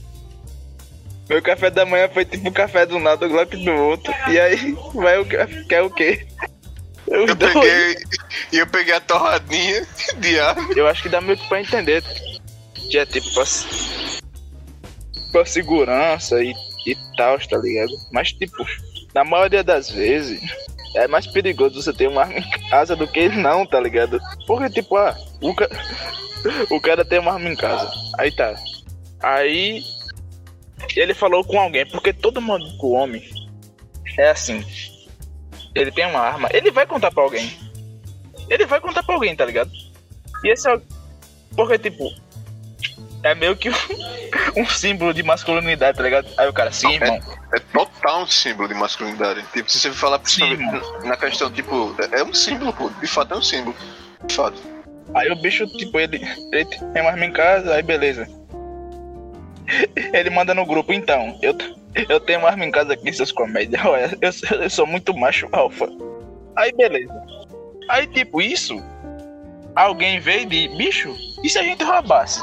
Meu 1.29 1.41
café 1.41 1.71
da 1.71 1.87
manhã 1.87 2.09
foi 2.09 2.25
tipo 2.25 2.49
o 2.49 2.53
café 2.53 2.85
do 2.85 2.99
lado, 2.99 3.25
o 3.25 3.29
Glock 3.29 3.57
do 3.57 3.73
outro. 3.73 4.13
E 4.29 4.39
aí, 4.39 4.77
vai 4.95 5.19
o 5.19 5.25
quer 5.25 5.83
o 5.83 5.91
quê? 5.91 6.27
Os 7.07 7.31
Eu 7.31 7.35
dois. 7.35 7.53
peguei. 7.53 7.97
E 8.53 8.59
eu 8.59 8.67
peguei 8.67 8.95
a 8.95 9.01
torradinha 9.01 9.87
de 10.19 10.39
arma. 10.39 10.73
Eu 10.77 10.87
acho 10.87 11.03
que 11.03 11.09
dá 11.09 11.21
meio 11.21 11.39
que 11.39 11.49
pra 11.49 11.61
entender. 11.61 12.03
Que 12.91 12.99
é 12.99 13.07
tipo 13.07 13.33
pra, 13.33 13.45
pra 15.33 15.45
segurança 15.47 16.43
e, 16.43 16.53
e 16.87 16.97
tal, 17.17 17.39
tá 17.39 17.59
ligado? 17.59 17.93
Mas 18.13 18.33
tipo, 18.33 18.65
na 19.15 19.25
maioria 19.25 19.65
das 19.65 19.91
vezes 19.91 20.41
é 20.97 21.09
mais 21.09 21.27
perigoso 21.27 21.83
você 21.83 21.93
ter 21.93 22.09
uma 22.09 22.23
arma 22.23 22.39
em 22.39 22.69
casa 22.69 22.95
do 22.95 23.09
que 23.09 23.29
não, 23.29 23.67
tá 23.67 23.81
ligado? 23.81 24.21
Porque 24.47 24.71
tipo, 24.71 24.97
ah, 24.97 25.17
o, 25.41 25.55
ca... 25.55 25.69
o 26.71 26.81
cara 26.81 27.05
tem 27.05 27.19
uma 27.19 27.33
arma 27.33 27.49
em 27.49 27.57
casa. 27.57 27.91
Aí 28.19 28.31
tá. 28.31 28.55
Aí 29.23 29.83
ele 31.01 31.15
falou 31.15 31.45
com 31.45 31.59
alguém, 31.59 31.87
porque 31.87 32.13
todo 32.13 32.41
mundo 32.41 32.77
com 32.79 32.89
o 32.89 32.93
homem 32.93 33.23
é 34.19 34.31
assim. 34.31 34.65
Ele 35.75 35.91
tem 35.91 36.07
uma 36.07 36.21
arma, 36.21 36.49
ele 36.53 36.71
vai 36.71 36.87
contar 36.87 37.11
pra 37.11 37.23
alguém. 37.23 37.57
Ele 38.49 38.67
vai 38.67 38.81
contar 38.81 39.03
pra 39.03 39.15
alguém, 39.15 39.35
tá 39.35 39.45
ligado? 39.45 39.71
E 40.45 40.53
esse 40.53 40.69
é 40.69 40.75
o. 40.75 40.83
Porque, 41.57 41.79
tipo, 41.79 42.13
é 43.23 43.35
meio 43.35 43.57
que 43.57 43.71
um 44.57 44.67
símbolo 44.67 45.13
de 45.15 45.23
masculinidade, 45.23 45.97
tá 45.97 46.05
ligado? 46.05 46.29
Aí 46.37 46.49
o 46.49 46.53
cara, 46.53 46.71
sim, 46.71 46.89
é, 46.89 46.95
irmão. 46.95 47.21
É 47.57 47.61
total 47.73 48.23
um 48.23 48.27
símbolo 48.27 48.69
de 48.69 48.75
masculinidade. 48.75 49.43
Tipo, 49.53 49.71
se 49.71 49.81
você 49.81 49.93
falar 49.93 50.19
principalmente 50.19 51.05
na 51.05 51.17
questão, 51.17 51.51
tipo, 51.51 51.95
é, 51.99 52.21
é 52.21 52.25
um 52.25 52.35
símbolo, 52.35 52.73
pô. 52.73 52.91
De 53.01 53.07
fato 53.07 53.35
é 53.35 53.37
um 53.39 53.43
símbolo. 53.43 53.75
De 54.27 54.35
fato. 54.35 54.61
Aí 55.15 55.31
o 55.31 55.37
bicho, 55.37 55.67
tipo, 55.77 55.99
ele, 55.99 56.21
ele 56.53 56.65
tem 56.65 57.03
uma 57.03 57.11
arma 57.11 57.25
em 57.25 57.33
casa, 57.33 57.75
aí 57.75 57.83
beleza. 57.83 58.29
Ele 60.13 60.31
manda 60.31 60.55
no 60.55 60.67
grupo, 60.67 60.93
então, 60.93 61.39
eu, 61.43 61.57
eu 62.09 62.21
tenho 62.21 62.41
uma 62.41 62.49
arma 62.49 62.65
em 62.65 62.71
casa 62.71 62.93
aqui, 62.93 63.13
seus 63.13 63.33
comédias. 63.33 63.83
Olha, 63.85 64.17
eu, 64.21 64.31
eu 64.61 64.71
sou 64.71 64.87
muito 64.87 65.15
macho 65.15 65.49
alfa. 65.53 65.89
Aí 66.57 66.73
beleza. 66.73 67.15
Aí, 67.89 68.07
tipo, 68.07 68.41
isso. 68.41 68.83
Alguém 69.75 70.21
veio 70.21 70.43
e 70.43 70.47
disse, 70.47 70.77
bicho, 70.77 71.17
e 71.43 71.49
se 71.49 71.59
a 71.59 71.63
gente 71.63 71.83
roubasse 71.83 72.41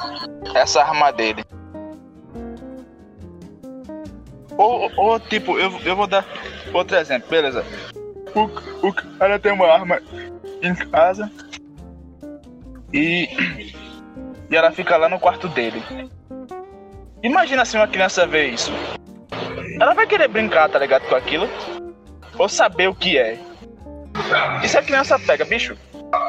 essa 0.54 0.82
arma 0.82 1.12
dele? 1.12 1.46
Ou, 4.58 4.92
ou 4.98 5.20
tipo, 5.20 5.58
eu, 5.58 5.72
eu 5.86 5.96
vou 5.96 6.08
dar 6.08 6.26
outro 6.74 6.98
exemplo, 6.98 7.30
beleza? 7.30 7.66
O, 8.36 8.88
o 8.88 8.94
cara 8.94 9.40
tem 9.40 9.54
uma 9.54 9.66
arma 9.66 10.02
em 10.62 10.76
casa 10.76 11.32
e, 12.94 13.30
e 14.50 14.56
ela 14.56 14.72
fica 14.72 14.98
lá 14.98 15.08
no 15.08 15.20
quarto 15.20 15.48
dele. 15.48 15.82
Imagina 17.24 17.66
se 17.66 17.78
uma 17.78 17.88
criança 17.88 18.26
vê 18.26 18.48
isso. 18.48 18.72
Ela 19.80 19.94
vai 19.94 20.08
querer 20.08 20.28
brincar, 20.28 20.70
tá 20.70 20.80
ligado, 20.80 21.04
com 21.08 21.16
aquilo? 21.16 21.50
Ou 22.38 22.50
saber 22.50 22.88
o 22.88 22.96
que 22.96 23.18
é. 23.18 23.38
E 24.64 24.68
se 24.68 24.78
a 24.78 24.84
criança 24.84 25.20
pega, 25.20 25.46
bicho? 25.46 25.78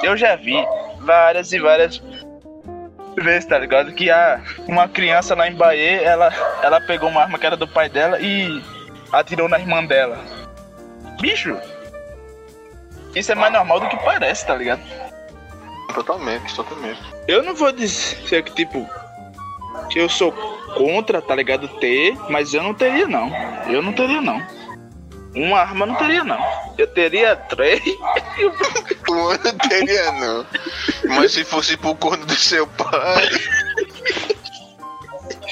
Eu 0.02 0.16
já 0.16 0.36
vi 0.36 0.54
várias 1.00 1.52
e 1.52 1.58
várias 1.58 2.02
vezes, 3.16 3.46
tá 3.46 3.58
ligado? 3.58 3.92
Que 3.92 4.10
a, 4.10 4.40
uma 4.66 4.88
criança 4.88 5.34
lá 5.34 5.48
em 5.48 5.54
Bahia, 5.54 6.02
ela, 6.02 6.32
ela 6.62 6.80
pegou 6.80 7.08
uma 7.08 7.22
arma 7.22 7.38
que 7.38 7.46
era 7.46 7.56
do 7.56 7.68
pai 7.68 7.88
dela 7.88 8.18
e 8.20 8.62
atirou 9.10 9.48
na 9.48 9.58
irmã 9.58 9.84
dela. 9.84 10.18
Bicho, 11.20 11.56
isso 13.14 13.32
é 13.32 13.34
mais 13.34 13.52
normal 13.52 13.80
do 13.80 13.88
que 13.88 13.96
parece, 14.04 14.46
tá 14.46 14.54
ligado? 14.54 14.82
Totalmente, 15.94 16.54
totalmente. 16.54 17.00
Eu 17.28 17.42
não 17.42 17.54
vou 17.54 17.70
dizer 17.72 18.42
que, 18.42 18.54
tipo, 18.54 18.88
eu 19.94 20.08
sou 20.08 20.32
contra, 20.74 21.20
tá 21.20 21.34
ligado? 21.34 21.68
Ter, 21.78 22.16
mas 22.30 22.54
eu 22.54 22.62
não 22.62 22.74
teria, 22.74 23.06
não. 23.06 23.30
Eu 23.68 23.82
não 23.82 23.92
teria, 23.92 24.20
não. 24.20 24.40
Uma 25.34 25.60
arma 25.60 25.84
eu 25.84 25.88
não 25.88 25.94
teria, 25.96 26.24
não. 26.24 26.38
Eu 26.76 26.86
teria 26.86 27.36
três. 27.36 27.80
Uma 29.08 29.36
não 29.38 29.58
teria, 29.68 30.12
não. 30.12 30.46
Mas 31.16 31.32
se 31.32 31.44
fosse 31.44 31.76
pro 31.76 31.94
corno 31.94 32.24
do 32.26 32.34
seu 32.34 32.66
pai. 32.66 33.28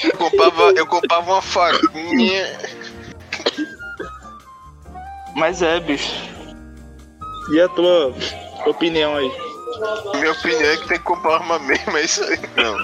Eu 0.03 0.17
comprava, 0.17 0.71
eu 0.75 0.87
comprava 0.87 1.31
uma 1.31 1.41
faquinha. 1.41 2.59
Mas 5.35 5.61
é, 5.61 5.79
bicho. 5.79 6.29
E 7.53 7.59
a 7.59 7.67
tua 7.69 8.13
opinião 8.65 9.15
aí? 9.15 9.50
Minha 10.15 10.31
opinião 10.31 10.61
é 10.71 10.77
que 10.77 10.87
tem 10.87 10.97
que 10.97 11.03
comprar 11.03 11.35
arma 11.35 11.59
mesmo, 11.59 11.97
é 11.97 12.03
isso 12.03 12.23
aí. 12.23 12.39
Não. 12.57 12.77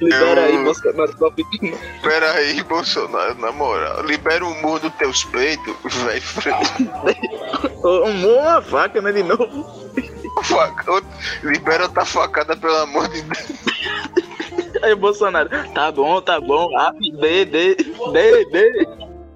Libera 0.00 0.40
Eu- 0.40 0.58
aí, 0.58 0.64
Bolsonaro. 0.64 1.34
Pera 2.02 2.32
aí, 2.32 2.62
Bolsonaro, 2.62 3.34
na 3.38 3.52
moral. 3.52 4.02
Libera 4.04 4.44
o 4.44 4.54
murro 4.62 4.78
dos 4.80 4.94
teus 4.94 5.24
peitos, 5.24 5.74
vai 6.04 6.20
frente. 6.20 6.70
Uma 7.82 8.62
faca, 8.62 9.00
né, 9.00 9.12
de 9.12 9.22
novo? 9.22 9.92
Faca- 10.44 10.92
outra- 10.92 11.10
Libera 11.42 11.84
outra 11.84 12.04
facada, 12.04 12.56
pelo 12.56 12.76
amor 12.76 13.08
de 13.08 13.22
Deus. 13.22 13.52
Aí, 14.82 14.94
Bolsonaro, 14.94 15.48
tá 15.74 15.90
bom, 15.90 16.20
tá 16.20 16.40
bom, 16.40 16.68
ah, 16.76 16.92
dê, 17.20 17.44
dê, 17.44 17.74
dê, 17.74 18.44
dê. 18.46 18.86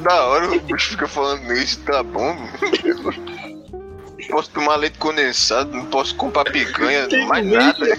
Da 0.00 0.26
hora 0.26 0.50
o 0.50 0.60
bicho 0.60 0.90
fica 0.90 1.06
falando 1.06 1.52
isso, 1.52 1.80
tá 1.84 2.02
bom? 2.02 2.36
Posso 4.28 4.50
tomar 4.50 4.76
leite 4.76 4.98
condensado, 4.98 5.72
não 5.72 5.86
posso 5.86 6.14
comprar 6.16 6.44
picanha, 6.44 7.08
mais 7.26 7.46
nada. 7.46 7.98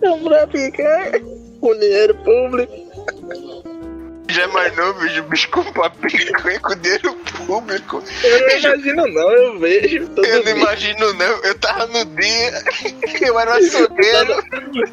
Comprar 0.00 0.46
picanha, 0.48 1.20
com 1.60 1.78
dinheiro 1.78 2.14
público. 2.16 2.72
Já 4.28 4.44
é 4.44 4.46
mais 4.46 4.74
novo, 4.74 4.98
bicho, 5.00 5.20
o 5.20 5.22
bicho 5.24 5.50
comprar 5.50 5.90
picanha 5.90 6.58
com 6.60 6.74
dinheiro 6.76 7.14
público. 7.46 8.02
Eu 8.24 8.40
não 8.40 8.58
imagino, 8.58 9.06
não, 9.08 9.30
eu 9.30 9.58
vejo. 9.58 10.10
Eu 10.24 10.44
não 10.44 10.56
imagino, 10.56 11.12
não. 11.14 11.44
Eu 11.44 11.58
tava 11.58 11.86
no 11.86 12.04
dia, 12.16 12.64
eu 13.20 13.38
era 13.38 13.56
açougueiro. 13.56 14.42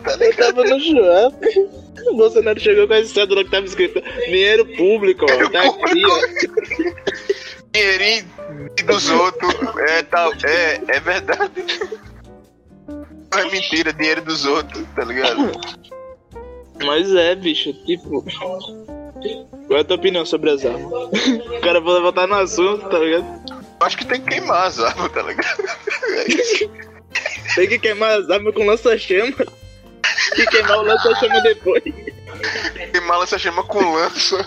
Tá 0.04 0.18
Eu 0.26 0.36
tava 0.36 0.64
no 0.64 0.80
shopping. 0.80 1.70
O 2.08 2.16
Bolsonaro 2.16 2.60
chegou 2.60 2.88
com 2.88 2.94
essa 2.94 3.14
cédula 3.14 3.44
que 3.44 3.52
tava 3.52 3.66
escrito 3.66 4.02
dinheiro 4.26 4.66
público, 4.76 5.26
ó. 5.26 5.50
Tá 5.50 5.62
aqui, 5.62 6.04
ó. 6.06 7.39
Dinheirinho 7.74 8.30
dos 8.86 9.10
outros. 9.10 9.54
É, 9.90 10.04
tal, 10.04 10.32
é, 10.44 10.82
é 10.88 11.00
verdade. 11.00 11.52
Não 13.32 13.40
é 13.40 13.52
mentira, 13.52 13.94
dinheiro 13.94 14.24
dos 14.24 14.46
outros, 14.46 14.84
tá 14.96 15.06
ligado? 15.06 15.52
Mas 16.84 17.14
é, 17.14 17.36
bicho, 17.36 17.74
tipo. 17.86 18.26
Qual 19.68 19.78
é 19.78 19.82
a 19.82 19.84
tua 19.84 19.98
opinião 19.98 20.26
sobre 20.26 20.50
as 20.50 20.66
armas? 20.66 20.92
O 20.92 21.62
cara 21.62 21.80
vai 21.80 22.02
voltar 22.02 22.28
no 22.28 22.36
assunto, 22.36 22.88
tá 22.90 22.98
ligado? 22.98 23.26
Acho 23.82 23.98
que 23.98 24.06
tem 24.06 24.22
que 24.22 24.30
queimar 24.30 24.68
as 24.68 24.80
armas, 24.80 25.12
tá 25.12 25.22
ligado? 25.22 25.64
É 26.10 26.32
isso. 26.32 26.72
Tem 27.56 27.68
que 27.68 27.80
queimar 27.80 28.20
as 28.20 28.30
armas 28.30 28.54
com 28.54 28.66
lança-chama. 28.66 29.46
E 30.38 30.46
queimar 30.48 30.80
o 30.80 30.84
lança-chama 30.84 31.42
depois. 31.42 31.84
Queimar 32.92 33.24
essa 33.24 33.38
chama 33.38 33.64
com 33.64 33.80
lança. 33.94 34.38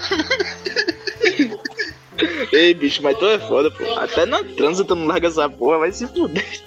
Ei, 2.53 2.75
bicho, 2.75 3.03
mas 3.03 3.19
tu 3.19 3.27
é 3.27 3.39
foda, 3.39 3.71
pô. 3.71 3.85
Até 3.95 4.25
na 4.27 4.43
transa 4.45 4.85
tu 4.85 4.95
não 4.95 5.07
larga 5.07 5.29
essa 5.29 5.49
porra, 5.49 5.79
vai 5.79 5.93
se 5.93 6.07
fuder. 6.07 6.61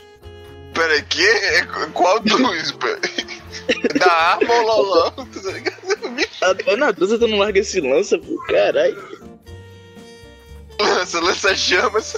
Pera 0.74 0.94
aí, 0.94 1.02
que? 1.04 1.28
Qual 1.94 2.20
dos? 2.20 2.72
Da 3.98 4.12
arma 4.12 4.54
ou 4.54 5.12
ligado? 5.52 5.76
Até 6.42 6.76
na 6.76 6.94
transa 6.94 7.18
tu 7.18 7.28
não 7.28 7.38
larga 7.38 7.60
esse 7.60 7.80
lança, 7.82 8.18
pô. 8.18 8.38
Caralho. 8.48 9.35
Lança, 10.80 11.20
lança 11.22 11.56
chamas. 11.56 12.18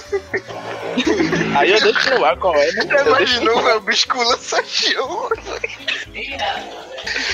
Aí 1.56 1.70
eu 1.70 1.80
deixo 1.80 2.10
no 2.18 2.24
ar 2.24 2.36
qual 2.38 2.54
é, 2.56 2.72
né? 2.72 2.86
Eu, 2.90 3.06
imaginou, 3.06 3.62
velho? 3.62 3.76
O 3.76 3.80
bicho 3.80 4.08
com 4.08 4.18
lança 4.22 4.62
chamas. 4.64 5.38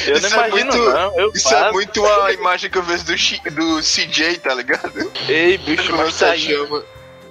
eu 0.07 0.13
não 0.13 0.17
Isso 0.19 0.27
é 0.27 0.29
imagino, 0.49 0.73
muito- 0.73 0.91
não. 0.91 1.19
Eu 1.19 1.31
Isso 1.33 1.49
faço. 1.49 1.65
é 1.65 1.73
muito 1.73 2.07
a 2.07 2.33
imagem 2.33 2.71
que 2.71 2.77
eu 2.79 2.83
vejo 2.83 3.05
do, 3.05 3.15
do 3.51 3.83
CJ, 3.83 4.39
tá 4.39 4.55
ligado? 4.55 5.11
Ei, 5.29 5.57
bicho, 5.59 5.91
Com 5.91 5.97
mas 5.97 6.07
lança 6.21 6.37
chama. 6.37 6.85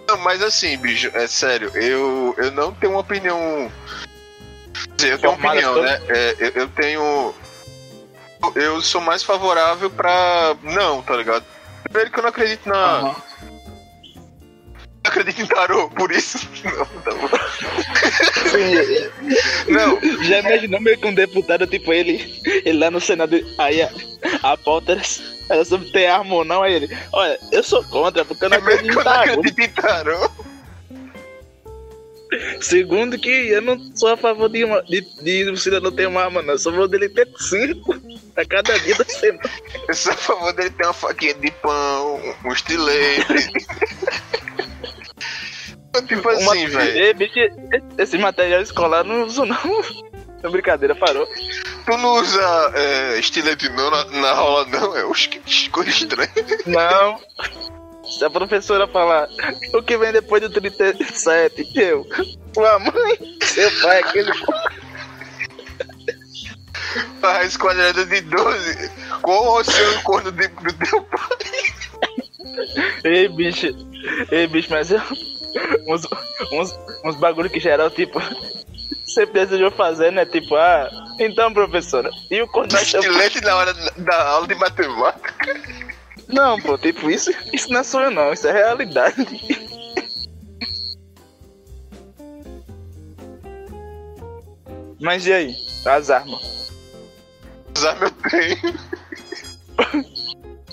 Não, 0.08 0.18
mas 0.18 0.42
assim, 0.42 0.76
bicho, 0.78 1.10
é 1.14 1.28
sério, 1.28 1.72
eu, 1.76 2.36
eu 2.38 2.52
não 2.52 2.74
tenho 2.74 2.94
uma 2.94 3.02
opinião. 3.02 3.72
Quer 4.74 4.96
dizer, 4.98 5.12
eu 5.14 5.18
tenho 5.20 5.34
uma 5.34 5.50
opinião, 5.50 5.82
né? 5.82 6.02
É, 6.10 6.36
eu, 6.40 6.52
eu 6.56 6.68
tenho. 6.70 7.34
Eu 8.56 8.82
sou 8.82 9.00
mais 9.00 9.24
favorável 9.24 9.90
pra. 9.90 10.56
Não, 10.64 11.02
tá 11.04 11.16
ligado? 11.16 11.46
Primeiro 11.84 12.12
que 12.12 12.20
eu 12.20 12.24
não 12.24 12.30
acredito 12.30 12.68
na. 12.68 12.76
Aham. 12.76 13.16
Não 15.04 15.12
acredito 15.12 15.42
em 15.42 15.46
tarô, 15.48 15.90
por 15.90 16.12
isso. 16.12 16.38
Não. 16.64 16.86
Sim, 18.50 19.72
Não, 19.72 20.24
Já 20.24 20.40
imaginou 20.40 20.80
meio 20.80 20.98
que 20.98 21.08
um 21.08 21.14
deputado, 21.14 21.68
tipo 21.68 21.92
ele, 21.92 22.42
ele 22.64 22.78
lá 22.78 22.90
no 22.90 23.02
Senado, 23.02 23.36
aí 23.58 23.82
a, 23.82 23.90
a 24.42 24.56
pauta 24.58 24.98
era, 25.50 25.66
sobre 25.66 25.92
ter 25.92 26.06
arma 26.06 26.36
ou 26.36 26.46
não, 26.46 26.64
aí 26.64 26.76
ele, 26.76 26.98
olha, 27.12 27.38
eu 27.52 27.62
sou 27.64 27.84
contra, 27.84 28.24
porque 28.24 28.46
eu 28.46 28.50
não 28.50 28.62
que 28.62 28.64
acredito 28.64 28.88
eu 28.88 28.92
em 28.94 28.96
não 28.96 29.04
tarô. 29.04 29.32
acredito 29.34 29.60
em 29.60 29.70
tarô. 29.70 30.32
Segundo 32.62 33.20
que 33.20 33.30
eu 33.30 33.62
não 33.62 33.78
sou 33.96 34.10
a 34.10 34.18
favor 34.18 34.50
de, 34.50 34.64
uma, 34.64 34.82
de, 34.84 35.02
de 35.22 35.52
o 35.52 35.58
cidadão 35.58 35.92
ter 35.92 36.08
uma 36.08 36.24
arma, 36.24 36.42
não, 36.42 36.54
eu 36.54 36.60
sou 36.60 36.72
a 36.72 36.76
favor 36.76 36.88
dele 36.88 37.10
ter 37.10 37.28
cinco 37.38 37.94
a 38.36 38.46
cada 38.46 38.80
dia 38.80 38.96
da 38.96 39.06
semana. 39.06 39.50
Eu 39.88 39.94
sou 39.94 40.14
a 40.14 40.16
favor 40.16 40.54
dele 40.54 40.70
ter 40.72 40.86
uma 40.86 40.94
faquinha 40.94 41.34
de 41.36 41.52
pão, 41.52 42.20
um 42.46 42.52
estilete. 42.54 43.52
tipo 46.16 46.30
assim, 46.30 46.68
velho. 46.68 47.18
Esse 47.98 48.18
material 48.18 48.62
escolar 48.62 49.04
não 49.04 49.24
uso 49.24 49.46
não. 49.46 49.58
É 50.44 50.50
brincadeira, 50.50 50.94
parou. 50.94 51.26
Tu 51.26 51.98
não 51.98 52.16
usa 52.20 52.72
é, 52.76 53.18
estilete 53.18 53.70
não 53.70 53.90
na, 53.90 54.04
na 54.04 54.30
aula, 54.32 54.66
não? 54.66 54.94
É 54.94 55.06
os 55.06 55.26
que 55.26 55.40
coisa 55.72 55.90
estranha. 55.90 56.30
Não. 56.66 57.18
Se 58.04 58.26
a 58.26 58.30
professora 58.30 58.86
falar 58.86 59.30
o 59.74 59.82
que 59.82 59.98
vem 59.98 60.12
depois 60.12 60.42
do 60.42 60.50
37, 60.50 61.72
eu, 61.76 62.06
sua 62.54 62.78
mãe, 62.80 63.18
seu 63.42 63.72
pai, 63.82 64.00
aquele. 64.00 64.32
A 67.24 67.44
esquadrada 67.44 68.06
de 68.06 68.22
12? 68.22 68.92
Qual 69.22 69.60
o 69.60 69.64
seu 69.64 70.02
corno 70.04 70.32
de, 70.32 70.48
do 70.48 70.74
teu 70.74 71.02
pai? 71.04 71.38
Ei, 73.04 73.28
bicho. 73.30 73.68
Ei, 74.30 74.46
bicho, 74.46 74.68
mas 74.70 74.92
eu. 74.92 75.02
Uns, 75.88 76.08
uns, 76.52 76.80
uns 77.04 77.16
bagulho 77.16 77.50
que 77.50 77.60
geral, 77.60 77.90
tipo. 77.90 78.20
Sempre 79.06 79.46
desejou 79.46 79.70
fazer, 79.70 80.12
né? 80.12 80.26
Tipo, 80.26 80.56
ah, 80.56 80.90
então, 81.20 81.54
professora. 81.54 82.10
E 82.32 82.42
o 82.42 82.48
da 82.66 82.82
Estilete 82.82 83.42
na 83.42 83.56
hora 83.56 83.74
da 83.98 84.28
aula 84.30 84.48
de 84.48 84.56
matemática? 84.56 85.34
Não, 86.28 86.60
pô, 86.60 86.78
tipo, 86.80 87.12
isso, 87.12 87.32
isso 87.52 87.72
não 87.72 87.82
é 87.82 87.84
sonho, 87.84 88.10
não. 88.10 88.34
Isso 88.34 88.48
é 88.48 88.52
realidade. 88.52 89.16
Mas 95.00 95.28
e 95.28 95.34
aí? 95.34 95.56
As 95.86 96.10
armas? 96.10 96.72
As 97.76 97.84
armas 97.84 98.12
eu 98.12 98.30
tenho. 98.30 98.80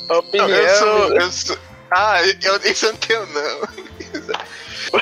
Opinião. 0.08 0.48
Não, 0.48 0.56
eu 0.56 0.76
sou, 0.76 1.20
eu 1.20 1.32
sou. 1.32 1.58
Ah, 1.90 2.22
eu, 2.22 2.56
isso 2.70 2.86
eu 2.86 2.92
não 2.92 2.98
tenho, 2.98 3.26
não. 3.26 3.60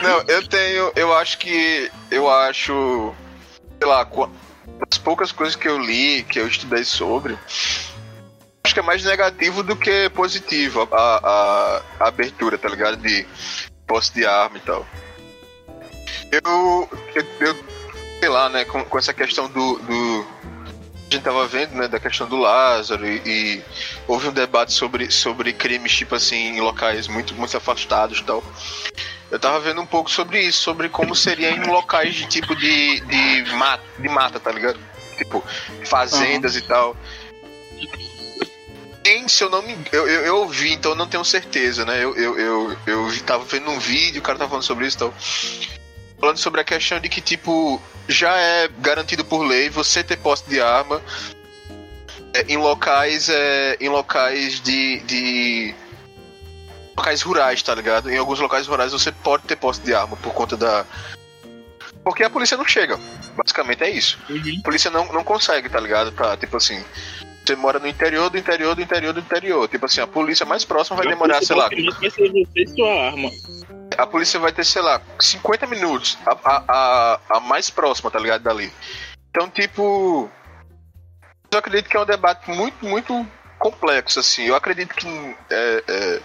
Não, 0.03 0.23
eu 0.27 0.47
tenho. 0.47 0.93
Eu 0.97 1.15
acho 1.15 1.39
que. 1.39 1.91
Eu 2.11 2.31
acho. 2.31 3.15
Sei 3.79 3.89
lá, 3.89 4.07
as 4.91 4.99
poucas 4.99 5.33
coisas 5.33 5.57
que 5.57 5.69
eu 5.69 5.79
li, 5.79 6.25
que 6.25 6.39
eu 6.39 6.47
estudei 6.47 6.85
sobre. 6.85 7.39
Acho 8.65 8.75
que 8.75 8.81
é 8.81 8.83
mais 8.83 9.05
negativo 9.05 9.63
do 9.63 9.77
que 9.77 10.11
positivo 10.11 10.87
a, 10.93 10.97
a, 10.97 11.83
a 12.01 12.09
abertura, 12.09 12.59
tá 12.59 12.69
ligado? 12.69 12.97
De 12.97 13.27
posse 13.87 14.13
de 14.13 14.27
arma 14.27 14.59
e 14.59 14.61
tal. 14.61 14.87
Eu. 16.31 16.89
Eu, 17.15 17.27
eu 17.41 17.79
sei 18.19 18.29
lá, 18.29 18.49
né, 18.49 18.65
com, 18.65 18.85
com 18.85 18.99
essa 18.99 19.15
questão 19.15 19.49
do, 19.49 19.79
do 19.79 20.27
a 21.09 21.15
gente 21.15 21.23
tava 21.23 21.47
vendo, 21.47 21.75
né, 21.75 21.89
da 21.89 21.99
questão 21.99 22.29
do 22.29 22.37
Lázaro 22.37 23.07
e, 23.07 23.23
e, 23.25 23.65
houve 24.09 24.27
um 24.27 24.33
debate 24.33 24.73
sobre, 24.73 25.11
sobre 25.11 25.53
crimes, 25.53 25.95
tipo 25.95 26.15
assim, 26.15 26.57
em 26.57 26.61
locais 26.61 27.07
muito, 27.07 27.35
muito 27.35 27.55
afastados 27.55 28.19
e 28.19 28.25
tal. 28.25 28.43
Eu 29.31 29.39
tava 29.39 29.61
vendo 29.61 29.83
um 29.83 29.87
pouco 29.87 30.11
sobre 30.11 30.41
isso, 30.41 30.63
sobre 30.63 30.89
como 30.89 31.15
seria 31.15 31.51
em 31.51 31.63
locais 31.65 32.15
de 32.15 32.27
tipo 32.27 32.57
de, 32.57 33.01
de, 33.01 33.53
mata, 33.55 33.85
de 33.99 34.09
mata, 34.09 34.41
tá 34.41 34.51
ligado? 34.51 34.81
Tipo, 35.19 35.45
fazendas 35.85 36.55
uhum. 36.55 36.59
e 36.59 36.63
tal. 36.63 36.97
E, 39.05 39.29
se 39.29 39.45
eu 39.45 39.51
não 39.51 39.61
me 39.61 39.77
eu, 39.93 40.09
eu, 40.09 40.25
eu 40.25 40.37
ouvi, 40.39 40.73
então 40.73 40.93
eu 40.93 40.97
não 40.97 41.07
tenho 41.07 41.25
certeza, 41.25 41.85
né? 41.85 42.03
Eu, 42.03 42.17
eu, 42.17 42.39
eu, 42.39 42.77
eu 42.87 43.23
tava 43.25 43.45
vendo 43.45 43.71
um 43.71 43.79
vídeo, 43.79 44.21
o 44.21 44.23
cara 44.23 44.39
tava 44.39 44.49
falando 44.49 44.65
sobre 44.65 44.87
isso 44.87 44.97
e 44.97 45.01
tal. 45.01 45.15
Falando 46.19 46.39
sobre 46.39 46.61
a 46.63 46.65
questão 46.65 46.99
de 46.99 47.09
que, 47.09 47.21
tipo, 47.21 47.81
já 48.09 48.35
é 48.37 48.69
garantido 48.79 49.25
por 49.25 49.43
lei 49.43 49.69
você 49.69 50.03
ter 50.03 50.17
posse 50.17 50.49
de 50.49 50.61
arma 50.61 51.03
é, 52.35 52.45
em 52.49 52.57
locais 52.57 53.29
é, 53.29 53.77
em 53.81 53.89
locais 53.89 54.61
de, 54.61 55.01
de 55.01 55.75
locais 56.97 57.23
rurais, 57.23 57.63
tá 57.63 57.75
ligado? 57.75 58.11
Em 58.11 58.19
alguns 58.19 58.41
locais 58.41 58.67
rurais 58.67 58.93
você 58.93 59.13
pode 59.13 59.45
ter 59.45 59.57
posse 59.57 59.81
de 59.81 59.95
arma 59.95 60.17
por 60.17 60.33
conta 60.33 60.57
da 60.57 60.85
porque 62.05 62.25
a 62.25 62.31
polícia 62.31 62.57
não 62.57 62.65
chega. 62.65 62.99
Basicamente 63.37 63.85
é 63.85 63.91
isso. 63.91 64.19
Uhum. 64.31 64.61
A 64.61 64.63
polícia 64.63 64.91
não, 64.91 65.13
não 65.13 65.23
consegue, 65.23 65.69
tá 65.69 65.79
ligado? 65.79 66.11
Tá, 66.13 66.37
tipo 66.39 66.57
assim, 66.57 66.83
você 67.45 67.55
mora 67.55 67.79
no 67.79 67.87
interior 67.87 68.31
do 68.31 68.39
interior 68.39 68.75
do 68.75 68.83
interior 68.83 69.13
do 69.13 69.21
interior. 69.21 69.69
Tipo 69.69 69.87
assim, 69.87 70.01
a 70.01 70.07
polícia 70.07 70.47
mais 70.47 70.65
próxima 70.65 70.97
vai 70.97 71.07
demorar, 71.07 71.43
sei 71.43 71.57
lá. 71.57 71.69
A 73.97 74.07
polícia 74.07 74.39
vai 74.39 74.53
ter, 74.53 74.65
sei 74.65 74.83
lá, 74.83 75.03
50 75.19 75.67
minutos 75.67 76.17
a, 76.25 76.33
a, 76.45 76.65
a, 76.69 77.21
a 77.37 77.41
mais 77.41 77.69
próxima, 77.69 78.11
tá 78.11 78.19
ligado? 78.19 78.43
Dali. 78.43 78.73
Então, 79.31 79.49
tipo. 79.51 80.31
Eu 81.51 81.59
acredito 81.59 81.89
que 81.89 81.97
é 81.97 82.01
um 82.01 82.07
debate 82.07 82.51
muito, 82.51 82.85
muito 82.85 83.27
complexo, 83.59 84.21
assim. 84.21 84.45
Eu 84.45 84.55
acredito 84.55 84.95
que. 84.95 85.09
É, 85.51 85.85
é, 85.89 86.21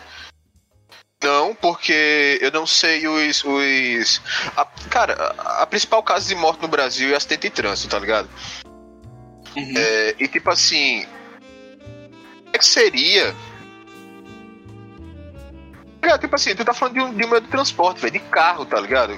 não, 1.24 1.56
porque 1.56 2.40
eu 2.42 2.52
não 2.52 2.66
sei 2.66 3.08
os. 3.08 3.44
os 3.44 4.22
a, 4.58 4.66
cara, 4.90 5.14
a, 5.38 5.64
a, 5.64 5.66
principal 5.66 6.04
causa 6.04 6.28
de 6.28 6.36
morte 6.36 6.62
no 6.62 6.68
Brasil 6.68 7.14
é 7.14 7.16
acidente 7.16 7.50
de 7.50 7.52
trânsito, 7.52 7.90
tá 7.90 8.00
ligado? 8.00 8.30
Uhum. 9.56 9.74
É, 9.78 10.16
e 10.20 10.28
tipo 10.28 10.50
assim. 10.50 11.06
O 11.06 12.56
é 12.56 12.60
que 12.60 12.66
seria 12.66 13.34
ligado? 16.04 16.22
Tipo 16.22 16.36
assim, 16.36 16.56
tu 16.56 16.66
tá 16.66 16.74
falando 16.74 16.94
de 16.96 17.00
um, 17.00 17.14
de 17.14 17.26
um 17.26 17.30
meio 17.30 17.42
de 17.42 17.48
transporte, 17.48 18.02
velho, 18.02 18.14
de 18.14 18.20
carro, 18.20 18.66
tá 18.66 18.80
ligado? 18.80 19.18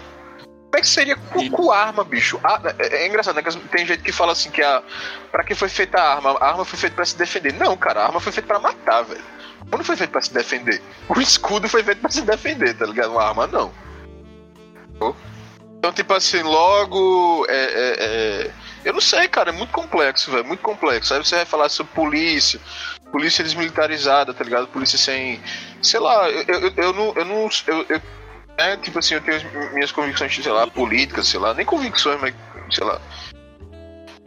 Como 0.76 0.80
é 0.80 0.82
que 0.82 0.88
seria 0.90 1.16
com, 1.16 1.50
com 1.52 1.72
arma, 1.72 2.04
bicho? 2.04 2.38
Ah, 2.44 2.60
é, 2.78 3.04
é, 3.04 3.08
engraçado, 3.08 3.34
né? 3.36 3.44
Tem 3.72 3.86
gente 3.86 4.04
que 4.04 4.12
fala 4.12 4.34
assim 4.34 4.52
que 4.52 4.62
a. 4.62 4.84
Pra 5.32 5.42
que 5.42 5.56
foi 5.56 5.70
feita 5.70 5.98
a 5.98 6.16
arma? 6.16 6.32
A 6.32 6.50
arma 6.50 6.66
foi 6.66 6.78
feita 6.78 6.98
pra 6.98 7.06
se 7.06 7.18
defender. 7.18 7.54
Não, 7.54 7.78
cara, 7.78 8.02
a 8.02 8.06
arma 8.08 8.20
foi 8.20 8.34
feita 8.34 8.48
pra 8.48 8.60
matar, 8.60 9.04
velho. 9.04 9.24
Não 9.72 9.82
foi 9.86 9.96
feito 9.96 10.12
pra 10.12 10.20
se 10.20 10.34
defender. 10.34 10.82
O 11.08 11.22
escudo 11.22 11.70
foi 11.70 11.82
feito 11.82 12.02
pra 12.02 12.10
se 12.10 12.24
defender, 12.24 12.74
tá 12.74 12.86
ligado? 12.86 13.12
Uma 13.12 13.24
arma 13.24 13.48
não. 13.48 13.72
Então, 15.78 15.94
tipo 15.94 16.14
assim, 16.14 16.42
logo. 16.42 17.46
É, 17.48 17.56
é, 17.56 17.96
é... 18.00 18.52
Eu 18.84 18.92
não 18.92 19.02
sei, 19.02 19.30
cara, 19.30 19.52
é 19.52 19.54
muito 19.54 19.72
complexo, 19.72 20.30
velho. 20.30 20.44
Muito 20.44 20.62
complexo. 20.62 21.14
Aí 21.14 21.24
você 21.24 21.38
vai 21.38 21.46
falar 21.46 21.70
sobre 21.70 21.94
polícia, 21.94 22.60
polícia 23.14 23.46
desmilitarizada, 23.46 24.34
tá 24.34 24.44
ligado? 24.44 24.68
Polícia 24.68 24.98
sem. 24.98 25.42
Sei 25.82 26.02
lá, 26.02 26.30
eu, 26.30 26.44
eu, 26.48 26.74
eu 26.76 26.94
não. 26.94 27.14
Eu 27.16 27.24
não 27.24 27.50
eu, 27.66 27.86
eu, 27.88 28.02
é, 28.58 28.78
tipo 28.78 29.00
assim, 29.00 29.16
eu 29.16 29.22
tenho 29.22 29.74
minhas 29.74 29.92
convicções, 29.92 30.34
sei 30.36 30.52
lá, 30.52 30.68
políticas, 30.68 31.28
sei 31.28 31.40
lá, 31.40 31.54
nem 31.54 31.66
convicções, 31.66 32.20
mas, 32.22 32.34
sei 32.72 32.86
lá. 32.86 33.02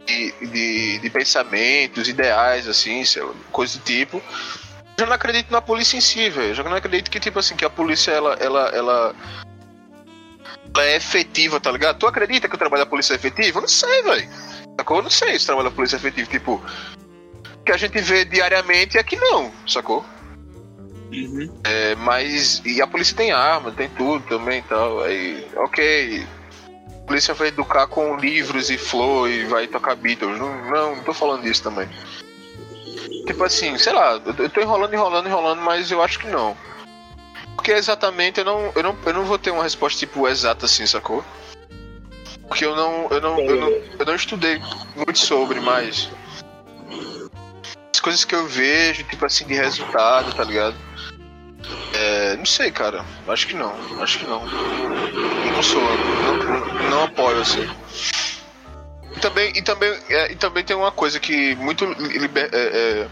De, 0.05 0.33
de, 0.47 0.99
de 0.99 1.09
pensamentos, 1.09 2.07
ideais, 2.07 2.67
assim, 2.67 3.03
sei 3.05 3.23
lá, 3.23 3.33
coisa 3.51 3.77
do 3.77 3.83
tipo. 3.83 4.17
Eu 4.97 5.01
já 5.01 5.05
não 5.05 5.13
acredito 5.13 5.51
na 5.51 5.61
polícia 5.61 5.97
em 5.97 6.01
si, 6.01 6.29
velho. 6.29 6.55
Eu 6.55 6.63
não 6.63 6.75
acredito 6.75 7.09
que, 7.09 7.19
tipo 7.19 7.39
assim, 7.39 7.55
que 7.55 7.65
a 7.65 7.69
polícia, 7.69 8.11
ela, 8.11 8.33
ela, 8.35 8.69
ela 8.69 9.15
ela 10.75 10.85
é 10.85 10.95
efetiva, 10.95 11.59
tá 11.59 11.71
ligado? 11.71 11.97
Tu 11.97 12.07
acredita 12.07 12.47
que 12.47 12.55
o 12.55 12.57
trabalho 12.57 12.83
da 12.83 12.89
polícia 12.89 13.13
é 13.13 13.15
efetivo? 13.15 13.57
Eu 13.57 13.61
não 13.61 13.67
sei, 13.67 14.03
velho. 14.03 14.29
Eu 14.89 15.01
não 15.01 15.09
sei 15.09 15.37
se 15.37 15.43
o 15.43 15.47
trabalho 15.47 15.69
da 15.69 15.75
polícia 15.75 15.95
é 15.95 15.99
efetivo. 15.99 16.29
Tipo, 16.29 16.63
que 17.65 17.71
a 17.71 17.77
gente 17.77 17.99
vê 17.99 18.25
diariamente 18.25 18.97
é 18.97 19.03
que 19.03 19.15
não, 19.15 19.51
sacou? 19.67 20.05
Uhum. 21.11 21.49
É, 21.63 21.95
mas. 21.95 22.61
E 22.65 22.81
a 22.81 22.87
polícia 22.87 23.15
tem 23.15 23.31
arma, 23.31 23.71
tem 23.71 23.89
tudo 23.89 24.23
também 24.27 24.59
e 24.59 24.63
tal. 24.63 25.01
Aí, 25.01 25.47
ok. 25.55 26.27
A 26.67 27.07
polícia 27.07 27.33
vai 27.33 27.47
educar 27.47 27.87
com 27.87 28.15
livros 28.17 28.69
e 28.69 28.77
flor 28.77 29.29
e 29.29 29.45
vai 29.45 29.67
tocar 29.67 29.95
Beatles. 29.95 30.37
Não, 30.37 30.69
não, 30.69 30.95
não 30.95 31.03
tô 31.03 31.13
falando 31.13 31.41
disso 31.41 31.63
também. 31.63 31.89
Tipo 33.25 33.43
assim, 33.43 33.77
sei 33.77 33.93
lá, 33.93 34.21
eu 34.37 34.49
tô 34.49 34.61
enrolando, 34.61 34.93
enrolando, 34.93 35.27
enrolando, 35.27 35.61
mas 35.61 35.89
eu 35.89 36.01
acho 36.03 36.19
que 36.19 36.27
não. 36.27 36.55
Porque 37.55 37.71
exatamente 37.71 38.39
eu 38.39 38.45
não, 38.45 38.71
eu 38.75 38.83
não, 38.83 38.97
eu 39.05 39.13
não 39.13 39.25
vou 39.25 39.37
ter 39.37 39.51
uma 39.51 39.63
resposta 39.63 39.99
tipo 39.99 40.27
exata 40.27 40.65
assim, 40.65 40.85
sacou? 40.85 41.23
Porque 42.47 42.65
eu 42.65 42.75
não, 42.75 43.07
eu 43.09 43.21
não, 43.21 43.39
eu 43.39 43.55
não, 43.59 43.69
eu 43.69 44.05
não 44.05 44.15
estudei 44.15 44.61
muito 44.95 45.19
sobre, 45.19 45.59
mas 45.59 46.09
as 47.93 47.99
coisas 47.99 48.23
que 48.23 48.33
eu 48.33 48.47
vejo, 48.47 49.03
tipo 49.03 49.25
assim, 49.25 49.45
de 49.45 49.53
resultado, 49.55 50.33
tá 50.33 50.43
ligado? 50.43 50.75
É, 51.93 52.35
não 52.37 52.45
sei, 52.45 52.71
cara. 52.71 53.03
Acho 53.27 53.47
que 53.47 53.55
não. 53.55 53.73
Acho 54.01 54.19
que 54.19 54.25
não. 54.25 54.45
Não 54.45 55.63
sou. 55.63 55.81
Não, 55.81 56.89
não, 56.89 57.03
apoio, 57.03 57.41
assim. 57.41 57.67
E 59.15 59.19
também, 59.19 59.51
e, 59.55 59.61
também, 59.61 59.97
é, 60.09 60.31
e 60.31 60.35
também 60.35 60.63
tem 60.63 60.75
uma 60.75 60.91
coisa 60.91 61.19
que 61.19 61.55
muito 61.55 61.85
liber, 61.85 62.49
é, 62.53 62.57
é, 62.57 63.07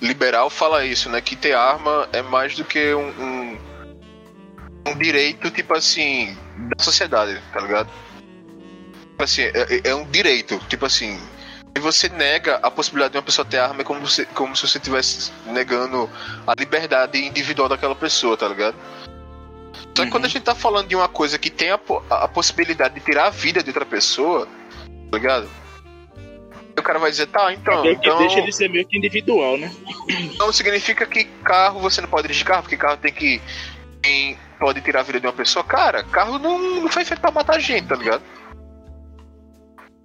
liberal 0.00 0.48
fala 0.48 0.84
isso, 0.84 1.08
né? 1.10 1.20
Que 1.20 1.36
ter 1.36 1.52
arma 1.52 2.08
é 2.12 2.22
mais 2.22 2.54
do 2.54 2.64
que 2.64 2.94
um, 2.94 3.08
um, 3.08 3.58
um 4.86 4.98
direito, 4.98 5.50
tipo 5.50 5.74
assim, 5.74 6.36
da 6.56 6.82
sociedade, 6.82 7.40
tá 7.52 7.60
ligado? 7.60 7.90
Tipo 9.10 9.24
assim, 9.24 9.42
é, 9.42 9.90
é 9.90 9.94
um 9.94 10.04
direito. 10.10 10.58
Tipo 10.68 10.86
assim, 10.86 11.20
e 11.74 11.80
você 11.80 12.08
nega 12.08 12.56
a 12.56 12.70
possibilidade 12.70 13.12
de 13.12 13.18
uma 13.18 13.22
pessoa 13.22 13.44
ter 13.44 13.58
arma 13.58 13.82
é 13.82 13.84
como, 13.84 14.00
você, 14.00 14.24
como 14.26 14.56
se 14.56 14.66
você 14.66 14.78
estivesse 14.78 15.32
negando 15.46 16.10
a 16.46 16.54
liberdade 16.58 17.18
individual 17.18 17.68
daquela 17.68 17.94
pessoa, 17.94 18.36
tá 18.36 18.48
ligado? 18.48 18.74
Só 19.72 19.82
que 19.94 20.02
uhum. 20.02 20.10
quando 20.10 20.24
a 20.24 20.28
gente 20.28 20.42
tá 20.42 20.54
falando 20.54 20.88
de 20.88 20.96
uma 20.96 21.08
coisa 21.08 21.38
que 21.38 21.50
tem 21.50 21.70
a, 21.70 21.80
a, 22.10 22.28
possibilidade 22.28 22.94
de 22.94 23.00
tirar 23.00 23.26
a 23.26 23.30
vida 23.30 23.62
de 23.62 23.70
outra 23.70 23.86
pessoa, 23.86 24.46
tá 25.10 25.16
ligado? 25.16 25.48
O 26.76 26.82
cara 26.82 26.98
vai 26.98 27.10
dizer, 27.10 27.26
tá, 27.26 27.52
então. 27.52 27.84
É 27.84 27.92
então 27.92 28.18
deixa 28.18 28.38
ele 28.38 28.52
ser 28.52 28.68
meio 28.70 28.86
que 28.86 28.96
individual, 28.96 29.58
né? 29.58 29.70
Não 30.38 30.52
significa 30.52 31.04
que 31.04 31.24
carro 31.44 31.78
você 31.78 32.00
não 32.00 32.08
pode 32.08 32.22
dirigir 32.22 32.46
carro, 32.46 32.62
porque 32.62 32.76
carro 32.76 32.96
tem 32.96 33.12
que. 33.12 33.40
Tem, 34.00 34.38
pode 34.58 34.80
tirar 34.80 35.00
a 35.00 35.02
vida 35.02 35.20
de 35.20 35.26
uma 35.26 35.32
pessoa. 35.32 35.62
Cara, 35.62 36.02
carro 36.04 36.38
não, 36.38 36.58
não 36.58 36.88
foi 36.88 37.04
feito 37.04 37.20
pra 37.20 37.30
matar 37.30 37.60
gente, 37.60 37.86
tá 37.86 37.96
ligado? 37.96 38.22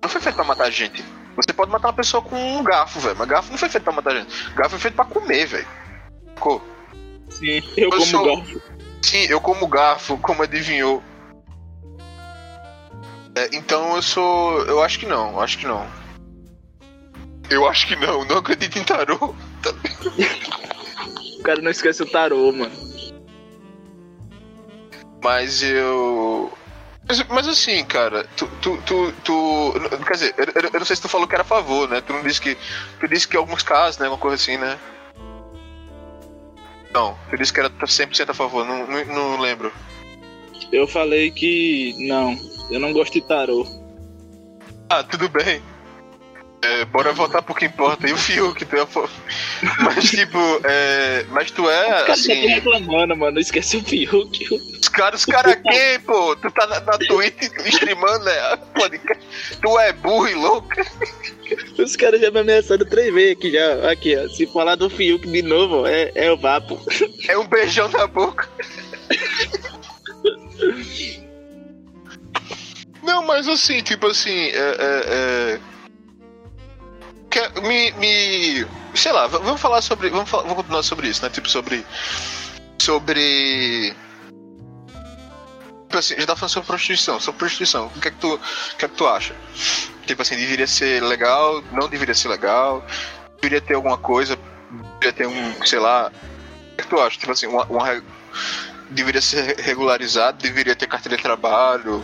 Não 0.03 0.09
foi 0.09 0.20
feito 0.20 0.36
pra 0.36 0.43
matar 0.43 0.70
gente. 0.70 1.01
Você 1.36 1.53
pode 1.53 1.71
matar 1.71 1.89
uma 1.89 1.93
pessoa 1.93 2.23
com 2.23 2.36
um 2.36 2.63
garfo, 2.63 2.99
velho. 2.99 3.15
Mas 3.17 3.27
garfo 3.27 3.51
não 3.51 3.57
foi 3.57 3.69
feito 3.69 3.83
pra 3.83 3.93
matar 3.93 4.15
gente. 4.15 4.49
Garfo 4.51 4.71
foi 4.71 4.79
feito 4.79 4.95
pra 4.95 5.05
comer, 5.05 5.45
velho. 5.45 5.67
Sim, 7.29 7.61
eu, 7.75 7.86
eu 7.86 7.89
como 7.89 8.05
sou... 8.05 8.25
garfo. 8.38 8.61
Sim, 9.01 9.25
eu 9.29 9.41
como 9.41 9.67
garfo, 9.67 10.17
como 10.17 10.43
adivinhou. 10.43 11.03
É, 13.36 13.49
então 13.53 13.95
eu 13.95 14.01
sou. 14.01 14.61
Eu 14.65 14.81
acho 14.81 14.97
que 14.97 15.05
não, 15.05 15.39
acho 15.41 15.57
que 15.57 15.67
não. 15.67 15.86
Eu 17.49 17.67
acho 17.67 17.88
que 17.88 17.95
não, 17.95 18.25
não 18.25 18.38
acredito 18.38 18.79
em 18.79 18.83
tarô. 18.83 19.36
O 21.39 21.43
cara 21.43 21.61
não 21.61 21.69
esquece 21.69 22.01
o 22.01 22.09
tarô, 22.09 22.51
mano. 22.51 22.71
Mas 25.21 25.61
eu. 25.61 26.51
Mas, 27.07 27.23
mas 27.27 27.47
assim, 27.47 27.83
cara, 27.85 28.25
tu, 28.35 28.47
tu, 28.61 28.77
tu, 28.85 29.11
tu- 29.23 29.73
Quer 30.07 30.13
dizer, 30.13 30.35
eu, 30.37 30.69
eu- 30.73 30.79
não 30.79 30.85
sei 30.85 30.95
se 30.95 31.01
tu 31.01 31.09
falou 31.09 31.27
que 31.27 31.35
era 31.35 31.43
a 31.43 31.45
favor, 31.45 31.87
né? 31.87 32.01
Tu 32.01 32.11
não 32.13 32.23
disse 32.23 32.41
que. 32.41 32.57
Tu 32.99 33.07
disse 33.07 33.27
que 33.27 33.35
em 33.35 33.39
alguns 33.39 33.61
casos, 33.61 33.99
né? 33.99 34.07
Uma 34.07 34.17
coisa 34.17 34.35
assim, 34.35 34.57
né? 34.57 34.77
Não, 36.93 37.17
tu 37.29 37.37
disse 37.37 37.51
que 37.53 37.59
era 37.59 37.69
100% 37.69 38.29
a 38.29 38.33
favor, 38.33 38.65
não, 38.65 38.87
não, 38.87 39.05
não 39.05 39.39
lembro. 39.39 39.71
Eu 40.71 40.87
falei 40.87 41.29
que 41.29 41.93
não, 42.07 42.35
eu 42.71 42.79
não 42.79 42.91
gosto 42.93 43.13
de 43.13 43.21
tarô. 43.21 43.67
Ah, 44.89 45.03
tudo 45.03 45.27
bem. 45.29 45.61
É, 46.66 46.86
bora 46.86 47.13
voltar 47.13 47.43
pro 47.43 47.53
que 47.53 47.66
importa. 47.66 48.09
E 48.09 48.13
o 48.13 48.18
Fiuk, 48.18 48.66
tu 48.66 48.76
é 48.76 48.82
a 48.82 48.88
favor. 48.88 49.09
Mas 49.82 50.09
tipo, 50.09 50.39
é. 50.63 51.24
Mas 51.30 51.51
tu 51.51 51.70
é, 51.70 51.84
Os 51.84 52.01
caras 52.01 52.20
assim. 52.20 52.34
estão 52.34 52.55
reclamando, 52.55 53.16
mano. 53.16 53.39
Esquece 53.39 53.78
o 53.78 53.84
Fiuk. 53.84 54.55
Os 54.82 54.89
caras, 54.89 55.20
os 55.20 55.26
caras 55.26 55.57
quem, 55.61 55.99
pô? 55.99 56.36
Tu 56.36 56.49
tá 56.51 56.66
na, 56.66 56.80
na 56.80 56.97
Twitch 56.97 57.51
streamando, 57.66 58.26
né? 58.26 58.57
Podcast. 58.74 59.24
Tu 59.61 59.80
é 59.80 59.93
burro 59.93 60.28
e 60.28 60.34
louco. 60.34 60.70
Os 61.78 61.95
caras 61.95 62.20
já 62.20 62.32
me 62.32 62.39
ameaçaram 62.39 62.86
três 62.86 63.13
vezes 63.13 63.38
aqui 63.38 63.51
já. 63.51 63.91
Aqui, 63.91 64.18
ó. 64.18 64.28
Se 64.30 64.47
falar 64.47 64.76
do 64.76 64.89
Fiuk 64.89 65.30
de 65.30 65.41
novo, 65.43 65.86
é, 65.86 66.11
é 66.16 66.32
o 66.32 66.38
vapo. 66.38 66.80
É 67.28 67.38
um 67.38 67.47
beijão 67.47 67.88
na 67.89 68.07
boca. 68.07 68.49
Não, 73.03 73.24
mas 73.26 73.47
assim, 73.47 73.82
tipo 73.84 74.07
assim, 74.07 74.47
é. 74.47 74.57
é, 74.57 75.03
é... 75.59 75.74
que- 77.36 77.61
me, 77.61 77.91
me. 77.93 78.65
Sei 78.95 79.11
lá, 79.11 79.27
vamos 79.27 79.59
falar 79.59 79.81
sobre. 79.81 80.09
Vamos, 80.09 80.29
falar, 80.29 80.43
vamos 80.43 80.57
continuar 80.57 80.83
sobre 80.83 81.09
isso, 81.09 81.21
né? 81.23 81.29
Tipo, 81.29 81.49
sobre. 81.49 81.86
Sobre. 82.81 83.93
Tipo 85.83 85.97
assim, 85.97 86.15
gente 86.15 86.25
tá 86.25 86.36
falando 86.36 86.51
sobre 86.51 86.67
prostituição. 86.67 87.19
Sobre 87.19 87.39
prostituição. 87.39 87.88
O 87.95 87.99
que 87.99 88.07
é 88.07 88.11
que 88.11 88.17
tu, 88.17 88.39
que 88.77 88.86
é 88.86 88.88
que 88.88 88.95
tu 88.95 89.07
acha? 89.07 89.36
Tipo 90.05 90.21
assim, 90.21 90.36
deveria 90.36 90.67
ser 90.67 91.01
legal, 91.03 91.61
não 91.71 91.89
deveria 91.89 92.15
ser 92.15 92.27
legal, 92.29 92.86
deveria 93.41 93.61
ter 93.61 93.75
alguma 93.75 93.97
coisa, 93.97 94.38
deveria 94.99 95.13
ter 95.13 95.27
um, 95.27 95.65
sei 95.65 95.79
lá. 95.79 96.07
O 96.07 96.75
que, 96.75 96.81
é 96.81 96.83
que 96.83 96.88
tu 96.89 96.99
acha? 96.99 97.17
Tipo 97.19 97.31
assim, 97.31 97.47
uma, 97.47 97.65
uma 97.65 98.03
deveria 98.89 99.21
ser 99.21 99.57
regularizado, 99.59 100.38
deveria 100.38 100.75
ter 100.75 100.88
carteira 100.88 101.17
de 101.17 101.23
trabalho, 101.23 102.03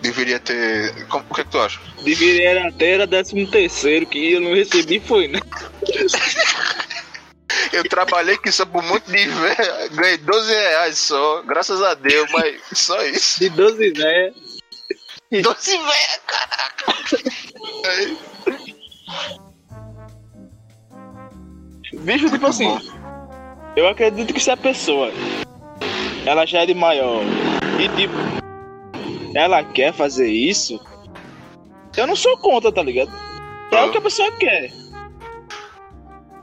deveria 0.00 0.38
ter. 0.38 1.06
como- 1.06 1.24
o 1.28 1.34
que 1.34 1.40
é 1.40 1.44
que 1.44 1.50
tu 1.50 1.58
acha? 1.60 1.78
Deveria 2.02 2.68
até 2.68 2.90
era 2.92 3.06
décimo 3.06 3.46
terceiro, 3.50 4.06
que 4.06 4.32
eu 4.32 4.40
não 4.40 4.54
recebi, 4.54 5.00
foi, 5.00 5.28
né? 5.28 5.40
Eu 7.72 7.88
trabalhei 7.88 8.36
com 8.36 8.48
isso 8.48 8.66
por 8.66 8.82
muito 8.82 9.10
de 9.10 9.26
velho, 9.26 9.90
ganhei 9.92 10.16
12 10.18 10.52
reais 10.52 10.98
só, 10.98 11.42
graças 11.42 11.80
a 11.82 11.94
Deus, 11.94 12.28
mas 12.32 12.60
só 12.72 13.00
isso. 13.04 13.38
De 13.40 13.48
12 13.50 13.92
né? 13.92 14.32
12 15.42 15.70
velho, 15.70 16.20
caraca! 16.26 16.94
Aí, 17.86 18.16
Bicho, 21.92 22.30
tipo 22.30 22.46
assim, 22.46 22.78
eu 23.76 23.88
acredito 23.88 24.32
que 24.32 24.40
se 24.40 24.50
a 24.50 24.56
pessoa 24.56 25.12
ela 26.24 26.46
já 26.46 26.60
é 26.62 26.66
de 26.66 26.74
maior 26.74 27.22
e 27.78 27.88
tipo 27.96 28.39
ela 29.34 29.62
quer 29.64 29.92
fazer 29.92 30.28
isso, 30.28 30.80
eu 31.96 32.06
não 32.06 32.16
sou 32.16 32.36
contra, 32.38 32.72
tá 32.72 32.82
ligado? 32.82 33.10
É 33.72 33.84
o 33.84 33.90
que 33.90 33.98
a 33.98 34.02
pessoa 34.02 34.30
quer. 34.32 34.72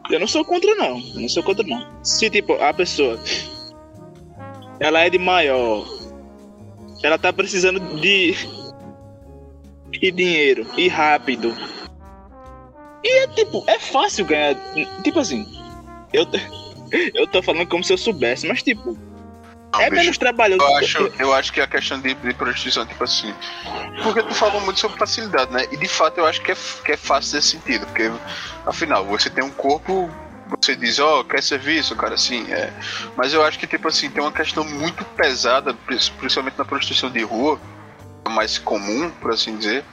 Eu 0.10 0.20
não 0.20 0.28
sou 0.28 0.46
contra 0.46 0.74
não, 0.76 1.00
eu 1.00 1.22
não 1.22 1.30
sou 1.30 1.44
contra 1.44 1.66
não. 1.66 1.86
Se 2.04 2.30
tipo 2.30 2.54
a 2.54 2.74
pessoa 2.74 3.20
ela 4.80 5.02
é 5.02 5.10
de 5.10 5.18
maior, 5.18 5.86
ela 7.04 7.18
tá 7.18 7.34
precisando 7.34 7.80
de 8.00 8.34
de 9.92 10.12
dinheiro 10.12 10.66
e 10.78 10.88
rápido. 10.88 11.54
E 13.04 13.24
é 13.24 13.28
tipo, 13.28 13.64
é 13.68 13.80
fácil 13.80 14.26
ganhar. 14.26 14.56
Tipo 15.04 15.20
assim, 15.20 15.46
eu, 16.14 16.26
eu 17.14 17.28
tô 17.28 17.42
falando 17.42 17.68
como 17.68 17.84
se 17.84 17.94
eu 17.94 17.98
soubesse, 17.98 18.48
mas 18.48 18.64
tipo, 18.64 18.98
não, 19.74 19.82
é 19.82 19.90
bicho, 19.90 20.02
menos 20.02 20.18
trabalhoso. 20.18 20.62
Eu 20.62 20.78
acho, 20.78 20.98
eu 21.20 21.34
acho 21.34 21.54
que 21.54 21.62
a 21.62 21.68
questão 21.68 22.00
de, 22.00 22.14
de 22.14 22.34
prostituição, 22.34 22.86
tipo 22.86 23.04
assim. 23.04 23.34
Porque 24.04 24.24
tu 24.24 24.34
falou 24.34 24.62
muito 24.62 24.80
sobre 24.80 24.98
facilidade, 24.98 25.52
né? 25.52 25.66
E 25.72 25.78
de 25.78 25.88
fato 25.88 26.20
eu 26.20 26.26
acho 26.26 26.42
que 26.42 26.52
é, 26.52 26.58
que 26.86 26.92
é 26.94 26.98
fácil 26.98 27.36
nesse 27.36 27.50
sentido. 27.50 27.86
Porque, 27.86 28.12
afinal, 28.66 29.06
você 29.06 29.30
tem 29.30 29.44
um 29.44 29.52
corpo, 29.52 30.10
você 30.50 30.76
diz, 30.76 31.00
ó, 31.00 31.24
quer 31.24 31.44
serviço, 31.44 31.96
cara, 31.96 32.16
assim, 32.16 32.52
é. 32.52 32.72
Mas 33.16 33.34
eu 33.34 33.44
acho 33.44 33.60
que, 33.60 33.68
tipo 33.68 33.88
assim, 33.88 34.10
tem 34.10 34.22
uma 34.22 34.32
questão 34.32 34.64
muito 34.64 35.04
pesada, 35.04 35.74
principalmente 35.74 36.58
na 36.58 36.66
prostituição 36.66 37.10
de 37.10 37.22
rua, 37.24 37.60
mais 38.30 38.58
comum, 38.58 39.10
por 39.22 39.32
assim 39.32 39.58
dizer. 39.58 39.84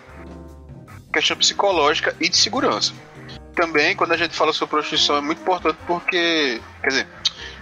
Questão 1.12 1.36
psicológica 1.36 2.14
e 2.20 2.28
de 2.28 2.36
segurança. 2.36 2.92
Também, 3.54 3.94
quando 3.94 4.12
a 4.12 4.16
gente 4.16 4.34
fala 4.34 4.52
sobre 4.52 4.70
prostituição, 4.70 5.16
é 5.16 5.20
muito 5.20 5.40
importante 5.40 5.78
porque. 5.86 6.60
Quer 6.82 6.88
dizer, 6.88 7.08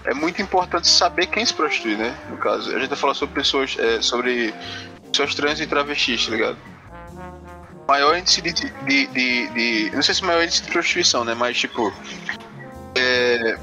é 0.04 0.14
muito 0.14 0.40
importante 0.42 0.88
saber 0.88 1.26
quem 1.26 1.44
se 1.44 1.54
prostitui, 1.54 1.96
né? 1.96 2.16
No 2.30 2.36
caso, 2.36 2.74
a 2.74 2.78
gente 2.78 2.88
vai 2.88 2.98
falar 2.98 3.14
sobre 3.14 3.34
pessoas, 3.34 3.76
é, 3.78 4.00
sobre 4.02 4.52
pessoas 5.10 5.34
trans 5.34 5.60
e 5.60 5.66
travestis, 5.66 6.26
tá 6.26 6.32
ligado? 6.32 6.56
Maior 7.88 8.16
índice 8.16 8.40
de, 8.40 8.52
de, 8.52 9.06
de, 9.06 9.48
de- 9.48 9.90
Não 9.94 10.02
sei 10.02 10.14
se 10.14 10.24
maior 10.24 10.42
índice 10.42 10.62
de 10.62 10.70
prostituição, 10.70 11.24
né? 11.24 11.34
Mas, 11.34 11.58
tipo. 11.58 11.92
É. 12.96 13.58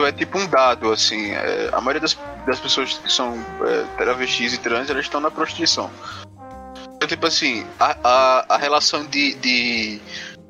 É 0.00 0.12
tipo 0.12 0.38
um 0.38 0.46
dado, 0.46 0.92
assim. 0.92 1.30
é, 1.30 1.70
a 1.72 1.80
maioria 1.80 2.00
das, 2.02 2.18
das 2.46 2.60
pessoas 2.60 2.94
que 2.98 3.10
são 3.10 3.34
é, 3.64 3.82
travestis 3.96 4.52
e 4.52 4.58
trans, 4.58 4.90
elas 4.90 5.06
estão 5.06 5.20
na 5.20 5.30
prostituição. 5.30 5.90
Então, 6.96 7.08
tipo 7.08 7.26
assim, 7.26 7.66
a, 7.80 7.96
a, 8.04 8.54
a 8.54 8.58
relação 8.58 9.04
de, 9.06 9.34
de 9.36 10.00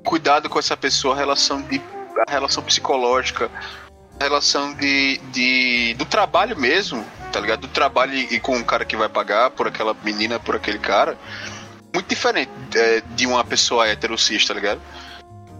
cuidado 0.05 0.49
com 0.49 0.59
essa 0.59 0.77
pessoa, 0.77 1.15
a 1.15 1.19
relação 1.19 1.63
de. 1.63 1.81
a 2.27 2.31
relação 2.31 2.63
psicológica, 2.63 3.49
relação 4.25 4.75
de, 4.75 5.19
de. 5.33 5.95
do 5.95 6.05
trabalho 6.05 6.59
mesmo, 6.59 7.05
tá 7.33 7.41
ligado? 7.41 7.61
Do 7.61 7.69
trabalho 7.69 8.15
e, 8.15 8.41
com 8.41 8.59
o 8.59 8.65
cara 8.65 8.85
que 8.85 8.97
vai 8.97 9.09
pagar 9.09 9.51
por 9.51 9.69
aquela 9.69 9.95
menina, 10.03 10.39
por 10.41 10.57
aquele 10.57 10.79
cara. 10.79 11.17
Muito 11.93 12.09
diferente 12.09 12.51
é, 12.75 13.03
de 13.15 13.27
uma 13.27 13.45
pessoa 13.45 13.89
heterocis, 13.89 14.45
tá 14.45 14.55
ligado? 14.55 14.81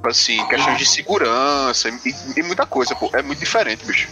Assim, 0.05 0.47
questões 0.47 0.79
de 0.79 0.87
segurança 0.87 1.89
e, 1.89 2.15
e 2.37 2.43
muita 2.43 2.65
coisa, 2.67 2.95
pô. 2.95 3.11
É 3.13 3.23
muito 3.23 3.41
diferente, 3.41 3.85
bicho. 3.85 4.09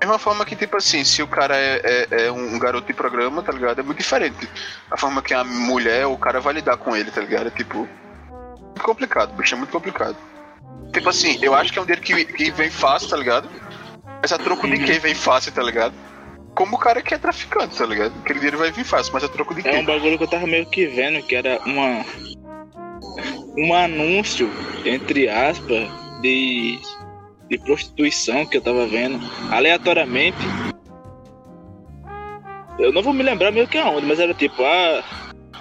Mesma 0.00 0.18
forma 0.18 0.44
que, 0.44 0.56
tipo 0.56 0.76
assim, 0.76 1.04
se 1.04 1.22
o 1.22 1.26
cara 1.28 1.56
é, 1.56 2.06
é- 2.10 2.26
é 2.26 2.32
um 2.32 2.58
garoto 2.58 2.86
de 2.86 2.92
programa, 2.94 3.42
tá 3.42 3.52
ligado? 3.52 3.78
É 3.78 3.82
muito 3.82 3.98
diferente. 3.98 4.48
A 4.90 4.96
forma 4.96 5.22
que 5.22 5.32
a 5.32 5.44
mulher 5.44 6.06
o 6.06 6.16
cara 6.16 6.40
vai 6.40 6.54
lidar 6.54 6.76
com 6.76 6.96
ele, 6.96 7.10
tá 7.10 7.20
ligado? 7.20 7.46
É 7.48 7.50
tipo. 7.50 7.88
Muito 8.58 8.82
complicado, 8.82 9.32
bicho. 9.34 9.54
É 9.54 9.58
muito 9.58 9.70
complicado. 9.70 10.16
Tipo 10.92 11.08
assim, 11.08 11.38
eu 11.42 11.54
acho 11.54 11.72
que 11.72 11.78
é 11.78 11.82
um 11.82 11.84
dinheiro 11.84 12.02
que, 12.02 12.24
que 12.24 12.50
vem 12.52 12.70
fácil, 12.70 13.08
tá 13.08 13.16
ligado? 13.16 13.48
Mas 14.22 14.32
a 14.32 14.38
troco 14.38 14.66
de 14.68 14.78
quem 14.84 14.98
vem 14.98 15.14
fácil, 15.14 15.52
tá 15.52 15.62
ligado? 15.62 15.92
Como 16.54 16.76
o 16.76 16.78
cara 16.78 17.02
que 17.02 17.12
é 17.12 17.18
traficante, 17.18 17.76
tá 17.76 17.84
ligado? 17.84 18.14
Aquele 18.20 18.38
dinheiro 18.38 18.58
vai 18.58 18.70
vir 18.70 18.84
fácil, 18.84 19.12
mas 19.12 19.24
a 19.24 19.28
troco 19.28 19.54
de 19.54 19.60
É 19.66 19.72
quê? 19.72 19.76
um 19.76 19.84
bagulho 19.84 20.16
que 20.16 20.24
eu 20.24 20.28
tava 20.28 20.46
meio 20.46 20.64
que 20.66 20.86
vendo, 20.86 21.20
que 21.26 21.34
era 21.34 21.60
uma. 21.66 22.04
Um 23.56 23.74
anúncio, 23.74 24.48
entre 24.84 25.28
aspas, 25.28 25.88
de. 26.22 26.78
de 27.50 27.58
prostituição 27.58 28.46
que 28.46 28.56
eu 28.56 28.62
tava 28.62 28.86
vendo, 28.86 29.18
aleatoriamente. 29.50 30.38
Eu 32.78 32.92
não 32.92 33.02
vou 33.02 33.12
me 33.12 33.22
lembrar 33.22 33.50
meio 33.52 33.68
que 33.68 33.78
aonde, 33.78 34.06
mas 34.06 34.18
era 34.18 34.34
tipo, 34.34 34.62
ah, 34.64 35.02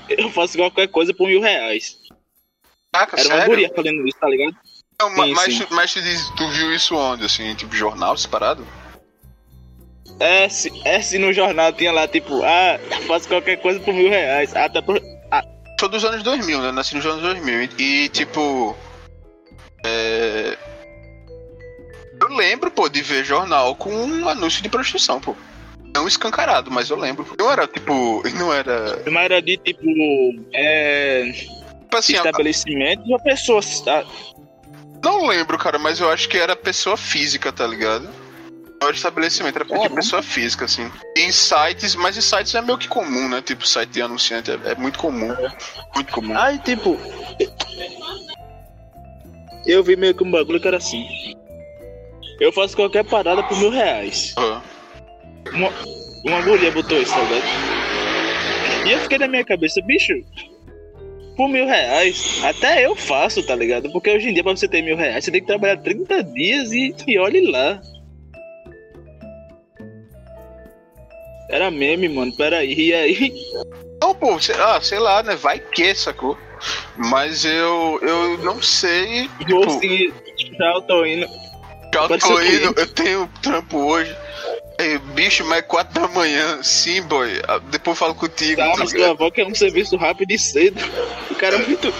eu 0.10 0.30
faço 0.32 0.58
qualquer 0.58 0.88
coisa 0.88 1.14
por 1.14 1.28
mil 1.28 1.42
reais. 1.42 1.98
Caraca, 2.92 3.20
Era 3.20 3.28
uma 3.30 3.36
sério? 3.38 3.50
guria 3.50 3.72
falando 3.76 4.08
isso, 4.08 4.18
tá 4.20 4.28
ligado? 4.28 4.56
Não, 5.00 5.10
Sim, 5.10 5.34
mas, 5.34 5.54
sim. 5.58 5.68
mas 5.72 5.94
tu, 5.94 6.02
diz- 6.02 6.30
tu 6.38 6.48
viu 6.50 6.74
isso 6.74 6.96
onde, 6.96 7.26
assim, 7.26 7.54
tipo 7.56 7.76
jornal 7.76 8.16
separado? 8.18 8.66
É, 10.20 10.48
se, 10.48 10.72
é 10.86 11.02
se 11.02 11.18
no 11.18 11.34
jornal 11.34 11.74
tinha 11.74 11.92
lá, 11.92 12.08
tipo, 12.08 12.42
ah, 12.44 12.80
faço 13.08 13.28
qualquer 13.28 13.58
coisa 13.58 13.80
por 13.80 13.94
mil 13.94 14.10
reais. 14.10 14.56
Até 14.56 14.82
por, 14.82 15.02
Sou 15.84 15.90
dos 15.90 16.06
anos 16.06 16.24
2000, 16.24 16.62
né? 16.62 16.72
Nasci 16.72 16.96
nos 16.96 17.06
anos 17.06 17.22
2000. 17.22 17.64
E, 17.78 18.06
e, 18.06 18.10
tipo. 18.10 18.74
É... 19.86 20.58
Eu 22.22 22.30
lembro, 22.30 22.72
pô, 22.72 22.88
de 22.88 23.02
ver 23.02 23.26
jornal 23.26 23.76
com 23.76 23.90
um 23.94 24.30
anúncio 24.30 24.64
de 24.64 24.70
prostituição, 24.70 25.20
pô. 25.20 25.36
Não 25.94 26.08
escancarado, 26.08 26.72
mas 26.72 26.90
eu 26.90 26.96
lembro. 26.98 27.28
Não 27.38 27.52
era, 27.52 27.68
tipo. 27.68 28.24
Não 28.40 28.54
era. 28.54 29.04
mas 29.12 29.26
era 29.26 29.42
de 29.42 29.58
tipo, 29.58 29.84
é, 30.54 31.32
Tipo 31.34 31.98
assim, 31.98 32.14
a- 32.14 32.18
estabelecimento 32.18 33.04
de 33.04 33.10
uma 33.12 33.20
pessoa. 33.20 33.60
Não 35.04 35.28
lembro, 35.28 35.58
cara, 35.58 35.78
mas 35.78 36.00
eu 36.00 36.10
acho 36.10 36.30
que 36.30 36.38
era 36.38 36.56
pessoa 36.56 36.96
física, 36.96 37.52
tá 37.52 37.68
ligado? 37.68 38.10
Não 38.82 38.88
era 38.88 38.96
estabelecimento, 38.96 39.56
era 39.56 39.66
tipo 39.66 39.96
pessoa 39.96 40.22
física, 40.24 40.66
assim. 40.66 40.90
Em 41.18 41.32
sites, 41.32 41.96
mas 41.96 42.18
em 42.18 42.22
sites 42.22 42.56
é 42.56 42.62
meio 42.62 42.78
que 42.78 42.88
comum, 42.88 43.30
né? 43.30 43.42
Tipo, 43.42 43.68
site 43.68 43.90
de 43.90 44.02
anunciante 44.02 44.52
é, 44.52 44.60
é 44.66 44.76
muito 44.76 44.98
comum. 44.98 45.34
Muito 45.94 46.12
comum. 46.12 46.38
Aí, 46.38 46.58
tipo. 46.60 46.98
eu 49.66 49.84
vi 49.84 49.96
meio 49.96 50.14
que 50.14 50.24
um 50.24 50.32
bagulho 50.32 50.60
que 50.60 50.68
era 50.68 50.78
assim. 50.78 51.06
Eu 52.40 52.52
faço 52.52 52.76
qualquer 52.76 53.06
parada 53.06 53.44
por 53.44 53.58
mil 53.58 53.70
reais. 53.70 54.34
Ah. 54.38 54.62
Uma, 55.54 55.70
uma 56.26 56.42
mulher 56.42 56.72
botou 56.74 57.02
isso, 57.02 57.14
tá 57.14 57.22
ligado? 57.22 57.44
E 58.86 58.92
eu 58.92 59.00
fiquei 59.00 59.18
na 59.18 59.28
minha 59.28 59.46
cabeça, 59.46 59.82
bicho, 59.82 60.14
por 61.36 61.50
mil 61.50 61.66
reais, 61.66 62.42
até 62.44 62.86
eu 62.86 62.96
faço, 62.96 63.44
tá 63.44 63.56
ligado? 63.56 63.92
Porque 63.92 64.12
hoje 64.12 64.30
em 64.30 64.34
dia, 64.34 64.44
pra 64.44 64.56
você 64.56 64.68
ter 64.68 64.82
mil 64.82 64.96
reais, 64.96 65.24
você 65.24 65.32
tem 65.32 65.42
que 65.42 65.48
trabalhar 65.48 65.78
30 65.78 66.24
dias 66.24 66.72
e, 66.72 66.94
e 67.08 67.18
olhe 67.18 67.50
lá. 67.50 67.82
Era 71.50 71.70
meme, 71.70 72.10
mano, 72.10 72.36
peraí, 72.36 72.74
e 72.74 72.94
aí? 72.94 73.34
Não, 74.02 74.16
pô, 74.16 74.40
sei, 74.40 74.56
ah, 74.56 74.80
sei 74.82 75.00
lá, 75.00 75.22
né? 75.24 75.36
Vai 75.36 75.60
que, 75.60 75.94
sacou? 75.94 76.38
Mas 76.98 77.46
eu, 77.46 78.00
eu 78.02 78.38
não 78.40 78.62
sei. 78.62 79.28
Tipo, 79.40 79.70
seguir, 79.80 80.14
já 80.58 80.82
indo. 82.42 82.74
eu 82.80 82.88
tenho 82.88 83.30
trampo 83.42 83.78
hoje. 83.78 84.16
Ei, 84.80 84.98
bicho, 84.98 85.46
mas 85.46 85.60
é 85.60 85.62
4 85.62 86.02
da 86.02 86.08
manhã. 86.08 86.62
Sim, 86.64 87.02
boy. 87.04 87.42
Ah, 87.48 87.60
Depois 87.60 87.96
eu 87.96 88.00
falo 88.00 88.16
contigo. 88.16 88.60
Tá, 88.60 88.72
tá 88.72 88.78
mas 88.80 88.92
sua 88.92 89.12
avó 89.12 89.30
quer 89.30 89.46
um 89.46 89.54
serviço 89.54 89.96
rápido 89.98 90.32
e 90.32 90.40
cedo. 90.40 90.80
O 91.30 91.36
cara 91.36 91.56
é 91.56 91.60
muito. 91.60 91.94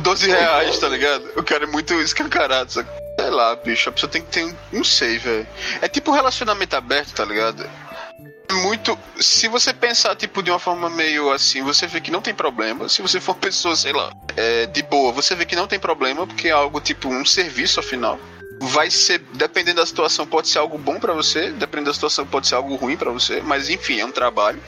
12 0.00 0.28
reais, 0.28 0.78
tá 0.78 0.88
ligado? 0.88 1.24
O 1.36 1.42
cara 1.42 1.64
é 1.64 1.66
muito 1.66 1.94
escancarado, 1.94 2.72
sabe? 2.72 2.88
Sei 3.18 3.30
lá, 3.30 3.56
bicho, 3.56 3.88
a 3.88 3.92
pessoa 3.92 4.10
tem 4.10 4.22
que 4.22 4.28
ter 4.28 4.44
um. 4.44 4.54
Não 4.72 4.84
sei, 4.84 5.18
velho. 5.18 5.46
É 5.80 5.88
tipo 5.88 6.10
um 6.10 6.14
relacionamento 6.14 6.76
aberto, 6.76 7.14
tá 7.14 7.24
ligado? 7.24 7.68
É 8.48 8.52
Muito. 8.52 8.98
Se 9.18 9.48
você 9.48 9.72
pensar, 9.72 10.14
tipo, 10.14 10.42
de 10.42 10.50
uma 10.50 10.58
forma 10.58 10.90
meio 10.90 11.32
assim, 11.32 11.62
você 11.62 11.86
vê 11.86 12.00
que 12.00 12.10
não 12.10 12.20
tem 12.20 12.34
problema. 12.34 12.88
Se 12.88 13.02
você 13.02 13.20
for 13.20 13.32
uma 13.32 13.38
pessoa, 13.38 13.74
sei 13.74 13.92
lá, 13.92 14.12
é, 14.36 14.66
de 14.66 14.82
boa, 14.82 15.12
você 15.12 15.34
vê 15.34 15.44
que 15.44 15.56
não 15.56 15.66
tem 15.66 15.78
problema, 15.78 16.26
porque 16.26 16.48
é 16.48 16.52
algo 16.52 16.80
tipo 16.80 17.08
um 17.08 17.24
serviço 17.24 17.80
afinal. 17.80 18.18
Vai 18.60 18.90
ser, 18.90 19.18
dependendo 19.34 19.80
da 19.80 19.86
situação, 19.86 20.26
pode 20.26 20.48
ser 20.48 20.58
algo 20.58 20.78
bom 20.78 20.98
pra 20.98 21.12
você, 21.12 21.50
dependendo 21.50 21.90
da 21.90 21.94
situação, 21.94 22.26
pode 22.26 22.46
ser 22.48 22.54
algo 22.54 22.74
ruim 22.76 22.96
pra 22.96 23.10
você, 23.10 23.40
mas 23.42 23.68
enfim, 23.68 24.00
é 24.00 24.06
um 24.06 24.12
trabalho. 24.12 24.62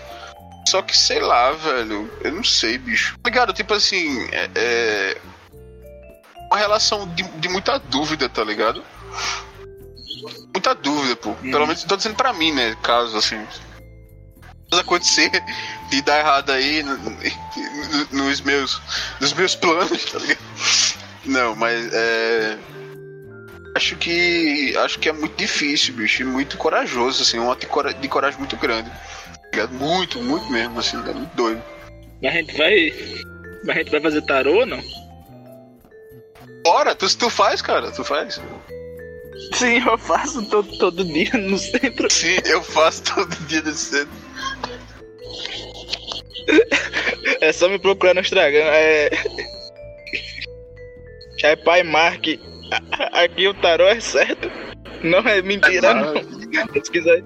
Só 0.69 0.83
que 0.83 0.97
sei 0.97 1.21
lá, 1.21 1.53
velho, 1.53 2.11
eu 2.21 2.33
não 2.33 2.45
sei, 2.45 2.77
bicho. 2.77 3.17
Ligado, 3.25 3.53
tipo 3.55 3.73
assim, 3.73 4.29
é, 4.31 4.51
é 4.55 5.17
uma 6.51 6.59
relação 6.59 7.09
de, 7.15 7.23
de 7.23 7.49
muita 7.49 7.79
dúvida, 7.79 8.29
tá 8.29 8.45
ligado? 8.45 8.85
Muita 10.53 10.75
dúvida, 10.75 11.17
pô. 11.17 11.33
Pelo 11.35 11.67
menos 11.67 11.85
tô 11.85 11.97
dizendo 11.97 12.17
pra 12.17 12.33
mim, 12.35 12.53
né? 12.53 12.77
Caso 12.83 13.17
assim. 13.17 13.43
Pode 14.71 14.83
acontecer 14.83 15.31
de 15.89 16.03
dar 16.03 16.19
errado 16.19 16.51
aí 16.51 16.83
no- 16.83 16.99
no- 16.99 17.19
nos 18.13 18.41
meus 18.43 18.83
nos 19.21 19.33
meus 19.33 19.55
planos, 19.55 20.05
tá 20.05 20.19
ligado? 20.19 20.39
Não, 21.25 21.57
mas 21.57 21.89
é. 21.93 22.59
Acho 23.75 23.97
que. 23.97 24.77
Acho 24.79 24.99
que 24.99 25.09
é 25.09 25.13
muito 25.13 25.37
difícil, 25.37 25.95
bicho. 25.95 26.23
E 26.23 26.25
muito 26.25 26.57
corajoso, 26.57 27.23
assim. 27.23 27.39
Um 27.39 27.51
ato 27.51 27.61
de 27.63 27.67
cora- 27.67 27.95
de 27.95 28.09
coragem 28.09 28.39
muito 28.39 28.57
grande. 28.57 28.91
Muito, 29.73 30.23
muito 30.23 30.51
mesmo, 30.51 30.79
assim. 30.79 30.97
É 30.97 31.13
muito 31.13 31.35
doido. 31.37 31.63
Mas 32.23 32.33
a 32.33 32.37
gente 32.39 32.57
vai. 32.57 32.93
Mas 33.65 33.77
a 33.77 33.79
gente 33.81 33.91
vai 33.91 34.01
fazer 34.01 34.23
tarô 34.23 34.61
ou 34.61 34.67
não? 34.67 34.83
Bora, 36.65 36.95
tu, 36.95 37.07
tu 37.17 37.31
faz, 37.31 37.63
cara, 37.63 37.91
tu 37.93 38.05
faz. 38.05 38.41
Sim, 39.55 39.81
eu 39.87 39.97
faço 39.97 40.45
todo, 40.51 40.77
todo 40.79 41.05
dia 41.05 41.31
no 41.39 41.57
centro. 41.59 42.11
Sim, 42.13 42.37
eu 42.45 42.63
faço 42.63 43.03
todo 43.05 43.35
dia 43.47 43.63
de 43.63 43.73
cedo. 43.75 44.11
É 47.41 47.53
só 47.53 47.69
me 47.69 47.79
procurar 47.79 48.15
no 48.15 48.21
Instagram. 48.21 48.65
É. 48.65 49.11
É 51.41 51.55
pai 51.55 51.85
Mark. 51.85 52.25
Aqui 53.13 53.49
o 53.49 53.55
tarô 53.55 53.87
é 53.87 54.01
certo. 54.01 54.51
Não 55.03 55.21
é 55.21 55.41
mentira, 55.43 55.89
É 55.89 55.95
não. 55.95 56.67
Pesquisa 56.69 57.11
aí. 57.13 57.25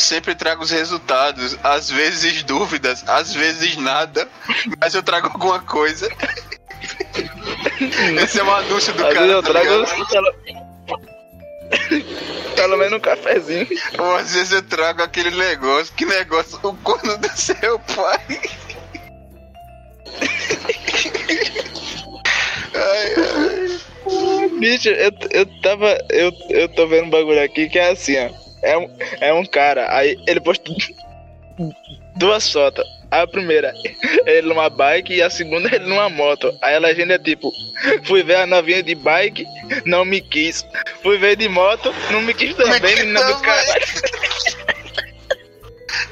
Sempre 0.00 0.34
trago 0.34 0.62
os 0.62 0.70
resultados, 0.70 1.58
às 1.62 1.90
vezes 1.90 2.42
dúvidas, 2.42 3.06
às 3.06 3.34
vezes 3.34 3.76
nada, 3.76 4.26
mas 4.80 4.94
eu 4.94 5.02
trago 5.02 5.26
alguma 5.28 5.60
coisa. 5.60 6.08
Esse 8.22 8.40
é 8.40 8.44
um 8.44 8.50
anúncio 8.50 8.94
do 8.94 9.06
Às 9.06 9.14
cara. 9.14 9.26
eu 9.26 9.42
tá 9.42 9.50
trago. 9.50 10.06
Pelo... 10.08 10.34
Pelo 12.56 12.76
menos 12.78 12.94
um 12.94 13.00
cafezinho. 13.00 13.68
Ou 13.98 14.16
às 14.16 14.32
vezes 14.32 14.52
eu 14.52 14.62
trago 14.62 15.02
aquele 15.02 15.30
negócio, 15.30 15.92
que 15.94 16.06
negócio, 16.06 16.58
o 16.62 16.74
corno 16.76 17.18
do 17.18 17.28
seu 17.36 17.78
pai. 17.78 18.40
Ai, 22.74 23.14
ai. 23.16 23.49
Bicho, 24.60 24.90
eu, 24.90 25.10
eu 25.30 25.46
tava. 25.62 25.98
Eu, 26.10 26.32
eu 26.50 26.68
tô 26.68 26.86
vendo 26.86 27.06
um 27.06 27.10
bagulho 27.10 27.42
aqui 27.42 27.68
que 27.68 27.78
é 27.78 27.90
assim, 27.90 28.14
ó. 28.18 28.28
É 28.62 28.76
um, 28.76 28.90
é 29.20 29.32
um 29.32 29.44
cara, 29.44 29.86
aí 29.90 30.18
ele 30.26 30.38
postou 30.38 30.76
duas 32.16 32.52
fotos. 32.52 32.84
A 33.10 33.26
primeira, 33.26 33.74
ele 34.24 34.46
numa 34.46 34.70
bike 34.70 35.14
e 35.14 35.22
a 35.22 35.30
segunda 35.30 35.74
ele 35.74 35.86
numa 35.86 36.08
moto. 36.08 36.56
Aí 36.62 36.76
a 36.76 36.78
legenda 36.78 37.14
é 37.14 37.18
tipo, 37.18 37.50
fui 38.04 38.22
ver 38.22 38.36
a 38.36 38.46
novinha 38.46 38.82
de 38.82 38.94
bike, 38.94 39.44
não 39.84 40.04
me 40.04 40.20
quis. 40.20 40.64
Fui 41.02 41.18
ver 41.18 41.36
de 41.36 41.48
moto, 41.48 41.92
não 42.10 42.20
me 42.20 42.34
quis 42.34 42.54
também, 42.54 42.80
quis 42.80 43.00
menina 43.00 43.20
do 43.24 43.32
também. 43.32 43.42
cara. 43.42 43.64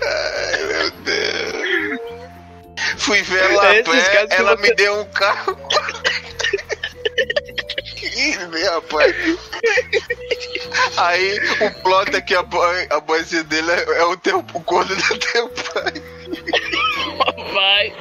Ai, 0.02 0.64
meu 0.64 0.90
Deus. 1.04 2.00
Fui 2.96 3.22
ver 3.22 3.44
ela 3.44 3.62
a 3.62 3.82
pé, 3.82 4.26
ela 4.30 4.56
me 4.56 4.74
deu 4.74 5.00
um 5.00 5.04
carro. 5.04 5.56
Ih, 8.18 8.36
rapaz. 8.64 9.14
Aí 10.96 11.38
o 11.60 11.82
plot 11.82 12.16
é 12.16 12.20
que 12.20 12.34
a, 12.34 12.42
boy, 12.42 12.88
a 12.90 13.00
dele 13.44 13.70
é, 13.70 14.00
é 14.00 14.04
o, 14.06 14.16
teu, 14.16 14.38
o 14.38 14.60
corno 14.64 14.94
do 14.94 15.18
teu 15.20 15.48
pai. 15.48 16.02
Vai. 17.58 17.92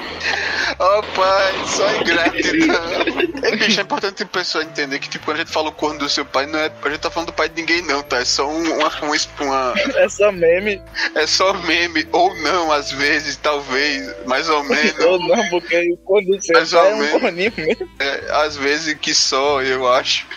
Ó 0.78 1.02
pai, 1.02 1.54
só 1.66 1.96
ingratidão. 1.96 3.42
É, 3.44 3.56
bicho, 3.56 3.80
é 3.80 3.84
importante 3.84 4.22
a 4.22 4.26
pessoa 4.28 4.64
entender 4.64 5.00
que, 5.00 5.10
tipo, 5.10 5.26
quando 5.26 5.38
a 5.38 5.40
gente 5.40 5.52
fala 5.52 5.70
o 5.70 5.72
corno 5.72 5.98
do 5.98 6.08
seu 6.08 6.24
pai, 6.24 6.46
não 6.46 6.60
é. 6.60 6.72
A 6.84 6.90
gente 6.90 7.00
tá 7.00 7.10
falando 7.10 7.30
do 7.30 7.34
pai 7.34 7.50
de 7.50 7.56
ninguém, 7.62 7.82
não, 7.82 8.04
tá? 8.04 8.20
É 8.20 8.26
só 8.26 8.48
um- 8.48 8.78
uma, 8.78 8.92
uma, 9.40 9.74
É 9.96 10.08
só 10.10 10.32
meme. 10.32 10.80
É 11.16 11.26
só 11.26 11.54
meme, 11.54 12.08
ou 12.12 12.36
não, 12.36 12.72
às 12.72 12.92
vezes, 12.92 13.36
talvez, 13.38 14.14
mais 14.28 14.48
ou 14.48 14.64
menos. 14.64 15.00
Ou 15.00 15.20
não, 15.28 15.50
porque 15.50 15.92
o 15.92 15.98
corno 15.98 16.36
do 16.38 16.44
seu 16.44 16.54
Mais 16.56 16.72
pai 16.72 16.92
é 16.92 16.96
um 17.16 17.20
corninho 17.20 17.54
mesmo. 17.58 17.90
É, 18.00 18.32
às 18.44 18.56
vezes 18.58 18.94
que 19.00 19.16
só, 19.16 19.62
eu 19.64 19.88
acho. 19.92 20.28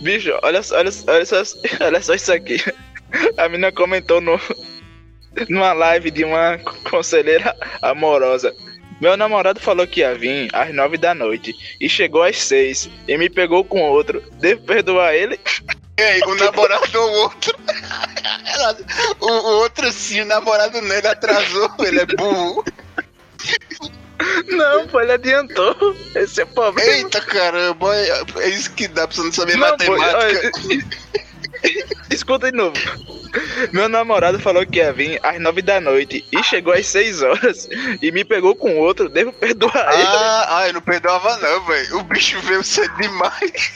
Bicho, 0.00 0.36
olha, 0.42 0.62
só- 0.64 0.76
olha, 0.78 0.90
olha, 1.06 1.24
só, 1.26 1.36
olha 1.80 2.02
só 2.02 2.14
isso 2.14 2.32
aqui. 2.32 2.60
A 3.38 3.48
menina 3.48 3.70
comentou 3.70 4.20
no, 4.20 4.40
numa 5.48 5.72
live 5.72 6.10
de 6.10 6.24
uma 6.24 6.58
conselheira 6.90 7.54
amorosa. 7.82 8.54
Meu 9.00 9.16
namorado 9.16 9.58
falou 9.60 9.86
que 9.86 10.00
ia 10.00 10.14
vir 10.14 10.48
às 10.54 10.72
nove 10.72 10.96
da 10.96 11.14
noite 11.14 11.54
e 11.80 11.88
chegou 11.88 12.22
às 12.22 12.36
seis 12.38 12.88
e 13.08 13.18
me 13.18 13.28
pegou 13.28 13.64
com 13.64 13.82
outro. 13.82 14.22
Devo 14.34 14.62
perdoar 14.62 15.14
ele? 15.14 15.38
Ei, 15.96 16.20
o 16.22 16.34
namorado 16.36 17.00
ou 17.00 17.08
o 17.10 17.12
outro. 17.22 17.56
Ela- 18.46 18.76
o, 19.20 19.26
o 19.26 19.58
outro 19.60 19.92
sim, 19.92 20.20
o 20.22 20.24
namorado 20.26 20.80
não, 20.80 20.94
ele 20.94 21.06
atrasou, 21.08 21.70
ele 21.80 22.00
é 22.00 22.06
burro. 22.06 22.64
Não, 24.48 24.86
pô, 24.88 25.00
ele 25.00 25.12
adiantou. 25.12 25.76
Esse 26.14 26.40
é 26.40 26.44
o 26.44 26.48
problema. 26.48 26.90
Eita 26.90 27.20
caramba, 27.20 27.94
é, 27.96 28.48
isso 28.48 28.72
que 28.72 28.88
dá 28.88 29.06
pra 29.06 29.16
você 29.16 29.22
não 29.22 29.32
saber 29.32 29.56
Não, 29.56 29.76
pô, 29.76 29.96
matemática. 29.96 30.18
olha, 30.18 30.84
Escuta 32.10 32.50
de 32.50 32.56
novo. 32.56 32.76
Meu 33.72 33.88
namorado 33.88 34.38
falou 34.38 34.66
que 34.66 34.78
ia 34.78 34.92
vir 34.92 35.18
às 35.22 35.40
nove 35.40 35.62
da 35.62 35.80
noite 35.80 36.24
e 36.30 36.42
chegou 36.44 36.72
às 36.72 36.86
seis 36.86 37.22
horas 37.22 37.68
e 38.00 38.12
me 38.12 38.24
pegou 38.24 38.54
com 38.54 38.78
outro. 38.78 39.08
Devo 39.08 39.32
perdoar 39.32 39.92
ele? 39.94 40.02
Ah, 40.06 40.46
ah, 40.58 40.68
eu 40.68 40.74
não 40.74 40.80
perdoava 40.80 41.36
não, 41.38 41.64
velho. 41.64 41.98
O 41.98 42.04
bicho 42.04 42.38
veio 42.40 42.62
cedo 42.62 42.94
demais. 42.96 43.72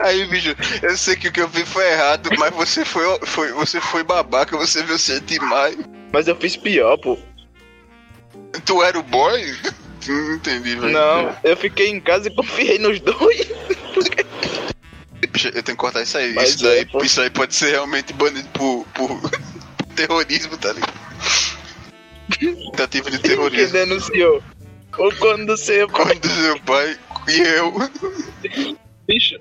Aí, 0.00 0.26
bicho, 0.26 0.54
eu 0.82 0.96
sei 0.96 1.16
que 1.16 1.28
o 1.28 1.32
que 1.32 1.40
eu 1.40 1.48
fiz 1.48 1.68
foi 1.68 1.86
errado, 1.90 2.30
mas 2.38 2.54
você 2.54 2.84
foi, 2.84 3.04
foi, 3.26 3.52
você 3.52 3.80
foi 3.80 4.02
babaca, 4.02 4.56
você 4.56 4.82
veio 4.82 4.98
cedo 4.98 5.24
demais. 5.26 5.76
Mas 6.12 6.26
eu 6.26 6.36
fiz 6.36 6.56
pior, 6.56 6.96
pô. 6.98 7.18
Tu 8.64 8.82
era 8.82 8.98
o 8.98 9.02
boy? 9.02 9.40
Não 10.08 10.34
entendi, 10.34 10.74
velho. 10.74 10.92
Não, 10.92 11.36
eu 11.44 11.56
fiquei 11.56 11.88
em 11.88 12.00
casa 12.00 12.28
e 12.28 12.34
confiei 12.34 12.78
nos 12.78 12.98
dois. 13.00 13.46
eu 15.22 15.62
tenho 15.62 15.62
que 15.62 15.74
cortar 15.76 16.02
isso 16.02 16.16
aí. 16.18 16.32
Mas 16.34 16.50
Isso, 16.50 16.64
daí, 16.64 16.78
é, 16.80 16.84
pô. 16.84 17.02
isso 17.04 17.20
aí 17.20 17.30
pode 17.30 17.54
ser 17.54 17.70
realmente 17.70 18.12
banido 18.12 18.48
por, 18.50 18.86
por 18.94 19.30
terrorismo, 19.94 20.56
tá 20.56 20.72
ligado? 20.72 20.92
Tentativa 22.70 23.10
de 23.10 23.18
Quem 23.18 23.30
terrorismo. 23.30 23.72
denunciou? 23.72 24.42
O 24.98 25.14
corno 25.16 25.46
do 25.46 25.56
seu 25.56 25.88
pai. 25.88 26.04
Quando 26.04 26.28
seu 26.28 26.60
pai 26.60 26.98
e 27.28 27.40
eu. 27.40 27.72
Bicho. 29.06 29.36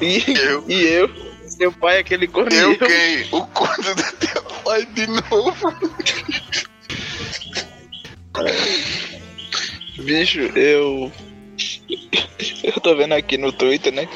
E 0.00 0.24
Eu. 0.38 0.64
e 0.68 0.82
eu. 0.84 1.10
Seu 1.46 1.72
pai 1.72 1.96
é 1.96 2.00
aquele 2.00 2.26
corno 2.26 2.52
Eu 2.52 2.72
eu. 2.72 2.78
quem? 2.78 3.28
O 3.32 3.46
corno 3.48 3.94
do 3.94 4.12
teu 4.16 4.42
pai 4.64 4.84
de 4.86 5.06
novo. 5.06 5.74
Bicho, 9.98 10.40
eu. 10.56 11.10
Eu 12.62 12.72
tô 12.82 12.94
vendo 12.96 13.12
aqui 13.14 13.38
no 13.38 13.52
Twitter, 13.52 13.92
né? 13.92 14.08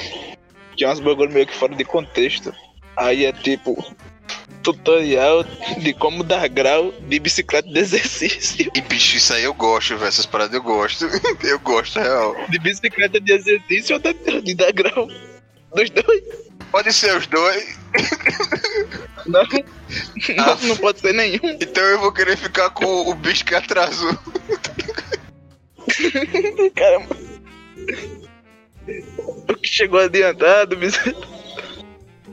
Que 0.77 0.85
é 0.85 0.89
uns 0.91 1.01
bagulho 1.01 1.31
meio 1.33 1.47
que 1.47 1.55
fora 1.57 1.75
de 1.75 1.85
contexto. 1.85 2.55
Aí 2.97 3.25
é 3.25 3.33
tipo. 3.33 3.77
Tutorial 4.62 5.43
de 5.79 5.95
como 5.95 6.23
dar 6.23 6.47
grau 6.49 6.93
de 7.09 7.18
bicicleta 7.18 7.66
de 7.68 7.79
exercício. 7.79 8.71
E 8.75 8.81
bicho, 8.83 9.16
isso 9.16 9.33
aí 9.33 9.45
eu 9.45 9.55
gosto, 9.55 9.97
velho. 9.97 10.09
Essas 10.09 10.27
paradas 10.27 10.55
eu 10.55 10.62
gosto. 10.62 11.07
Eu 11.43 11.59
gosto, 11.61 11.99
real. 11.99 12.37
De 12.51 12.59
bicicleta 12.59 13.18
de 13.18 13.33
exercício 13.33 13.97
ou 13.97 14.01
da- 14.03 14.12
de 14.12 14.55
dar 14.55 14.71
grau? 14.73 15.09
Dos 15.75 15.89
dois? 15.91 16.23
Pode 16.71 16.93
ser 16.93 17.16
os 17.16 17.27
dois. 17.27 17.79
Não. 19.27 19.41
Ah. 19.41 20.57
Não, 20.61 20.68
não 20.68 20.77
pode 20.77 21.01
ser 21.01 21.14
nenhum. 21.14 21.41
Então 21.61 21.83
eu 21.83 21.99
vou 21.99 22.12
querer 22.12 22.37
ficar 22.37 22.68
com 22.71 22.85
o 23.11 23.14
bicho 23.14 23.45
que 23.45 23.55
atrasou. 23.55 24.16
Caramba. 26.75 27.16
O 29.49 29.55
que 29.55 29.68
chegou 29.68 30.01
adiantado, 30.01 30.76
bicho. 30.76 31.14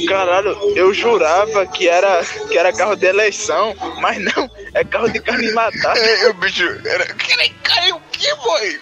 Caralho, 0.05 0.51
eu 0.75 0.93
jurava 0.93 1.65
que 1.65 1.87
era, 1.87 2.23
que 2.23 2.57
era 2.57 2.71
carro 2.71 2.95
de 2.95 3.07
eleição, 3.07 3.75
mas 3.99 4.19
não, 4.19 4.49
é 4.73 4.83
carro 4.83 5.09
de 5.09 5.19
carne 5.19 5.51
matada. 5.51 5.99
É, 6.07 6.29
o 6.29 6.33
bicho 6.35 6.63
era. 6.85 7.05
Cara, 7.05 7.49
cara, 7.63 7.95
o 7.95 8.01
que, 8.11 8.35
boy? 8.35 8.79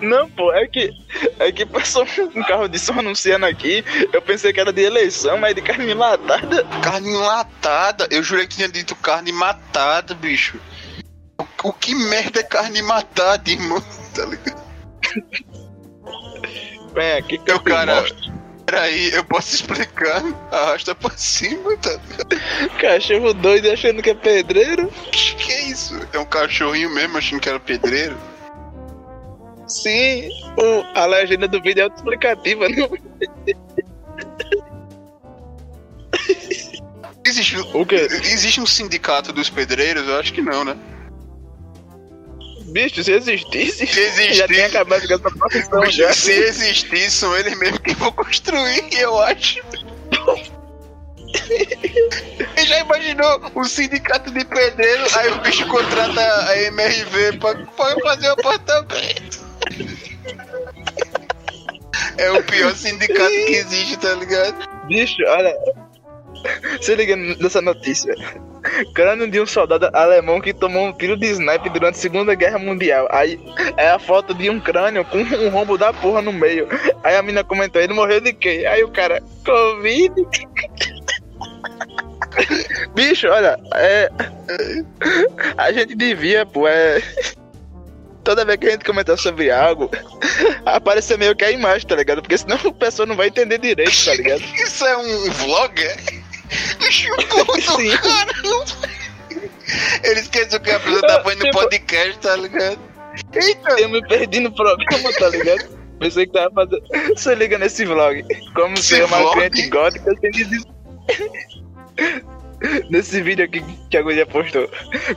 Não, 0.00 0.28
pô, 0.30 0.52
é 0.52 0.66
que, 0.66 0.90
é 1.38 1.52
que 1.52 1.64
passou 1.64 2.06
um 2.34 2.42
carro 2.42 2.68
de 2.68 2.78
som 2.78 2.98
anunciando 2.98 3.46
aqui, 3.46 3.84
eu 4.12 4.20
pensei 4.20 4.52
que 4.52 4.60
era 4.60 4.72
de 4.72 4.82
eleição, 4.82 5.38
mas 5.38 5.54
de 5.54 5.62
carne 5.62 5.94
matada. 5.94 6.64
Carne 6.82 7.08
enlatada. 7.08 8.08
Eu 8.10 8.22
jurei 8.22 8.46
que 8.46 8.56
tinha 8.56 8.68
dito 8.68 8.94
carne 8.96 9.32
matada, 9.32 10.14
bicho. 10.14 10.60
O, 11.38 11.68
o 11.68 11.72
que 11.72 11.94
merda 11.94 12.40
é 12.40 12.42
carne 12.42 12.82
matada, 12.82 13.50
irmão? 13.50 13.82
Tá 14.16 14.24
ligado? 14.24 14.65
Vem 16.94 17.12
aqui 17.12 17.38
que 17.38 17.50
Eu, 17.50 17.60
cara. 17.60 18.00
mostro. 18.02 18.36
Peraí, 18.64 19.12
eu 19.12 19.24
posso 19.24 19.54
explicar? 19.54 20.22
Arrasta 20.50 20.92
pra 20.94 21.10
cima, 21.16 21.76
tá? 21.76 22.00
Cachorro 22.80 23.32
doido 23.32 23.70
achando 23.70 24.02
que 24.02 24.10
é 24.10 24.14
pedreiro. 24.14 24.88
Que 25.12 25.34
que 25.36 25.52
é 25.52 25.68
isso? 25.68 25.94
É 26.12 26.18
um 26.18 26.24
cachorrinho 26.24 26.90
mesmo 26.92 27.16
achando 27.16 27.40
que 27.40 27.48
era 27.48 27.60
pedreiro? 27.60 28.16
Sim, 29.68 30.28
o, 30.58 30.98
a 30.98 31.06
legenda 31.06 31.46
do 31.46 31.60
vídeo 31.62 31.80
é 31.80 31.84
autoexplicativa, 31.84 32.68
não? 32.68 32.88
Existe, 37.24 37.56
O 37.74 37.84
quê? 37.84 38.06
existe 38.10 38.60
um 38.60 38.66
sindicato 38.66 39.32
dos 39.32 39.50
pedreiros? 39.50 40.06
Eu 40.08 40.18
acho 40.18 40.32
que 40.32 40.40
não, 40.40 40.64
né? 40.64 40.76
Bicho, 42.76 43.02
se 43.02 43.10
existisse, 43.10 43.86
Se 43.86 44.00
existisse. 44.00 44.34
já 44.36 44.46
tinha 44.46 44.66
acabado 44.66 45.08
com 45.08 45.14
essa 45.14 45.30
profissão 45.30 45.80
Bicho, 45.80 45.96
já. 45.96 46.12
se 46.12 46.32
existir, 46.32 47.10
são 47.10 47.34
eles 47.34 47.58
mesmos 47.58 47.78
que 47.78 47.94
vão 47.94 48.12
construir, 48.12 48.84
eu 48.98 49.18
acho. 49.18 49.60
E 52.54 52.66
já 52.66 52.80
imaginou 52.80 53.40
o 53.54 53.64
sindicato 53.64 54.30
de 54.30 54.44
pedreiro, 54.44 55.04
aí 55.16 55.32
o 55.32 55.40
bicho 55.40 55.66
contrata 55.68 56.20
a 56.50 56.62
MRV 56.64 57.38
pra, 57.38 57.54
pra 57.54 58.00
fazer 58.00 58.28
o 58.28 58.32
apartamento. 58.32 59.46
É 62.18 62.30
o 62.30 62.42
pior 62.42 62.74
sindicato 62.74 63.30
que 63.30 63.54
existe, 63.54 63.96
tá 63.98 64.12
ligado? 64.14 64.86
Bicho, 64.86 65.16
olha. 65.26 65.54
Se 66.82 66.94
liga 66.94 67.16
nessa 67.16 67.62
notícia. 67.62 68.14
Crânio 68.94 69.30
de 69.30 69.40
um 69.40 69.46
soldado 69.46 69.88
alemão 69.92 70.40
que 70.40 70.52
tomou 70.52 70.86
um 70.86 70.92
tiro 70.92 71.16
de 71.16 71.26
sniper 71.26 71.72
durante 71.72 71.94
a 71.94 71.98
Segunda 71.98 72.34
Guerra 72.34 72.58
Mundial. 72.58 73.08
Aí 73.10 73.40
é 73.76 73.90
a 73.90 73.98
foto 73.98 74.34
de 74.34 74.50
um 74.50 74.60
crânio 74.60 75.04
com 75.04 75.18
um 75.18 75.48
rombo 75.48 75.78
da 75.78 75.92
porra 75.92 76.22
no 76.22 76.32
meio. 76.32 76.68
Aí 77.02 77.16
a 77.16 77.22
mina 77.22 77.44
comentou, 77.44 77.80
ele 77.80 77.94
morreu 77.94 78.20
de 78.20 78.32
quê? 78.32 78.64
Aí 78.68 78.82
o 78.82 78.88
cara, 78.88 79.22
Covid. 79.44 80.12
Bicho, 82.94 83.28
olha, 83.28 83.58
é. 83.74 84.10
A 85.56 85.72
gente 85.72 85.94
devia, 85.94 86.46
pô, 86.46 86.68
é. 86.68 87.02
Toda 88.22 88.44
vez 88.44 88.58
que 88.58 88.66
a 88.66 88.70
gente 88.70 88.84
comentar 88.84 89.16
sobre 89.16 89.52
algo, 89.52 89.88
aparecer 90.64 91.16
meio 91.16 91.36
que 91.36 91.44
a 91.44 91.50
imagem, 91.50 91.86
tá 91.86 91.94
ligado? 91.94 92.20
Porque 92.20 92.36
senão 92.36 92.58
o 92.64 92.72
pessoa 92.72 93.06
não 93.06 93.14
vai 93.14 93.28
entender 93.28 93.58
direito, 93.58 94.04
tá 94.04 94.14
ligado? 94.14 94.42
Isso 94.54 94.84
é 94.84 94.96
um 94.96 95.30
vlog, 95.30 95.80
Bicho, 96.78 97.14
puto, 97.28 97.60
Sim. 97.76 97.90
caramba. 97.96 98.64
Ele 100.04 100.20
esqueceu 100.20 100.60
que 100.60 100.70
a 100.70 100.78
pessoa 100.80 101.02
tá 101.02 101.22
fazendo 101.22 101.44
Tipo- 101.44 101.58
podcast, 101.58 102.18
tá 102.18 102.36
ligado? 102.36 102.78
Eita, 103.34 103.80
Eu 103.80 103.88
me 103.88 104.06
perdi 104.06 104.40
no 104.40 104.52
programa, 104.54 105.12
tá 105.18 105.28
ligado? 105.30 105.76
Pensei 105.98 106.26
que 106.26 106.32
tava 106.32 106.50
fazendo. 106.54 106.82
Se 107.18 107.34
liga 107.34 107.58
nesse 107.58 107.84
vlog. 107.84 108.22
Como 108.54 108.76
ser 108.76 109.04
uma 109.04 109.32
crente 109.32 109.66
gótica 109.68 110.12
sem 110.20 110.30
dizer. 110.30 110.62
Nesse 112.90 113.20
vídeo 113.20 113.44
aqui 113.44 113.62
que 113.90 113.96
a 113.96 114.02
guria 114.02 114.26
postou. 114.26 114.68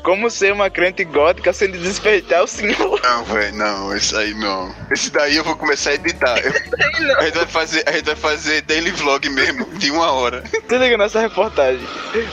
Como 0.04 0.30
ser 0.30 0.54
uma 0.54 0.70
crente 0.70 1.04
gótica 1.04 1.54
sem 1.54 1.72
desrespeitar 1.72 2.44
o 2.44 2.48
senhor. 2.48 3.00
Não, 3.02 3.24
velho, 3.26 3.56
não, 3.56 3.96
esse 3.96 4.16
aí 4.16 4.34
não. 4.34 4.74
Esse 4.92 5.10
daí 5.12 5.36
eu 5.36 5.44
vou 5.44 5.56
começar 5.56 5.92
a 5.92 5.96
editar. 5.96 6.38
A, 7.18 7.24
gente 7.26 7.38
vai 7.38 7.48
fazer, 7.48 7.84
a 7.88 7.92
gente 7.94 8.06
vai 8.06 8.16
fazer 8.16 8.62
daily 8.64 8.92
vlog 8.92 9.30
mesmo, 9.30 9.66
de 9.78 9.92
uma 9.92 10.12
hora. 10.12 10.44
Se 10.68 10.78
liga 10.78 10.98
nessa 10.98 11.22
reportagem. 11.22 11.86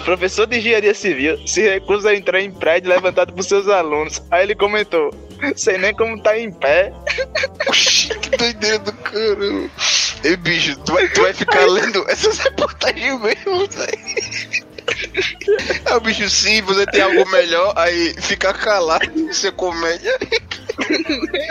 Professor 0.04 0.46
de 0.46 0.58
engenharia 0.58 0.94
civil 0.94 1.46
se 1.46 1.62
recusa 1.62 2.10
a 2.10 2.14
entrar 2.14 2.40
em 2.40 2.50
prédio 2.50 2.90
levantado 2.90 3.32
por 3.32 3.42
seus 3.42 3.68
alunos. 3.68 4.22
Aí 4.30 4.42
ele 4.42 4.54
comentou: 4.54 5.10
Sei 5.56 5.78
nem 5.78 5.94
como 5.94 6.20
tá 6.22 6.38
em 6.38 6.50
pé. 6.50 6.92
Oxi, 7.68 8.08
que 8.18 8.36
doideira 8.36 8.78
do 8.78 8.92
caramba. 8.92 9.70
Ei, 10.24 10.36
bicho, 10.36 10.76
tu 10.80 10.92
vai, 10.92 11.08
tu 11.08 11.22
vai 11.22 11.32
ficar 11.32 11.66
lendo 11.66 12.04
essas 12.08 12.38
reportagens 12.38 13.20
mesmo, 13.20 13.68
velho. 13.68 14.65
Aí 15.84 15.94
o 15.94 16.00
bicho, 16.00 16.28
sim, 16.28 16.62
você 16.62 16.86
tem 16.86 17.02
algo 17.02 17.28
melhor, 17.30 17.72
aí 17.76 18.14
ficar 18.20 18.54
calado, 18.54 19.04
é 19.44 19.50
comédia. 19.52 20.18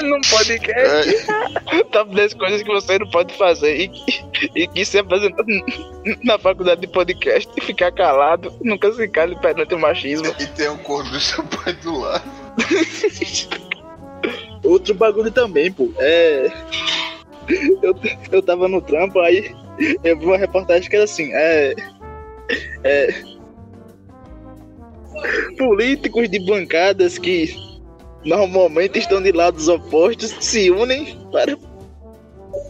Num 0.03 0.21
podcast. 0.21 1.25
Top 1.91 2.13
10 2.13 2.33
coisas 2.35 2.61
que 2.61 2.69
você 2.69 2.99
não 2.99 3.09
pode 3.09 3.33
fazer 3.35 3.75
e, 3.75 3.91
e 4.55 4.67
que 4.67 4.85
se 4.85 4.99
apresentar 4.99 5.43
na 6.23 6.37
faculdade 6.37 6.81
de 6.81 6.87
podcast 6.87 7.49
e 7.57 7.61
ficar 7.61 7.91
calado, 7.91 8.53
nunca 8.61 8.91
se 8.93 9.07
cale 9.07 9.35
perante 9.37 9.73
o 9.73 9.79
machismo. 9.79 10.33
E 10.39 10.45
tem 10.47 10.67
o 10.67 10.77
corno 10.77 11.09
do 11.11 11.19
seu 11.19 11.43
pai 11.43 11.73
do 11.73 11.99
lado. 11.99 12.23
Outro 14.63 14.93
bagulho 14.95 15.31
também, 15.31 15.71
pô. 15.71 15.91
É. 15.97 16.51
Eu, 17.81 17.95
eu 18.31 18.41
tava 18.41 18.67
no 18.67 18.81
trampo, 18.81 19.19
aí 19.19 19.55
eu 20.03 20.17
vi 20.17 20.25
uma 20.25 20.37
reportagem 20.37 20.89
que 20.89 20.95
era 20.95 21.05
assim, 21.05 21.31
é. 21.33 21.75
É. 22.83 23.34
Políticos 25.57 26.30
de 26.30 26.39
bancadas 26.39 27.18
que 27.18 27.55
normalmente 28.24 28.99
estão 28.99 29.22
de 29.22 29.32
lados 29.32 29.68
opostos 29.68 30.34
se 30.39 30.70
unem 30.72 31.18
para 31.32 31.57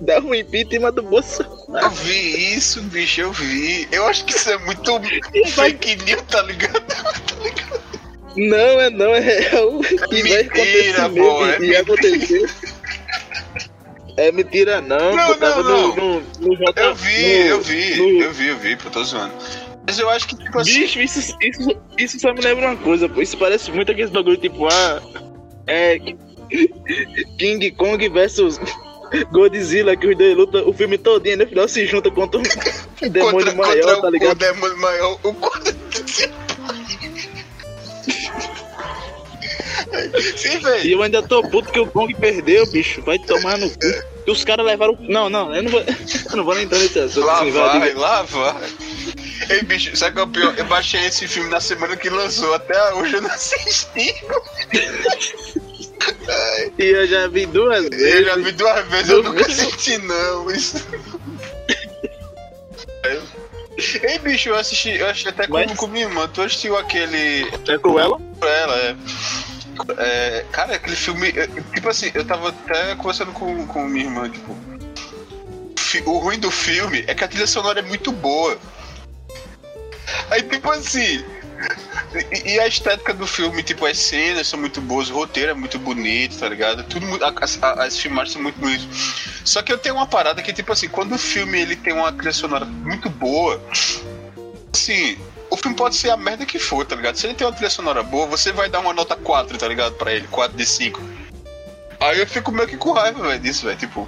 dar 0.02 0.22
um 0.24 0.34
impeachment 0.36 0.94
do 0.94 1.04
Bolsonaro. 1.04 1.86
Eu 1.86 1.90
vi 1.92 2.56
isso, 2.56 2.82
bicho, 2.84 3.22
eu 3.22 3.32
vi. 3.32 3.88
Eu 3.92 4.06
acho 4.08 4.26
que 4.26 4.34
isso 4.36 4.50
é 4.50 4.58
muito 4.60 5.00
vai- 5.00 5.72
fake 5.72 5.96
news, 6.04 6.22
tá 6.24 6.42
ligado? 6.44 6.82
Tá 6.86 7.44
ligado? 7.44 7.86
Não, 8.38 8.82
é 8.82 8.90
não, 8.90 9.16
é 9.16 9.20
real. 9.22 9.80
E 10.12 10.24
vai 10.24 10.44
Mentira, 10.44 11.06
acontecer 11.06 11.10
pô, 11.10 11.46
mesmo. 11.46 11.66
é 11.66 11.68
e. 11.68 12.46
É 14.18 14.32
mentira 14.32 14.82
não, 14.82 15.14
Não, 15.16 15.38
tava 15.38 15.62
não, 15.64 15.96
no, 15.96 16.20
no, 16.40 16.58
no 16.58 16.74
Eu 16.76 16.96
vi, 16.96 17.48
eu 17.48 17.62
vi, 17.62 18.00
eu 18.22 18.32
vi, 18.34 18.48
eu 18.48 18.58
vi, 18.58 18.76
pô, 18.78 18.90
tô 18.90 19.04
zoando. 19.04 19.34
Mas 19.86 20.00
eu 20.00 20.10
acho 20.10 20.28
que, 20.28 20.36
tipo 20.36 20.60
assim. 20.60 20.80
Bicho, 20.80 21.00
isso, 21.00 21.38
isso, 21.42 21.78
isso 21.98 22.20
só 22.20 22.34
me 22.34 22.42
lembra 22.42 22.68
uma 22.68 22.78
coisa, 22.78 23.08
pô. 23.08 23.22
Isso 23.22 23.38
parece 23.38 23.72
muito 23.72 23.92
aquele 23.92 24.10
bagulho 24.10 24.38
tipo, 24.38 24.68
ah. 24.68 25.02
É. 25.68 26.00
King 27.38 27.72
Kong 27.72 28.10
versus 28.10 28.60
Godzilla, 29.32 29.96
que 29.96 30.08
os 30.08 30.18
dois 30.18 30.36
lutam 30.36 30.68
o 30.68 30.74
filme 30.74 30.98
todinho 30.98 31.34
e 31.34 31.38
no 31.38 31.48
final 31.48 31.68
se 31.68 31.86
junta 31.86 32.12
contra 32.12 32.40
um 32.40 32.44
demônio 33.10 33.46
contra, 33.46 33.56
maior, 33.56 33.96
contra 33.96 34.02
tá 34.02 34.08
o, 34.08 34.10
o 34.10 34.12
ligado? 34.12 34.38
demônio 34.38 34.78
maior, 34.78 35.20
o 35.24 35.34
Sim, 40.36 40.54
E 40.54 40.58
velho. 40.58 40.92
eu 40.92 41.02
ainda 41.04 41.24
tô 41.24 41.42
puto 41.44 41.72
que 41.72 41.80
o 41.80 41.88
Kong 41.88 42.14
perdeu, 42.16 42.66
bicho. 42.72 43.02
Vai 43.02 43.18
tomar 43.20 43.58
no 43.58 43.70
cu. 43.70 43.78
E 44.28 44.32
os 44.32 44.44
caras 44.44 44.66
levaram. 44.66 44.98
Não, 45.02 45.30
não, 45.30 45.54
eu 45.56 45.64
não 45.64 45.72
vou. 45.72 45.82
Eu 46.32 46.38
não 46.38 46.44
vou 46.44 46.56
nem 46.56 46.66
entrar 46.66 46.80
nesse 46.80 47.00
assunto. 47.00 47.26
Lá 47.26 47.42
assim, 47.42 47.52
vai, 47.52 47.94
lá 47.94 48.24
vai. 48.24 48.56
Ei, 49.50 49.62
bicho, 49.64 49.96
sabe 49.96 50.16
qual 50.16 50.26
é 50.26 50.30
o 50.30 50.32
pior? 50.32 50.54
Eu 50.58 50.66
baixei 50.66 51.06
esse 51.06 51.28
filme 51.28 51.50
na 51.50 51.60
semana 51.60 51.96
que 51.96 52.10
lançou, 52.10 52.54
até 52.54 52.94
hoje 52.94 53.16
eu 53.16 53.22
não 53.22 53.30
assisti. 53.32 54.14
E 56.78 56.84
eu 56.86 57.08
já 57.08 57.28
vi 57.28 57.46
duas 57.48 57.84
vezes. 57.90 58.14
eu 58.16 58.26
já 58.26 58.36
vi 58.36 58.52
duas 58.52 58.88
vezes, 58.90 59.10
eu 59.10 59.24
nunca 59.24 59.42
assisti 59.46 59.98
não. 60.00 60.52
Isso. 60.52 60.86
Ei, 64.04 64.20
bicho, 64.20 64.50
eu 64.50 64.56
assisti, 64.56 64.92
eu 64.92 65.08
assisti 65.08 65.30
até 65.30 65.48
com, 65.48 65.54
Mas- 65.54 65.74
com 65.78 65.88
minha 65.88 66.06
irmã. 66.06 66.28
Tu 66.28 66.42
assistiu 66.42 66.78
aquele. 66.78 67.44
É 67.68 67.78
cruela? 67.78 68.20
Ela, 68.42 68.76
é. 68.78 68.96
É, 69.98 70.46
cara, 70.52 70.76
aquele 70.76 70.96
filme. 70.96 71.32
Tipo 71.74 71.90
assim, 71.90 72.12
eu 72.14 72.24
tava 72.26 72.50
até 72.50 72.96
conversando 72.96 73.32
com, 73.32 73.66
com 73.68 73.86
minha 73.88 74.06
irmã, 74.06 74.30
tipo. 74.30 74.56
O 76.06 76.18
ruim 76.20 76.38
do 76.40 76.52
filme 76.52 77.04
é 77.08 77.16
que 77.16 77.24
a 77.24 77.28
trilha 77.28 77.48
sonora 77.48 77.80
é 77.80 77.84
muito 77.84 78.12
boa. 78.12 78.58
Aí, 80.30 80.42
tipo 80.44 80.70
assim. 80.72 81.24
E, 82.32 82.54
e 82.54 82.60
a 82.60 82.68
estética 82.68 83.14
do 83.14 83.26
filme, 83.26 83.64
tipo, 83.64 83.86
as 83.86 83.98
cenas 83.98 84.48
são 84.48 84.60
muito 84.60 84.80
boas, 84.82 85.10
o 85.10 85.14
roteiro 85.14 85.52
é 85.52 85.54
muito 85.54 85.80
bonito, 85.80 86.38
tá 86.38 86.48
ligado? 86.48 86.84
Tudo, 86.84 87.06
as, 87.42 87.62
as 87.62 87.98
filmagens 87.98 88.34
são 88.34 88.42
muito 88.42 88.60
bonitas. 88.60 88.88
Só 89.44 89.62
que 89.62 89.72
eu 89.72 89.78
tenho 89.78 89.96
uma 89.96 90.08
parada 90.08 90.42
que, 90.42 90.54
tipo 90.54 90.72
assim, 90.72 90.88
quando 90.88 91.16
o 91.16 91.18
filme 91.18 91.60
ele 91.60 91.76
tem 91.76 91.94
uma 91.94 92.12
trilha 92.12 92.34
sonora 92.34 92.66
muito 92.66 93.10
boa, 93.10 93.62
assim, 94.74 95.18
o 95.50 95.58
filme 95.58 95.76
pode 95.76 95.96
ser 95.96 96.10
a 96.10 96.18
merda 96.18 96.46
que 96.46 96.60
for, 96.60 96.86
tá 96.86 96.96
ligado? 96.96 97.16
Se 97.16 97.28
ele 97.28 97.34
tem 97.34 97.46
uma 97.46 97.54
trilha 97.54 97.70
sonora 97.70 98.04
boa, 98.04 98.28
você 98.28 98.52
vai 98.52 98.70
dar 98.70 98.80
uma 98.80 98.94
nota 98.94 99.16
4, 99.16 99.58
tá 99.58 99.68
ligado? 99.68 99.94
Pra 99.96 100.14
ele, 100.14 100.28
4 100.28 100.56
de 100.56 100.66
5. 100.66 101.02
Aí 102.00 102.20
eu 102.20 102.28
fico 102.28 102.52
meio 102.52 102.68
que 102.68 102.78
com 102.78 102.92
raiva, 102.92 103.22
velho, 103.22 103.40
disso, 103.40 103.66
velho. 103.66 103.78
Tipo, 103.78 104.08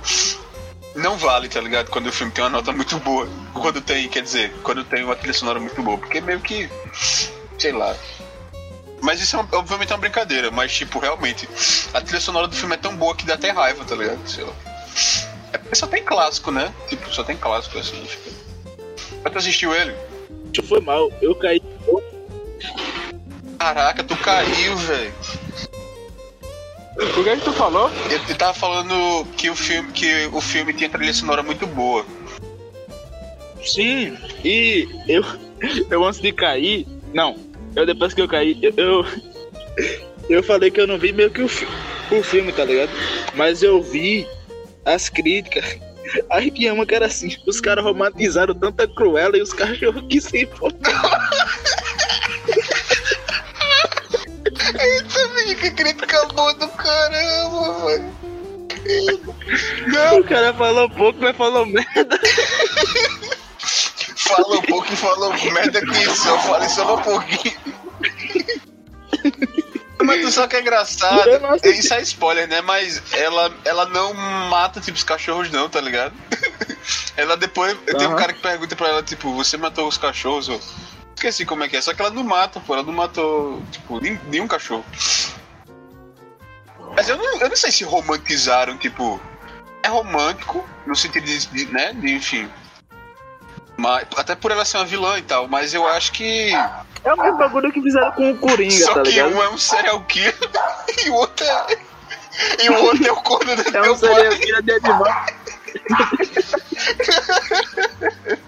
não 0.97 1.17
vale, 1.17 1.47
tá 1.47 1.61
ligado? 1.61 1.89
Quando 1.89 2.07
o 2.07 2.11
filme 2.11 2.31
tem 2.31 2.43
uma 2.43 2.49
nota 2.49 2.71
muito 2.71 2.97
boa. 2.99 3.27
Quando 3.53 3.81
tem, 3.81 4.07
quer 4.09 4.23
dizer, 4.23 4.53
quando 4.63 4.83
tem 4.83 5.03
uma 5.03 5.15
trilha 5.15 5.33
sonora 5.33 5.59
muito 5.59 5.81
boa. 5.81 5.97
Porque 5.97 6.19
meio 6.21 6.39
que. 6.39 6.69
Sei 7.57 7.71
lá. 7.71 7.95
Mas 9.01 9.21
isso 9.21 9.35
é 9.35 9.39
uma- 9.39 9.49
obviamente 9.57 9.91
é 9.91 9.95
uma 9.95 10.01
brincadeira, 10.01 10.49
mas 10.49 10.73
tipo, 10.73 10.97
realmente, 10.99 11.47
a 11.93 12.01
trilha 12.01 12.19
sonora 12.19 12.47
do 12.47 12.55
filme 12.55 12.73
é 12.73 12.77
tão 12.77 12.95
boa 12.95 13.15
que 13.15 13.25
dá 13.25 13.35
até 13.35 13.51
raiva, 13.51 13.85
tá 13.85 13.95
ligado? 13.95 14.27
Sei 14.27 14.43
lá. 14.43 14.53
É 15.53 15.57
porque 15.57 15.75
só 15.75 15.85
tem 15.87 16.03
clássico, 16.03 16.51
né? 16.51 16.73
Tipo, 16.89 17.13
só 17.13 17.23
tem 17.23 17.37
clássico 17.37 17.77
assim. 17.77 18.03
Fica... 18.05 18.31
Mas 19.23 19.33
tu 19.33 19.37
assistiu 19.39 19.73
ele? 19.73 19.95
Foi 20.67 20.81
mal, 20.81 21.11
eu 21.21 21.35
caí. 21.35 21.61
Caraca, 23.59 24.03
tu 24.03 24.15
caiu, 24.17 24.75
velho. 24.77 25.13
O 26.99 27.23
que 27.23 27.29
é 27.29 27.35
que 27.35 27.43
tu 27.43 27.53
falou? 27.53 27.91
Eu, 28.09 28.19
eu 28.29 28.35
tava 28.35 28.53
falando 28.53 29.25
que 29.37 29.49
o 29.49 29.55
filme, 29.55 29.91
que 29.91 30.27
o 30.31 30.41
filme 30.41 30.73
tinha 30.73 30.89
trilha 30.89 31.13
sonora 31.13 31.43
muito 31.43 31.67
boa. 31.67 32.03
Sim, 33.63 34.17
e 34.43 34.87
eu, 35.07 35.23
eu 35.91 36.03
antes 36.03 36.19
de 36.21 36.31
cair, 36.31 36.87
não, 37.13 37.35
eu 37.75 37.85
depois 37.85 38.13
que 38.13 38.21
eu 38.21 38.27
caí, 38.27 38.57
eu, 38.61 38.73
eu, 38.77 39.05
eu 40.29 40.43
falei 40.43 40.71
que 40.71 40.79
eu 40.81 40.87
não 40.87 40.97
vi 40.97 41.11
meio 41.11 41.29
que 41.29 41.41
o, 41.43 41.47
fi- 41.47 41.67
o 42.11 42.23
filme, 42.23 42.51
tá 42.51 42.63
ligado? 42.65 42.91
Mas 43.35 43.61
eu 43.61 43.81
vi 43.81 44.25
as 44.85 45.09
críticas. 45.09 45.77
Aí 46.31 46.49
tinha 46.49 46.73
uma 46.73 46.85
que 46.85 46.95
era 46.95 47.05
assim, 47.07 47.35
os 47.45 47.59
caras 47.59 47.83
romantizaram 47.83 48.55
tanta 48.55 48.87
cruela 48.87 49.37
e 49.37 49.41
os 49.41 49.51
cachorros 49.53 50.03
que 50.09 50.21
se 50.21 50.45
foram. 50.47 50.77
Eita, 54.79 55.55
que 55.55 55.71
crítica 55.71 56.25
boa 56.27 56.53
do 56.55 56.67
caramba, 56.69 57.85
velho. 57.85 58.17
O 60.19 60.23
cara 60.23 60.53
falou 60.53 60.89
pouco, 60.89 61.19
mas 61.21 61.35
falou 61.35 61.65
merda. 61.65 62.19
Falou 64.15 64.61
pouco 64.63 64.91
e 64.91 64.95
falou 64.95 65.33
merda 65.51 65.79
que 65.79 66.03
isso, 66.03 66.27
eu 66.27 66.39
falei 66.39 66.69
só 66.69 66.95
um 66.95 67.01
pouquinho. 67.01 67.57
Mas 70.03 70.21
tu 70.21 70.31
sabe 70.31 70.49
que 70.49 70.55
é 70.57 70.61
engraçado? 70.61 71.39
Não. 71.39 71.55
Isso 71.71 71.93
é 71.93 72.01
spoiler, 72.01 72.47
né? 72.47 72.61
Mas 72.61 73.01
ela, 73.13 73.51
ela 73.65 73.85
não 73.87 74.13
mata, 74.13 74.79
tipo, 74.79 74.97
os 74.97 75.03
cachorros 75.03 75.51
não, 75.51 75.67
tá 75.69 75.81
ligado? 75.81 76.13
Ela 77.17 77.35
depois. 77.35 77.75
Tem 77.85 78.07
um 78.07 78.15
cara 78.15 78.31
que 78.31 78.41
pergunta 78.41 78.75
pra 78.75 78.89
ela, 78.89 79.03
tipo, 79.03 79.33
você 79.33 79.57
matou 79.57 79.87
os 79.87 79.97
cachorros? 79.97 80.47
Eu 80.47 80.61
esqueci 81.17 81.45
como 81.45 81.63
é 81.63 81.67
que 81.67 81.75
é. 81.77 81.81
Só 81.81 81.93
que 81.93 82.01
ela 82.01 82.11
não 82.11 82.23
mata, 82.23 82.59
pô. 82.59 82.73
Ela 82.73 82.83
não 82.83 82.93
matou, 82.93 83.61
tipo, 83.71 83.99
nem- 83.99 84.19
nenhum 84.27 84.47
cachorro. 84.47 84.85
Mas 86.95 87.09
eu 87.09 87.17
não, 87.17 87.39
eu 87.41 87.49
não 87.49 87.55
sei 87.55 87.71
se 87.71 87.83
romantizaram, 87.83 88.77
tipo. 88.77 89.19
É 89.83 89.89
romântico, 89.89 90.67
no 90.85 90.95
sentido 90.95 91.25
de, 91.25 91.65
né? 91.71 91.93
De, 91.93 92.11
enfim. 92.13 92.49
Mas, 93.77 94.07
até 94.17 94.35
por 94.35 94.49
ela 94.51 94.65
ser 94.65 94.77
uma 94.77 94.85
vilã 94.85 95.17
e 95.19 95.21
tal, 95.21 95.47
mas 95.47 95.73
eu 95.73 95.87
acho 95.87 96.11
que. 96.11 96.51
É 97.03 97.13
o 97.13 97.17
mesmo 97.21 97.37
bagulho 97.37 97.71
que 97.71 97.81
fizeram 97.81 98.11
com 98.13 98.31
o 98.31 98.37
Coringa, 98.37 98.71
Só 98.71 98.95
tá 98.95 99.03
que 99.03 99.11
ligado? 99.11 99.35
um 99.35 99.43
é 99.43 99.49
um 99.49 99.57
serial 99.57 100.01
killer 100.05 100.35
e 101.05 101.09
o 101.09 101.13
outro 101.13 101.45
é. 101.45 101.77
E 102.63 102.69
o 102.69 102.83
outro 102.83 103.07
é 103.07 103.11
o 103.11 103.15
corno 103.17 103.55
do 103.55 103.61
É 103.61 103.71
teu 103.71 103.93
um 103.93 103.97
serial 103.97 104.33
killer 104.35 104.63
de. 104.63 104.71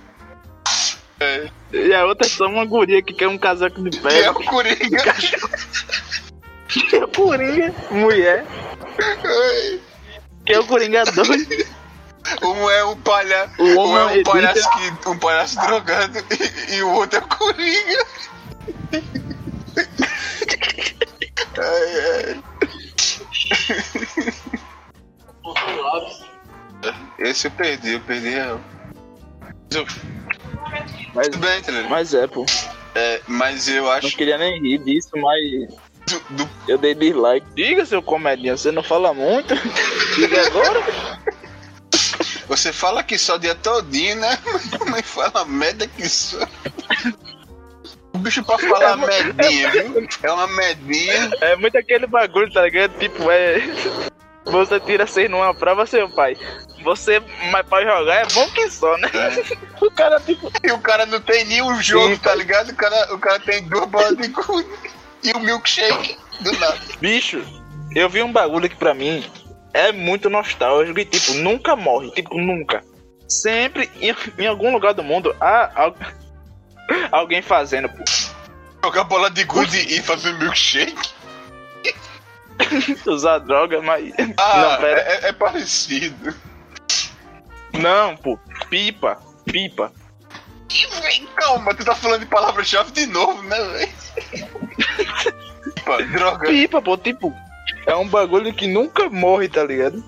É, 1.19 1.49
E 1.73 1.93
a 1.93 2.05
outra 2.05 2.25
é 2.25 2.29
só 2.29 2.45
uma 2.47 2.65
guria 2.65 3.01
que 3.01 3.13
quer 3.13 3.27
um 3.27 3.37
casaco 3.37 3.81
de 3.83 3.89
que 3.97 4.07
é 4.07 4.11
pele. 4.11 4.29
o 4.29 4.33
Coringa. 4.45 5.13
Que 6.67 6.95
é 6.95 7.03
o 7.03 7.07
Coringa, 7.07 7.73
mulher. 7.91 8.45
Que 10.45 10.53
é 10.53 10.59
o 10.59 10.65
Coringa 10.65 11.03
doido. 11.05 11.65
Um 12.43 12.69
é 12.69 12.85
um 12.85 12.95
palhaço. 12.97 13.53
O 13.59 13.63
Um 13.87 13.97
é 13.97 14.05
um 14.05 14.09
edita. 14.11 14.31
palhaço 14.31 14.69
que. 14.71 15.09
um 15.09 15.17
palhaço 15.17 15.59
drogado 15.61 16.19
e, 16.69 16.75
e 16.75 16.83
o 16.83 16.89
outro 16.93 17.19
é 17.19 17.21
o 17.23 17.27
Coringa. 17.27 18.05
Ai, 21.57 21.99
ai. 22.25 22.41
Esse 27.19 27.47
eu 27.47 27.51
perdi, 27.51 27.93
eu 27.93 28.01
perdi 28.01 28.29
real. 28.29 28.59
Eu- 29.71 29.85
Mas, 31.13 31.27
Tudo 31.27 31.39
bem, 31.39 31.61
ligado? 31.61 31.89
mas 31.89 32.13
é, 32.13 32.27
pô. 32.27 32.45
É, 32.95 33.21
mas 33.27 33.67
eu 33.67 33.83
Não 33.83 33.91
acho 33.91 34.15
queria 34.15 34.37
nem 34.37 34.61
rir 34.61 34.79
disso, 34.79 35.09
mas 35.15 35.69
do, 36.07 36.19
do 36.35 36.49
eu 36.67 36.77
dei 36.77 36.95
dislike. 36.95 37.45
Diga, 37.55 37.85
seu 37.85 38.01
comedinha, 38.01 38.57
você 38.57 38.71
não 38.71 38.83
fala 38.83 39.13
muito? 39.13 39.53
Diga 40.15 40.47
agora. 40.47 40.83
Você 42.47 42.73
fala 42.73 43.03
que 43.03 43.17
só 43.17 43.35
o 43.35 43.39
dia 43.39 43.53
todinho, 43.53 44.15
né? 44.15 44.37
Mas 44.89 45.05
fala 45.05 45.45
merda 45.45 45.85
que 45.87 46.09
só. 46.09 46.39
O 48.11 48.17
bicho 48.17 48.43
pra 48.43 48.57
falar 48.57 48.97
medinha, 48.97 49.69
viu? 49.69 50.07
É 50.23 50.31
uma 50.31 50.47
medinha. 50.47 51.29
É 51.41 51.55
muito 51.55 51.77
aquele 51.77 52.07
bagulho, 52.07 52.51
tá 52.51 52.63
ligado? 52.63 52.97
Tipo, 52.97 53.29
é. 53.29 53.61
Você 54.51 54.79
tira 54.79 55.05
seis 55.07 55.29
numa 55.29 55.53
prova, 55.53 55.85
seu 55.85 56.09
pai. 56.09 56.35
Você, 56.83 57.21
mas 57.51 57.65
pra 57.67 57.81
jogar 57.83 58.15
é 58.15 58.25
bom 58.33 58.49
que 58.51 58.69
só, 58.69 58.97
né? 58.97 59.09
O 59.81 59.91
cara, 59.91 60.19
tipo. 60.21 60.51
E 60.63 60.71
o 60.71 60.79
cara 60.79 61.05
não 61.05 61.19
tem 61.19 61.45
nenhum 61.45 61.81
jogo, 61.81 62.13
Sim. 62.15 62.17
tá 62.17 62.33
ligado? 62.35 62.69
O 62.69 62.75
cara, 62.75 63.13
o 63.13 63.19
cara 63.19 63.39
tem 63.39 63.63
duas 63.67 63.85
bolas 63.87 64.15
de 64.17 64.29
cu 64.29 64.63
e 65.23 65.33
um 65.35 65.39
milkshake 65.41 66.17
do 66.39 66.51
nada. 66.53 66.79
Bicho, 67.01 67.43
eu 67.95 68.09
vi 68.09 68.23
um 68.23 68.31
bagulho 68.31 68.69
que 68.69 68.75
pra 68.77 68.93
mim 68.93 69.29
é 69.73 69.91
muito 69.91 70.29
nostálgico 70.29 70.99
e, 70.99 71.05
tipo, 71.05 71.33
nunca 71.35 71.75
morre. 71.75 72.11
Tipo, 72.11 72.39
nunca. 72.39 72.81
Sempre, 73.27 73.89
em, 74.01 74.15
em 74.37 74.47
algum 74.47 74.71
lugar 74.71 74.93
do 74.93 75.03
mundo, 75.03 75.35
há 75.39 75.69
al- 75.83 75.95
alguém 77.11 77.41
fazendo, 77.41 77.89
pô. 77.89 78.03
Jogar 78.83 79.03
bola 79.03 79.29
de 79.29 79.43
gude 79.43 79.77
e 79.93 80.01
fazer 80.01 80.33
milkshake. 80.39 81.09
Usar 83.07 83.39
droga, 83.39 83.81
mas. 83.81 84.13
Ah, 84.37 84.57
Não, 84.57 84.77
pera. 84.81 85.01
é, 85.01 85.29
é 85.29 85.33
parecido. 85.33 86.33
Não, 87.73 88.15
pô. 88.17 88.37
Pipa. 88.69 89.17
Pipa. 89.45 89.91
Que 90.67 90.85
vem, 91.01 91.25
calma, 91.35 91.73
tu 91.73 91.83
tá 91.83 91.95
falando 91.95 92.19
de 92.21 92.25
palavra-chave 92.27 92.91
de 92.91 93.05
novo, 93.07 93.41
né, 93.43 93.57
velho? 93.57 94.47
Pô, 95.85 95.97
droga. 96.13 96.47
Pipa, 96.47 96.81
pô, 96.81 96.97
tipo. 96.97 97.33
É 97.85 97.95
um 97.95 98.07
bagulho 98.07 98.53
que 98.53 98.67
nunca 98.67 99.09
morre, 99.09 99.47
tá 99.47 99.63
ligado? 99.63 100.03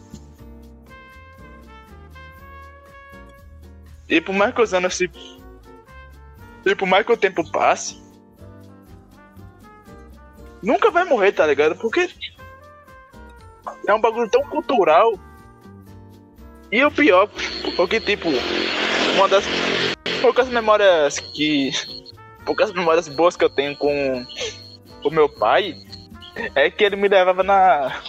E 4.10 4.20
por 4.20 4.34
mais 4.36 4.54
que 4.54 4.62
os 4.62 4.74
anos 4.74 4.95
se. 4.95 5.10
E 6.66 6.76
por 6.76 6.86
mais 6.88 7.06
que 7.06 7.12
o 7.12 7.18
tempo 7.18 7.49
passe. 7.52 7.99
Nunca 10.62 10.91
vai 10.91 11.06
morrer, 11.06 11.32
tá 11.32 11.47
ligado? 11.47 11.76
Porque. 11.76 12.10
É 13.88 13.94
um 13.94 14.02
bagulho 14.02 14.30
tão 14.30 14.44
cultural. 14.44 15.14
E 16.72 16.84
o 16.84 16.92
pior, 16.92 17.30
porque 17.76 18.00
tipo. 18.00 18.30
Uma 19.16 19.28
das 19.28 19.44
poucas 20.22 20.48
memórias 20.50 21.20
que. 21.20 21.72
Poucas 22.46 22.72
memórias 22.72 23.08
boas 23.08 23.36
que 23.36 23.44
eu 23.44 23.50
tenho 23.50 23.76
com 23.76 24.26
o 25.04 25.10
meu 25.10 25.30
pai 25.30 25.76
é 26.56 26.70
que 26.70 26.84
ele 26.84 26.96
me 26.96 27.08
levava 27.08 27.44
na, 27.44 28.02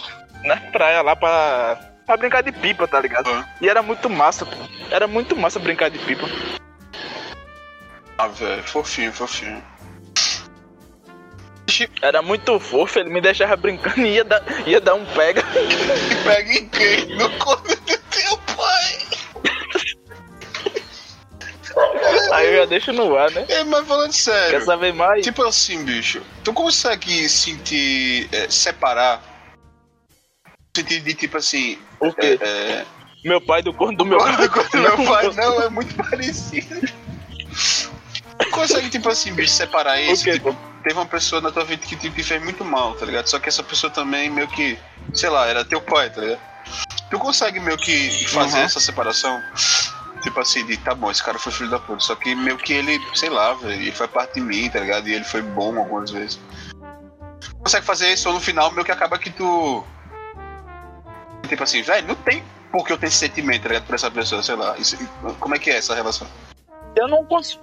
na 0.43 0.57
praia 0.71 1.01
lá 1.01 1.15
pra, 1.15 1.93
pra 2.05 2.17
brincar 2.17 2.41
de 2.41 2.51
pipa, 2.51 2.87
tá 2.87 2.99
ligado? 2.99 3.29
Ah. 3.29 3.47
E 3.61 3.69
era 3.69 3.81
muito 3.81 4.09
massa, 4.09 4.45
pô. 4.45 4.55
Era 4.89 5.07
muito 5.07 5.35
massa 5.35 5.59
brincar 5.59 5.89
de 5.89 5.99
pipa. 5.99 6.25
Ah, 8.17 8.27
velho, 8.27 8.63
fofinho, 8.63 9.11
fofinho. 9.11 9.61
Era 12.01 12.21
muito 12.21 12.59
fofo, 12.59 12.99
ele 12.99 13.09
me 13.09 13.21
deixava 13.21 13.55
brincando 13.55 14.01
e 14.01 14.15
ia 14.15 14.23
dar, 14.23 14.43
ia 14.67 14.79
dar 14.79 14.95
um 14.95 15.05
pega. 15.05 15.43
Pega 16.23 16.53
em 16.53 16.69
quem? 16.69 17.05
No 17.15 17.29
corno 17.37 17.75
do 17.75 17.97
teu 17.97 18.37
pai. 18.55 18.99
Aí 22.33 22.47
eu 22.47 22.57
já 22.57 22.65
deixa 22.65 22.93
no 22.93 23.15
ar, 23.15 23.31
né? 23.31 23.45
É, 23.49 23.63
mas 23.63 23.87
falando 23.87 24.11
sério. 24.13 24.51
Quer 24.51 24.65
saber 24.65 24.93
mais? 24.93 25.23
Tipo 25.23 25.43
assim, 25.43 25.83
bicho, 25.83 26.21
tu 26.43 26.53
consegue 26.53 27.27
sentir, 27.27 28.29
é, 28.31 28.49
separar? 28.49 29.21
Sentir 30.75 31.01
de 31.01 31.13
tipo 31.13 31.37
assim. 31.37 31.79
O 31.99 32.11
quê? 32.13 32.37
É, 32.41 32.47
é, 32.47 32.85
Meu 33.23 33.41
pai 33.41 33.61
do 33.61 33.73
corno 33.73 33.97
do 33.97 34.05
meu 34.05 34.17
pai. 34.17 34.47
quando 34.49 34.77
meu 34.77 35.05
pai 35.05 35.29
não 35.33 35.61
é 35.63 35.69
muito 35.69 35.95
parecido. 35.95 36.81
Tu 38.39 38.49
consegue, 38.51 38.89
tipo 38.89 39.09
assim, 39.09 39.33
bicho, 39.33 39.53
separar 39.53 39.99
isso? 40.01 40.23
Tipo, 40.23 40.55
teve 40.83 40.95
uma 40.99 41.05
pessoa 41.05 41.41
na 41.41 41.51
tua 41.51 41.63
vida 41.63 41.81
que 41.85 41.95
tipo, 41.95 42.15
te 42.15 42.23
fez 42.23 42.43
muito 42.43 42.63
mal, 42.65 42.93
tá 42.95 43.05
ligado? 43.05 43.27
Só 43.27 43.39
que 43.39 43.49
essa 43.49 43.63
pessoa 43.63 43.91
também 43.91 44.29
meio 44.29 44.47
que, 44.47 44.77
sei 45.13 45.29
lá, 45.29 45.47
era 45.47 45.63
teu 45.65 45.81
pai, 45.81 46.09
tá 46.09 46.21
ligado? 46.21 46.39
Tu 47.09 47.19
consegue 47.19 47.59
meio 47.59 47.77
que 47.77 48.27
fazer 48.29 48.57
Uhum. 48.59 48.63
essa 48.63 48.79
separação? 48.79 49.41
Tipo 50.21 50.39
assim, 50.39 50.65
de 50.65 50.77
tá 50.77 50.95
bom, 50.95 51.11
esse 51.11 51.21
cara 51.23 51.37
foi 51.37 51.51
filho 51.51 51.69
da 51.69 51.79
puta. 51.79 51.99
Só 51.99 52.15
que 52.15 52.33
meio 52.33 52.57
que 52.57 52.71
ele, 52.73 52.99
sei 53.13 53.29
lá, 53.29 53.53
velho, 53.53 53.73
ele 53.73 53.91
foi 53.91 54.07
parte 54.07 54.35
de 54.35 54.41
mim, 54.41 54.69
tá 54.69 54.79
ligado? 54.79 55.07
E 55.09 55.13
ele 55.13 55.23
foi 55.25 55.41
bom 55.41 55.77
algumas 55.77 56.11
vezes. 56.11 56.39
Consegue 57.59 57.85
fazer 57.85 58.11
isso 58.13 58.27
ou 58.29 58.35
no 58.35 58.39
final 58.39 58.71
meio 58.71 58.85
que 58.85 58.91
acaba 58.91 59.17
que 59.19 59.29
tu. 59.29 59.83
Tipo 61.47 61.63
assim, 61.63 61.81
velho, 61.81 62.07
não 62.07 62.15
tem 62.15 62.41
por 62.71 62.85
que 62.85 62.93
eu 62.93 62.97
ter 62.97 63.07
esse 63.07 63.17
sentimento, 63.17 63.63
tá 63.63 63.67
ligado? 63.69 63.85
Por 63.85 63.95
essa 63.95 64.09
pessoa, 64.09 64.41
sei 64.41 64.55
lá. 64.55 64.75
Isso- 64.77 64.97
como 65.39 65.55
é 65.55 65.59
que 65.59 65.69
é 65.69 65.77
essa 65.77 65.93
relação? 65.93 66.27
Eu 66.95 67.07
não 67.07 67.25
consigo. 67.25 67.61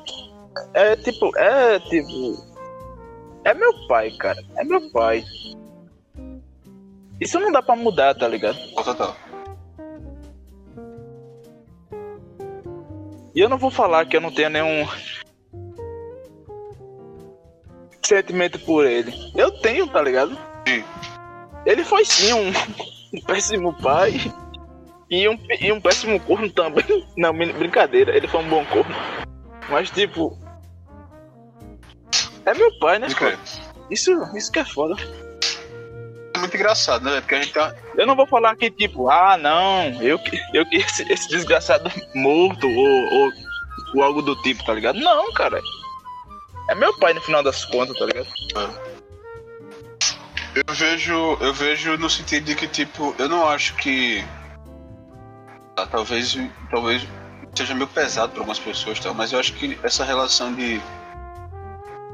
É 0.75 0.97
tipo, 0.97 1.31
é 1.39 1.79
tipo. 1.81 2.50
É 3.45 3.55
meu 3.55 3.73
pai, 3.89 4.11
cara. 4.13 4.43
É 4.57 4.65
meu 4.65 4.91
pai. 4.91 5.25
Isso 7.21 7.39
não 7.39 7.53
dá 7.53 7.63
pra 7.63 7.77
mudar, 7.77 8.15
tá 8.15 8.27
ligado? 8.29 8.57
Total. 8.75 9.17
E 13.35 13.41
eu 13.41 13.49
não 13.49 13.59
vou 13.59 13.71
falar 13.71 14.07
que 14.07 14.17
eu 14.17 14.21
não 14.21 14.31
tenho 14.33 14.51
nenhum 14.51 14.87
sentimento 18.05 18.59
por 18.61 18.87
ele. 18.87 19.13
Eu 19.37 19.51
tenho, 19.61 19.87
tá 19.87 20.03
ligado? 20.03 20.37
Sim. 20.67 20.83
Ele 21.65 21.85
foi 21.85 22.05
sim 22.05 22.33
um, 22.33 22.49
um 23.15 23.21
péssimo 23.23 23.73
pai 23.81 24.15
e 25.11 25.29
um, 25.29 25.39
e 25.61 25.73
um 25.73 25.81
péssimo 25.81 26.19
corno 26.21 26.51
também. 26.51 26.85
Não, 27.17 27.33
brin- 27.33 27.53
brincadeira, 27.53 28.17
ele 28.17 28.27
foi 28.27 28.41
um 28.41 28.49
bom 28.49 28.65
corno. 28.67 28.95
Mas 29.69 29.91
tipo. 29.91 30.37
É 32.47 32.55
meu 32.55 32.79
pai, 32.79 32.99
né, 32.99 33.07
Isso 33.07 33.17
cara? 33.17 33.33
é- 33.35 33.93
Isso, 33.93 34.37
isso 34.37 34.53
que 34.53 34.59
é 34.59 34.65
foda. 34.65 34.95
É 36.35 36.39
muito 36.39 36.57
engraçado, 36.57 37.05
né? 37.05 37.21
Porque 37.21 37.35
a 37.35 37.43
gente 37.43 37.53
tá. 37.53 37.75
Eu 37.97 38.07
não 38.07 38.17
vou 38.17 38.27
falar 38.27 38.57
que, 38.57 38.71
tipo, 38.71 39.11
ah, 39.11 39.37
não, 39.37 39.85
eu 40.03 40.19
que 40.19 40.39
eu 40.55 40.65
que 40.67 40.77
esse, 40.81 41.03
esse 41.13 41.29
desgraçado 41.29 41.91
morto 42.15 42.67
ou, 42.69 43.13
ou, 43.13 43.33
ou 43.95 44.03
algo 44.03 44.23
do 44.23 44.35
tipo, 44.43 44.65
tá 44.65 44.73
ligado? 44.73 44.99
Não, 44.99 45.33
cara. 45.33 45.61
É 46.71 46.75
meu 46.75 46.97
pai 46.99 47.13
no 47.13 47.21
final 47.21 47.43
das 47.43 47.65
contas, 47.65 47.99
tá 47.99 48.07
ligado? 48.07 48.29
Eu 50.55 50.75
vejo. 50.75 51.37
Eu 51.41 51.53
vejo 51.55 51.97
no 51.99 52.09
sentido 52.11 52.45
de 52.45 52.55
que, 52.55 52.67
tipo, 52.69 53.15
eu 53.19 53.29
não 53.29 53.49
acho 53.49 53.75
que. 53.77 54.25
Ah, 55.77 55.87
talvez. 55.87 56.37
Talvez 56.71 57.07
seja 57.55 57.75
meio 57.75 57.89
pesado 57.89 58.31
para 58.31 58.41
algumas 58.41 58.59
pessoas, 58.61 59.01
tal, 59.01 59.13
mas 59.15 59.33
eu 59.33 59.41
acho 59.41 59.53
que 59.55 59.79
essa 59.83 60.05
relação 60.05 60.55
de. 60.55 60.81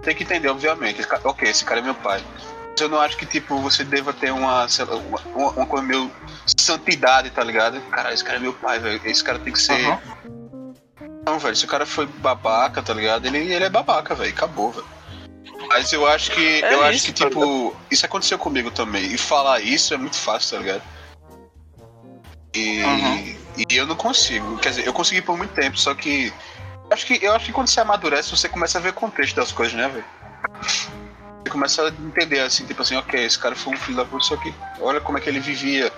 Tem 0.07 0.14
que 0.14 0.22
entender, 0.22 0.46
obviamente. 0.48 1.00
esse 1.00 1.09
ca- 1.09 1.18
Ok, 1.24 1.48
esse 1.50 1.64
cara 1.64 1.80
é 1.80 1.82
meu 1.82 1.94
pai. 1.96 2.22
Mas 2.38 2.80
eu 2.80 2.88
não 2.88 3.00
acho 3.00 3.16
que, 3.16 3.26
tipo, 3.26 3.59
você 3.59 3.82
deva 3.82 4.12
ter 4.12 4.30
uma, 4.32 4.68
sei 4.68 4.84
lá, 4.84 4.94
uma, 4.94 5.18
uma- 5.34 5.50
uma 5.50 5.66
coisa 5.66 5.84
meio 5.84 6.09
santidade, 6.57 7.28
tá 7.30 7.42
ligado? 7.42 7.80
Cara, 7.90 8.14
esse 8.14 8.22
cara 8.22 8.38
é 8.38 8.40
meu 8.40 8.52
pai, 8.52 8.78
velho. 8.78 9.00
Esse 9.04 9.24
cara 9.24 9.40
tem 9.40 9.52
que 9.52 9.61
ser. 9.61 9.72
Aham. 9.84 9.98
Não, 11.26 11.40
velho, 11.40 11.57
se 11.57 11.64
o 11.64 11.68
cara 11.68 11.84
foi 11.84 12.07
babaca, 12.07 12.80
tá 12.80 12.94
ligado? 12.94 13.26
Ele, 13.26 13.38
ele 13.52 13.64
é 13.64 13.68
babaca, 13.68 14.14
velho. 14.14 14.30
Acabou, 14.30 14.70
velho. 14.70 14.86
Mas 15.68 15.92
eu 15.92 16.07
acho 16.07 16.30
que. 16.30 16.62
É 16.62 16.72
eu 16.74 16.84
acho 16.84 16.98
isso, 16.98 17.07
que, 17.07 17.12
tá 17.12 17.28
tipo, 17.28 17.74
isso 17.90 18.07
aconteceu 18.07 18.38
comigo 18.38 18.70
também. 18.70 19.07
E 19.12 19.18
falar 19.18 19.59
isso 19.61 19.92
é 19.92 19.96
muito 19.96 20.14
fácil, 20.16 20.57
tá 20.57 20.62
ligado? 20.62 20.82
E, 22.54 22.80
Uhum. 22.84 23.36
e 23.68 23.76
eu 23.76 23.86
não 23.88 23.96
consigo. 23.96 24.57
Quer 24.59 24.68
dizer, 24.68 24.86
eu 24.86 24.92
consegui 24.92 25.20
por 25.20 25.36
muito 25.36 25.52
tempo, 25.52 25.76
só 25.76 25.94
que. 25.96 26.32
Acho 26.91 27.07
que 27.07 27.24
eu 27.24 27.32
acho 27.32 27.47
que 27.47 27.53
quando 27.53 27.68
você 27.68 27.80
amadurece, 27.80 28.30
você 28.30 28.49
começa 28.49 28.78
a 28.78 28.80
ver 28.80 28.91
o 28.91 28.95
contexto 28.95 29.37
das 29.37 29.53
coisas, 29.53 29.74
né, 29.74 29.89
velho? 29.89 30.05
Você 31.43 31.51
começa 31.51 31.82
a 31.82 31.89
entender 31.89 32.41
assim, 32.41 32.64
tipo 32.64 32.82
assim, 32.82 32.97
ok, 32.97 33.24
esse 33.24 33.39
cara 33.39 33.55
foi 33.55 33.74
um 33.74 33.76
filho 33.76 33.97
da 33.97 34.05
puta, 34.05 34.24
só 34.24 34.37
que 34.37 34.55
olha 34.80 35.01
como 35.01 35.18
é 35.18 35.20
que 35.20 35.28
ele 35.28 35.41
vivia, 35.41 35.93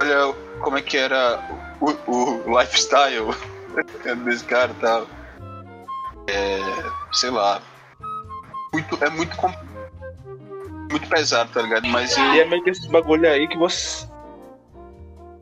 olha 0.00 0.34
como 0.60 0.78
é 0.78 0.82
que 0.82 0.96
era 0.96 1.40
o, 1.80 1.90
o 2.10 2.60
lifestyle 2.60 3.34
desse 4.24 4.44
cara 4.44 4.72
e 4.72 4.80
tal. 4.80 5.06
É, 6.28 6.58
sei 7.12 7.30
lá. 7.30 7.62
Muito, 8.72 9.04
é 9.04 9.08
muito 9.10 9.36
muito 10.90 11.08
pesado, 11.08 11.50
tá 11.52 11.62
ligado? 11.62 11.86
Mas 11.88 12.16
E 12.16 12.40
é 12.40 12.44
meio 12.44 12.62
que 12.62 12.70
esse 12.70 12.88
bagulho 12.88 13.28
aí 13.28 13.46
que 13.48 13.56
você. 13.56 14.06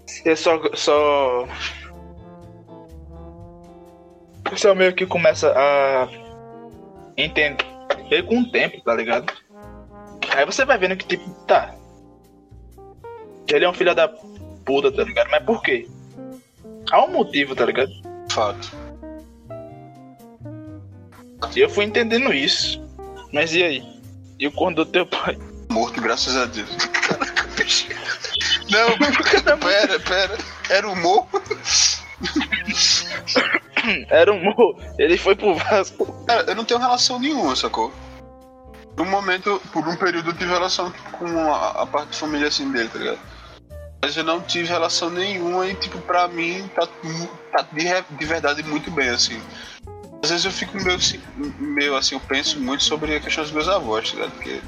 Você 0.07 0.37
só. 0.37 0.61
só. 0.75 1.49
Você 4.51 4.75
meio 4.75 4.95
que 4.95 5.07
começa 5.07 5.53
a 5.57 6.09
entender 7.17 7.65
com 8.27 8.41
o 8.41 8.51
tempo, 8.51 8.81
tá 8.83 8.95
ligado? 8.95 9.33
Aí 10.31 10.45
você 10.45 10.65
vai 10.65 10.79
vendo 10.79 10.97
que, 10.97 11.07
tipo, 11.07 11.29
tá. 11.47 11.75
Ele 13.49 13.65
é 13.65 13.69
um 13.69 13.75
filho 13.75 13.95
da 13.95 14.09
puta, 14.09 14.91
tá 14.91 15.05
ligado? 15.05 15.31
Mas 15.31 15.45
por 15.45 15.63
quê? 15.63 15.89
Há 16.91 17.05
um 17.05 17.11
motivo, 17.11 17.55
tá 17.55 17.65
ligado? 17.65 17.93
fato. 18.35 18.73
E 21.55 21.61
eu 21.61 21.71
fui 21.71 21.85
entendendo 21.85 22.33
isso. 22.35 22.83
Mas 23.33 23.55
e 23.55 23.63
aí? 23.63 23.83
E 24.39 24.47
o 24.49 24.53
corno 24.53 24.77
do 24.77 24.87
teu 24.87 25.07
pai? 25.07 25.39
Morto, 25.71 26.01
graças 26.01 26.37
a 26.37 26.47
Deus. 26.47 26.69
Caraca, 26.77 27.47
bicho. 27.57 27.89
Não, 28.71 28.99
pera, 29.59 30.01
pera. 30.01 30.39
Era 30.69 30.89
humor? 30.89 31.27
Era 34.09 34.33
um 34.33 34.43
morro. 34.43 34.77
Ele 34.99 35.17
foi 35.17 35.35
pro 35.35 35.55
Vasco. 35.55 36.13
Cara, 36.27 36.43
eu 36.49 36.55
não 36.55 36.65
tenho 36.65 36.81
relação 36.81 37.19
nenhuma, 37.19 37.55
sacou? 37.57 37.93
Um 38.99 39.05
momento, 39.05 39.61
por 39.73 39.87
um 39.89 39.97
período 39.97 40.31
eu 40.31 40.35
tive 40.35 40.53
relação 40.53 40.93
com 41.19 41.27
a, 41.53 41.83
a 41.83 41.87
parte 41.87 42.11
de 42.11 42.17
família 42.19 42.47
assim 42.49 42.71
dele, 42.71 42.89
tá 42.89 42.99
ligado? 42.99 43.19
Mas 44.03 44.17
eu 44.17 44.23
não 44.23 44.41
tive 44.41 44.69
relação 44.69 45.11
nenhuma 45.11 45.67
e, 45.67 45.75
tipo, 45.75 45.99
pra 45.99 46.29
mim 46.29 46.69
tá, 46.75 46.87
tá 47.51 47.67
de, 47.73 48.17
de 48.17 48.25
verdade 48.27 48.63
muito 48.63 48.91
bem, 48.91 49.09
assim. 49.09 49.41
Às 50.23 50.31
vezes 50.31 50.45
eu 50.45 50.53
fico 50.53 50.77
meio, 50.77 50.97
assim- 50.97 51.21
meio 51.59 51.97
assim, 51.97 52.15
eu 52.15 52.21
penso 52.21 52.61
muito 52.61 52.85
sobre 52.85 53.17
a 53.17 53.21
questão 53.21 53.43
dos 53.43 53.53
meus 53.53 53.69
avós, 53.69 54.11
tá 54.11 54.17
ligado? 54.17 54.33
Porque. 54.33 54.61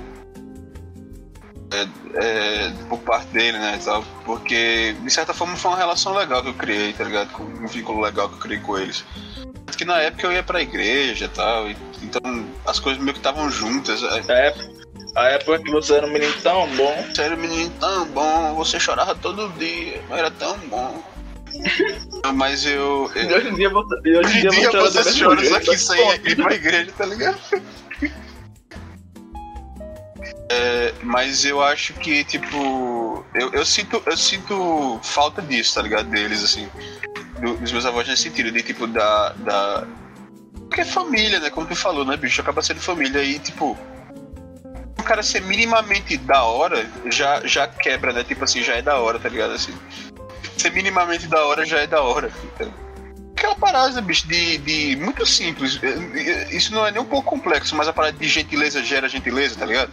É, 1.73 1.87
é, 2.15 2.73
por 2.89 2.99
parte 3.01 3.27
dele, 3.29 3.59
né, 3.59 3.79
e 3.81 3.85
tal, 3.85 4.05
porque 4.25 4.95
de 5.03 5.11
certa 5.11 5.35
forma 5.35 5.57
foi 5.57 5.73
uma 5.73 5.77
relação 5.77 6.15
legal 6.15 6.43
que 6.43 6.49
eu 6.49 6.55
criei, 6.55 6.93
tá 6.93 7.03
ligado? 7.05 7.31
Com 7.33 7.43
um 7.43 7.67
vínculo 7.67 8.01
legal 8.01 8.29
que 8.29 8.37
eu 8.37 8.39
criei 8.41 8.61
com 8.61 8.79
eles. 8.79 9.05
Que 9.77 9.85
na 9.85 9.99
época 9.99 10.27
eu 10.27 10.33
ia 10.33 10.43
pra 10.43 10.63
igreja 10.63 11.25
e 11.25 11.29
tal, 11.29 11.69
e, 11.69 11.77
então 12.03 12.47
as 12.65 12.79
coisas 12.79 13.03
meio 13.03 13.15
que 13.15 13.19
estavam 13.19 13.51
juntas. 13.51 14.03
é, 14.03 14.33
A 14.33 14.39
época, 14.39 14.71
a 15.17 15.25
época 15.31 15.59
que 15.59 15.71
você 15.71 15.95
era 15.95 16.07
um 16.07 16.13
menino 16.13 16.33
tão 16.43 16.69
bom. 16.77 17.07
Sério, 17.15 17.37
menino, 17.37 17.71
tão 17.81 18.07
bom, 18.07 18.55
você 18.55 18.79
chorava 18.79 19.15
todo 19.17 19.53
dia, 19.59 20.01
mas 20.09 20.19
era 20.21 20.31
tão 20.31 20.57
bom. 20.69 21.03
Mas 22.35 22.67
eu. 22.67 23.11
E 23.15 23.21
eu 23.21 23.37
hoje 23.39 23.49
em 23.49 23.55
dia 23.55 23.71
você, 23.71 23.95
e 24.05 24.19
hoje 24.19 24.39
em 24.39 24.41
dia 24.43 24.51
dia 24.51 24.71
você 24.71 25.25
chora 25.25 25.37
você 25.37 25.41
jeito, 25.41 25.57
aqui 25.57 25.67
mas, 25.69 25.81
sem 25.83 25.97
pô, 25.97 26.13
ir 26.29 26.37
pra 26.37 26.55
igreja, 26.55 26.93
tá 26.99 27.07
ligado? 27.07 27.39
É, 30.49 30.93
mas 31.03 31.45
eu 31.45 31.61
acho 31.63 31.93
que, 31.95 32.23
tipo, 32.25 33.25
eu, 33.35 33.53
eu 33.53 33.65
sinto, 33.65 34.01
eu 34.07 34.17
sinto 34.17 35.01
falta 35.03 35.43
disso, 35.43 35.75
tá 35.75 35.83
ligado? 35.83 36.09
Deles, 36.09 36.43
assim. 36.45 36.69
do- 37.41 37.57
dos 37.57 37.73
meus 37.73 37.85
avós 37.85 38.07
nesse 38.09 38.23
sentido, 38.25 38.51
de 38.53 38.63
tipo, 38.63 38.87
da. 38.87 39.31
da... 39.31 39.85
Porque 40.69 40.81
é 40.83 40.85
família, 40.85 41.41
né? 41.41 41.51
Como 41.51 41.67
tu 41.67 41.75
falou, 41.77 42.05
né, 42.05 42.17
bicho? 42.17 42.41
Acaba 42.41 42.63
sendo 42.63 42.81
família 42.81 43.23
e, 43.23 43.39
tipo. 43.39 43.77
O 44.99 45.03
cara 45.03 45.23
ser 45.23 45.41
minimamente 45.43 46.17
da 46.17 46.43
hora 46.45 46.85
já, 47.13 47.41
já 47.47 47.67
quebra, 47.69 48.13
né? 48.13 48.25
Tipo 48.25 48.45
assim, 48.45 48.63
já 48.63 48.75
é 48.75 48.83
da 48.83 48.99
hora, 48.99 49.19
tá 49.19 49.29
ligado? 49.29 49.53
Assim. 49.53 49.75
Ser 50.57 50.71
minimamente 50.71 51.27
da 51.29 51.45
hora 51.45 51.65
já 51.67 51.79
é 51.79 51.87
da 51.87 52.01
hora. 52.03 52.31
Então, 52.45 52.73
aquela 53.47 53.55
parada, 53.57 54.01
bicho, 54.01 54.27
de, 54.27 54.59
de. 54.59 54.97
Muito 54.97 55.25
simples. 55.25 55.79
Isso 56.51 56.75
não 56.75 56.85
é 56.87 56.91
nem 56.91 57.01
um 57.01 57.05
pouco 57.05 57.31
complexo, 57.31 57.75
mas 57.77 57.87
a 57.89 57.93
parada 57.93 58.17
de 58.19 58.29
gentileza 58.29 58.83
gera 58.83 59.09
gentileza, 59.09 59.57
tá 59.59 59.67
ligado? 59.67 59.91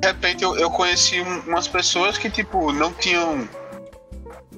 De 0.00 0.06
repente 0.08 0.42
eu, 0.42 0.56
eu 0.56 0.68
conheci 0.70 1.20
um- 1.20 1.40
umas 1.42 1.68
pessoas 1.68 2.18
que, 2.18 2.28
tipo, 2.28 2.72
não 2.72 2.92
tinham. 2.92 3.48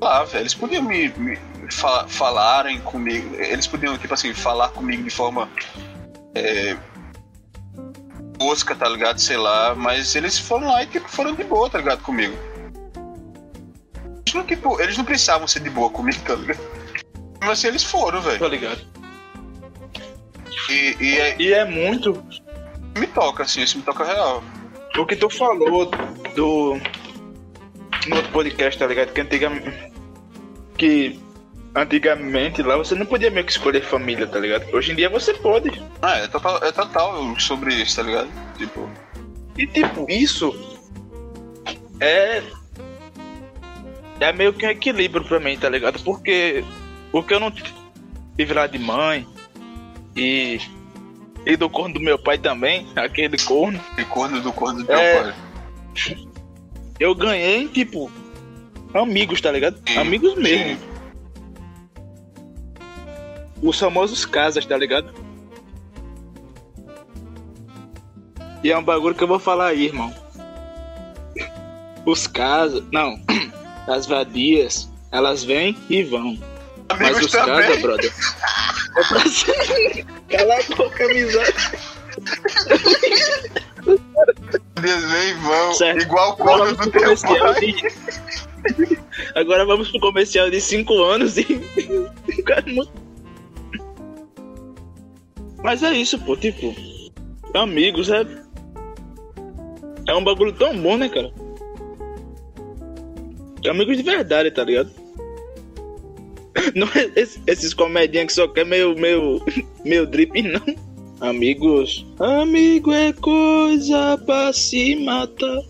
Lá, 0.01 0.25
velho, 0.25 0.43
eles 0.43 0.55
podiam 0.55 0.83
me, 0.83 1.09
me 1.17 1.39
fa- 1.71 2.07
falarem 2.09 2.81
comigo. 2.81 3.35
Eles 3.37 3.67
podiam, 3.67 3.97
tipo 3.99 4.15
assim, 4.15 4.33
falar 4.33 4.71
comigo 4.71 5.03
de 5.03 5.11
forma. 5.11 5.49
É, 6.35 6.77
tosca, 8.39 8.75
tá 8.75 8.89
ligado? 8.89 9.19
Sei 9.21 9.37
lá, 9.37 9.75
mas 9.75 10.17
eles 10.17 10.39
foram 10.39 10.67
lá 10.69 10.83
e 10.83 10.87
tipo, 10.87 11.09
foram 11.09 11.35
de 11.35 11.45
boa, 11.45 11.69
tá 11.71 11.79
ligado? 11.79 12.03
Comigo. 12.03 12.35
Eles 14.27 14.35
não, 14.35 14.45
tipo, 14.45 14.81
eles 14.81 14.97
não 14.97 15.05
precisavam 15.05 15.47
ser 15.47 15.61
de 15.61 15.71
boa 15.71 15.91
comigo, 15.91 16.19
tá 16.27 16.35
ligado? 16.35 16.84
Mas 17.45 17.59
assim, 17.59 17.69
eles 17.69 17.85
foram, 17.85 18.21
velho. 18.21 18.39
Tô 18.39 18.49
ligado. 18.49 18.81
E, 20.71 20.97
e 21.01 21.19
é- 21.19 21.37
E 21.41 21.53
é 21.53 21.65
muito 21.65 22.23
me 22.97 23.07
toca, 23.09 23.43
assim, 23.43 23.63
isso 23.63 23.77
me 23.79 23.83
toca 23.85 24.05
real. 24.05 24.43
o 24.97 25.05
que 25.07 25.17
tu 25.17 25.29
falou 25.29 25.87
do. 26.37 26.77
No 28.07 28.17
outro 28.17 28.31
podcast, 28.33 28.79
tá 28.79 28.87
ligado? 28.87 29.13
Que 29.13 29.21
antigamente. 29.21 29.93
Que 30.77 31.21
antigamente 31.75 32.63
lá 32.63 32.77
você 32.77 32.95
não 32.95 33.05
podia 33.07 33.31
meio 33.31 33.45
que 33.47 33.53
escolher 33.53 33.83
família, 33.83 34.27
tá 34.27 34.39
ligado? 34.39 34.73
Hoje 34.73 34.93
em 34.93 34.95
dia 34.95 35.09
você 35.11 35.35
pode. 35.35 35.83
Ah, 36.01 36.19
é 36.19 36.29
total, 36.29 36.59
é 36.63 36.71
total 36.71 37.41
sobre 37.41 37.75
isso, 37.75 37.97
tá 37.97 38.03
ligado? 38.03 38.29
Tipo, 38.57 38.89
E 39.59 39.67
tipo, 39.67 40.07
isso 40.09 40.55
é. 42.01 42.43
É 44.21 44.33
meio 44.33 44.53
que 44.53 44.65
um 44.65 44.71
equilíbrio 44.71 45.25
pra 45.25 45.41
mim, 45.41 45.59
tá 45.59 45.69
ligado? 45.69 46.01
Porque 46.05 46.65
o 47.19 47.23
que 47.23 47.33
eu 47.33 47.41
não 47.41 47.51
tive 47.51 48.53
lá 48.53 48.67
de 48.67 48.79
mãe 48.79 49.27
e. 50.17 50.61
E 51.47 51.57
do 51.57 51.69
corno 51.69 51.95
do 51.95 52.01
meu 52.01 52.19
pai 52.19 52.39
também, 52.39 52.87
aquele 52.97 53.37
corno, 53.39 53.79
de 53.97 54.05
corno 54.07 54.41
do 54.41 54.51
corno 54.51 54.83
do 54.83 54.91
É. 54.91 55.23
pai. 55.23 55.35
eu 56.99 57.15
ganhei, 57.15 57.69
tipo, 57.69 58.11
amigos, 58.95 59.43
tá 59.43 59.53
ligado? 59.53 59.77
Sim, 59.87 59.99
amigos 59.99 60.35
mesmo. 60.37 60.69
sim. 60.71 60.79
Os 63.63 63.79
famosos 63.79 64.25
casas, 64.25 64.65
tá 64.65 64.77
ligado? 64.77 65.13
E 68.63 68.73
é 68.73 68.79
um 68.79 68.83
bagulho 68.83 69.15
que 69.15 69.23
eu 69.23 69.29
vou 69.29 69.39
falar 69.39 69.67
aí, 69.69 69.85
irmão. 69.85 70.13
Os 72.07 72.27
casas. 72.27 72.83
Não. 72.91 73.21
As 73.87 74.07
vadias, 74.07 74.91
elas 75.13 75.45
vêm 75.45 75.77
e 75.91 76.03
vão. 76.03 76.39
Mas 76.99 77.09
Amigos 77.09 77.27
os 77.27 77.33
também. 77.33 77.57
casas, 77.67 77.83
brother. 77.83 78.13
É 78.97 79.05
pra 79.09 79.29
ser. 79.29 80.07
Cala 80.29 80.55
a 80.55 80.77
boca, 80.77 81.05
amizade. 81.05 81.55
E 84.83 85.33
vão, 85.35 85.75
Certo. 85.75 86.03
igual 86.03 86.37
vamos 86.37 86.71
do 86.71 86.77
pro 86.77 86.91
teu 86.91 87.01
comercial 87.03 87.39
pai. 87.55 87.61
de... 87.61 88.99
Agora 89.35 89.65
vamos 89.67 89.91
pro 89.91 90.01
comercial 90.01 90.51
de 90.51 90.61
5 90.61 91.03
anos 91.03 91.37
e. 91.39 91.47
Mas 95.63 95.83
é 95.83 95.93
isso, 95.93 96.19
pô, 96.21 96.37
tipo. 96.37 96.75
Amigos, 97.55 98.11
é. 98.11 98.25
É 100.07 100.15
um 100.15 100.23
bagulho 100.25 100.53
tão 100.53 100.77
bom, 100.79 100.97
né, 100.99 101.09
cara? 101.09 101.33
Amigos 103.69 103.97
de 103.97 104.03
verdade, 104.03 104.51
tá 104.51 104.63
ligado? 104.65 104.91
Não 106.75 106.87
é 106.95 107.11
esse- 107.17 107.41
esses 107.47 107.75
comediantes 107.75 108.35
que 108.37 108.43
só 108.43 108.49
quer 108.49 108.65
meu, 108.65 108.95
meu, 108.95 109.43
meu 109.85 110.07
drip, 110.07 110.41
não. 110.43 110.61
Amigos. 111.21 112.05
Amigo 112.19 112.93
é 112.93 113.13
coisa 113.13 114.19
pra 114.27 114.53
se 114.53 114.95
matar. 114.97 115.63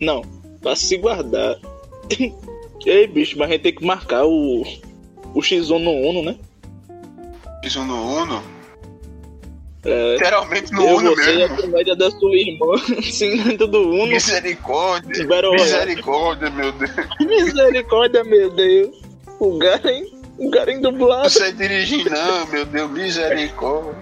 Não, 0.00 0.22
pra 0.62 0.74
se 0.76 0.96
guardar. 0.98 1.56
Ei, 2.86 3.06
bicho, 3.06 3.38
mas 3.38 3.48
a 3.48 3.52
gente 3.52 3.62
tem 3.62 3.74
que 3.74 3.84
marcar 3.84 4.24
o, 4.24 4.62
o 5.34 5.40
X1 5.40 5.78
no 5.78 5.90
Uno, 5.90 6.22
né? 6.22 6.36
Isso 7.64 7.84
no 7.84 8.22
Uno. 8.22 8.42
É, 9.84 10.12
Literalmente 10.14 10.72
no 10.72 10.82
eu, 10.82 10.96
Uno 10.96 11.10
você 11.16 11.34
e 11.36 11.42
a 11.42 11.48
mesmo. 11.48 11.62
comédia 11.62 11.96
da 11.96 12.10
sua 12.10 12.36
irmã, 12.36 12.66
sim, 13.02 13.56
do 13.56 13.66
Uno. 13.90 14.06
Misericórdia. 14.06 15.26
Misericórdia, 15.52 16.50
meu 16.50 16.72
Deus. 16.72 16.90
Misericórdia, 17.20 18.24
meu 18.24 18.50
Deus. 18.50 18.96
O 19.38 19.56
Garen, 19.58 20.04
o 20.40 20.50
Garen 20.50 20.80
dublado. 20.80 21.22
Não 21.24 21.30
sei 21.30 21.52
dirigir, 21.52 22.10
não, 22.10 22.46
meu 22.46 22.64
Deus. 22.66 22.90
Misericórdia. 22.90 23.94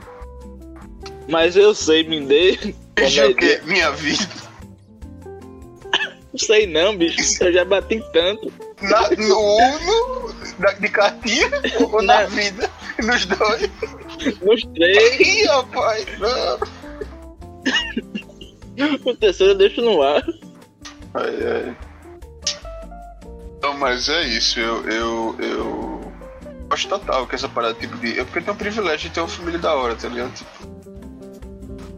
Mas 1.28 1.56
eu 1.56 1.74
sei, 1.74 2.04
me 2.04 2.24
dê. 2.24 2.56
Dirigir 2.96 3.26
o 3.30 3.34
quê? 3.34 3.60
Minha 3.64 3.90
vida. 3.92 4.26
Não 6.32 6.38
sei 6.38 6.66
não, 6.66 6.96
bicho. 6.96 7.42
Eu 7.42 7.52
já 7.52 7.64
bati 7.64 8.02
tanto. 8.12 8.52
Na, 8.80 9.10
no 9.10 9.38
Uno, 9.40 10.34
na, 10.58 10.72
de 10.72 10.88
cartinha 10.88 11.50
ou 11.80 12.00
na 12.02 12.20
Na- 12.20 12.24
vida? 12.26 12.70
Nos 13.02 13.26
dois. 13.26 13.70
Nos 14.40 14.62
três. 14.74 15.20
Ih, 15.20 15.44
rapaz, 15.46 16.06
não. 16.18 16.58
O 19.04 19.16
terceiro 19.16 19.52
eu 19.54 19.58
deixo 19.58 19.80
no 19.82 20.00
ar. 20.02 20.22
Ai, 21.14 21.36
ai. 21.44 21.76
Não, 23.62 23.74
mas 23.74 24.08
é 24.08 24.22
isso, 24.24 24.60
eu, 24.60 24.88
eu, 24.88 25.36
eu 25.40 25.97
gosto 26.68 26.88
total 26.88 27.26
que 27.26 27.34
essa 27.34 27.48
parada, 27.48 27.74
tipo, 27.74 27.96
de. 27.98 28.18
É 28.20 28.24
porque 28.24 28.38
eu 28.38 28.42
tenho 28.44 28.54
o 28.54 28.58
privilégio 28.58 29.08
de 29.08 29.14
ter 29.14 29.20
uma 29.20 29.28
família 29.28 29.58
da 29.58 29.74
hora, 29.74 29.94
tá 29.96 30.08
ligado? 30.08 30.32
Tipo, 30.34 30.50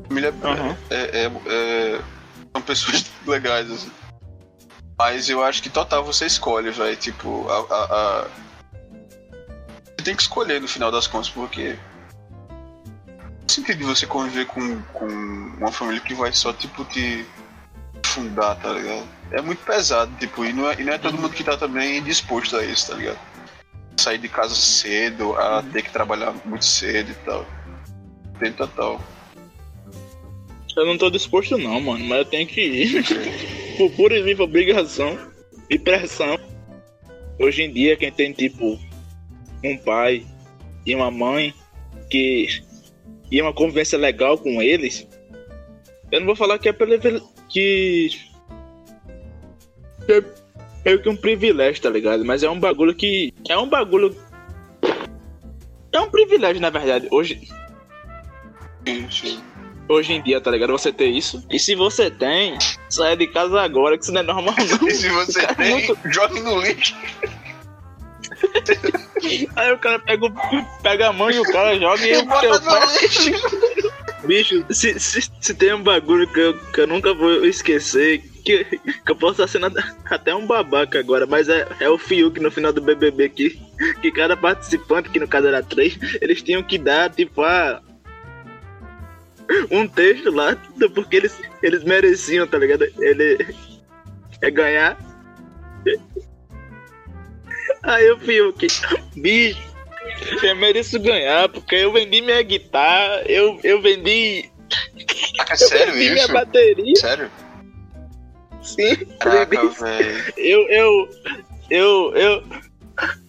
família 0.08 0.34
Aham. 0.42 0.76
é, 0.90 0.96
é, 0.96 1.24
é- 1.26 2.00
São 2.52 2.62
pessoas 2.62 3.04
legais, 3.26 3.70
assim. 3.70 3.90
Mas 4.98 5.28
eu 5.30 5.42
acho 5.42 5.62
que 5.62 5.70
total 5.70 6.04
você 6.04 6.26
escolhe, 6.26 6.70
velho. 6.70 6.96
Tipo, 6.96 7.48
a, 7.48 7.74
a, 7.74 7.84
a- 7.84 8.26
Você 9.96 10.04
tem 10.04 10.14
que 10.16 10.22
escolher 10.22 10.60
no 10.60 10.68
final 10.68 10.90
das 10.90 11.06
contas, 11.06 11.30
porque. 11.30 11.76
Não 13.42 13.48
sentido 13.48 13.78
de 13.78 13.84
você 13.84 14.06
conviver 14.06 14.46
com, 14.46 14.80
com 14.92 15.06
uma 15.58 15.72
família 15.72 16.00
que 16.00 16.14
vai 16.14 16.32
só, 16.32 16.52
tipo, 16.52 16.84
te 16.84 17.26
fundar, 18.06 18.54
tá 18.56 18.72
ligado? 18.72 19.06
É 19.32 19.40
muito 19.40 19.64
pesado, 19.64 20.10
tipo, 20.18 20.44
e 20.44 20.52
não 20.52 20.68
é, 20.70 20.80
e 20.80 20.84
não 20.84 20.92
é 20.92 20.98
todo 20.98 21.18
mundo 21.18 21.30
que 21.34 21.42
tá 21.44 21.56
também 21.56 22.00
disposto 22.02 22.56
a 22.56 22.64
isso, 22.64 22.88
tá 22.88 22.94
ligado? 22.96 23.18
Sair 24.00 24.18
de 24.18 24.28
casa 24.28 24.54
cedo, 24.54 25.34
a 25.34 25.62
ter 25.62 25.82
que 25.82 25.92
trabalhar 25.92 26.34
muito 26.46 26.64
cedo 26.64 27.10
e 27.10 27.14
tal. 27.26 27.46
Tem 28.38 28.50
total. 28.50 28.98
Eu 30.74 30.86
não 30.86 30.96
tô 30.96 31.10
disposto 31.10 31.58
não, 31.58 31.78
mano, 31.80 32.02
mas 32.06 32.18
eu 32.20 32.24
tenho 32.24 32.46
que 32.46 32.60
ir. 32.62 33.04
Por 33.76 33.90
pura 33.92 34.16
e 34.16 34.22
viva 34.22 34.42
obrigação 34.42 35.18
e 35.68 35.78
pressão. 35.78 36.38
Hoje 37.38 37.62
em 37.62 37.72
dia, 37.72 37.96
quem 37.96 38.10
tem, 38.10 38.32
tipo, 38.32 38.78
um 39.62 39.76
pai 39.76 40.26
e 40.86 40.94
uma 40.94 41.10
mãe 41.10 41.52
que... 42.08 42.62
E 43.30 43.40
uma 43.40 43.52
convivência 43.52 43.98
legal 43.98 44.38
com 44.38 44.62
eles, 44.62 45.06
eu 46.10 46.20
não 46.20 46.26
vou 46.26 46.36
falar 46.36 46.58
que 46.58 46.68
é 46.68 46.72
pelo... 46.72 46.98
Que... 47.48 48.08
que 50.06 50.12
é 50.12 50.24
meio 50.84 51.02
que 51.02 51.08
um 51.08 51.16
privilégio, 51.16 51.82
tá 51.82 51.90
ligado? 51.90 52.24
Mas 52.24 52.42
é 52.42 52.50
um 52.50 52.58
bagulho 52.58 52.94
que... 52.94 53.32
É 53.48 53.56
um 53.56 53.68
bagulho... 53.68 54.16
É 55.92 56.00
um 56.00 56.08
privilégio, 56.10 56.60
na 56.62 56.70
verdade. 56.70 57.08
Hoje, 57.10 57.48
hoje 59.88 60.12
em 60.12 60.22
dia, 60.22 60.40
tá 60.40 60.50
ligado? 60.50 60.70
Você 60.72 60.92
ter 60.92 61.08
isso. 61.08 61.44
E 61.50 61.58
se 61.58 61.74
você 61.74 62.10
tem, 62.10 62.56
saia 62.88 63.16
de 63.16 63.26
casa 63.26 63.60
agora, 63.60 63.98
que 63.98 64.04
isso 64.04 64.12
não 64.12 64.20
é 64.20 64.24
normal 64.24 64.54
não. 64.56 64.78
E 64.88 64.94
se 64.94 65.08
você 65.08 65.40
Cara, 65.40 65.54
tem, 65.56 65.86
muito- 65.86 65.98
jogue 66.12 66.40
no 66.40 66.60
lixo. 66.60 66.94
Aí 69.56 69.72
o 69.72 69.78
cara 69.78 69.98
pega, 69.98 70.26
pega 70.82 71.08
a 71.08 71.12
mão 71.12 71.30
e 71.30 71.38
o 71.40 71.44
cara 71.44 71.78
joga 71.78 72.06
e 72.06 72.12
E 72.14 72.22
bota 72.22 72.58
no 72.60 73.00
lixo. 73.00 73.30
Bicho, 74.24 74.64
se, 74.70 74.98
se, 75.00 75.30
se 75.40 75.54
tem 75.54 75.74
um 75.74 75.82
bagulho 75.82 76.26
que 76.28 76.38
eu, 76.40 76.56
que 76.56 76.80
eu 76.82 76.86
nunca 76.86 77.12
vou 77.14 77.44
esquecer, 77.44 78.22
que, 78.50 78.78
que 78.78 79.10
eu 79.12 79.16
posso 79.16 79.42
estar 79.42 79.46
sendo 79.46 79.72
até 80.06 80.34
um 80.34 80.46
babaca 80.46 80.98
agora, 80.98 81.26
mas 81.26 81.48
é, 81.48 81.66
é 81.80 81.88
o 81.88 81.98
Fiuk 81.98 82.40
no 82.40 82.50
final 82.50 82.72
do 82.72 82.80
BBB 82.80 83.28
que, 83.28 83.60
que 84.00 84.10
cada 84.10 84.36
participante, 84.36 85.10
que 85.10 85.20
no 85.20 85.28
caso 85.28 85.46
era 85.46 85.62
três, 85.62 85.98
eles 86.20 86.42
tinham 86.42 86.62
que 86.62 86.78
dar, 86.78 87.10
tipo, 87.10 87.42
a. 87.42 87.82
Um 89.68 89.88
texto 89.88 90.30
lá, 90.30 90.56
porque 90.94 91.16
eles, 91.16 91.36
eles 91.60 91.82
mereciam, 91.82 92.46
tá 92.46 92.56
ligado? 92.56 92.84
Ele. 92.98 93.54
É 94.40 94.50
ganhar. 94.50 94.96
Aí 97.82 98.10
o 98.10 98.18
Fiuk, 98.18 98.66
bicho, 99.16 99.60
eu 100.42 100.56
mereço 100.56 100.98
ganhar, 101.00 101.48
porque 101.48 101.74
eu 101.76 101.92
vendi 101.92 102.20
minha 102.20 102.42
guitarra, 102.42 103.22
eu, 103.26 103.58
eu 103.64 103.80
vendi, 103.80 104.50
eu 105.50 105.56
sério 105.56 105.94
vendi 105.94 106.10
minha 106.10 106.24
isso? 106.24 106.32
bateria, 106.32 106.96
Sério? 106.96 107.30
Sim, 108.62 108.96
Caraca, 109.18 109.60
vendi 109.60 109.80
velho. 109.80 110.34
Eu, 110.36 110.68
eu, 110.68 111.08
eu, 111.70 112.16
eu. 112.16 112.44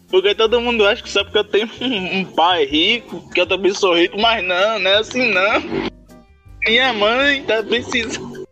Porque 0.09 0.35
todo 0.35 0.59
mundo 0.59 0.85
acha 0.85 1.01
que 1.01 1.09
só 1.09 1.23
porque 1.23 1.37
eu 1.37 1.43
tenho 1.43 1.69
um, 1.79 2.25
pai 2.25 2.65
rico, 2.65 3.29
que 3.33 3.39
eu 3.39 3.47
também 3.47 3.73
sou 3.73 3.95
rico, 3.95 4.19
mas 4.19 4.43
não, 4.43 4.79
não 4.79 4.91
é 4.91 4.97
assim 4.97 5.31
não. 5.31 5.89
Minha 6.65 6.93
mãe 6.93 7.43
tá 7.43 7.63
precisando. 7.63 8.45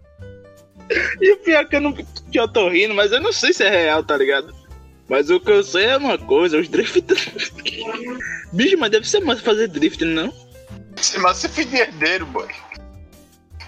E 1.22 1.34
o 1.34 1.38
pior 1.38 1.62
é 1.62 1.66
que 1.66 1.76
eu 1.76 1.82
não. 1.82 1.94
Que 1.94 2.40
eu 2.40 2.48
tô 2.48 2.70
rindo, 2.70 2.94
mas 2.94 3.12
eu 3.12 3.22
não 3.22 3.34
sei 3.34 3.54
se 3.54 3.64
é 3.64 3.70
real, 3.70 4.04
tá 4.04 4.16
ligado? 4.16 4.54
Mas 5.10 5.30
o 5.30 5.40
que 5.40 5.52
eu 5.52 5.64
sei 5.64 5.86
é 5.86 5.98
uma 5.98 6.18
coisa, 6.18 6.60
os 6.60 6.70
drift. 6.70 7.04
Bicho, 8.54 8.78
mas 8.78 8.92
deve 8.92 9.08
ser 9.08 9.20
mais 9.22 9.42
fazer 9.42 9.68
drift, 9.68 10.04
não? 10.06 10.34
Mas 11.18 11.38
você 11.38 11.50
foi 11.50 11.66
de 11.66 11.78
herdeiro, 11.78 12.26
boy. 12.28 12.48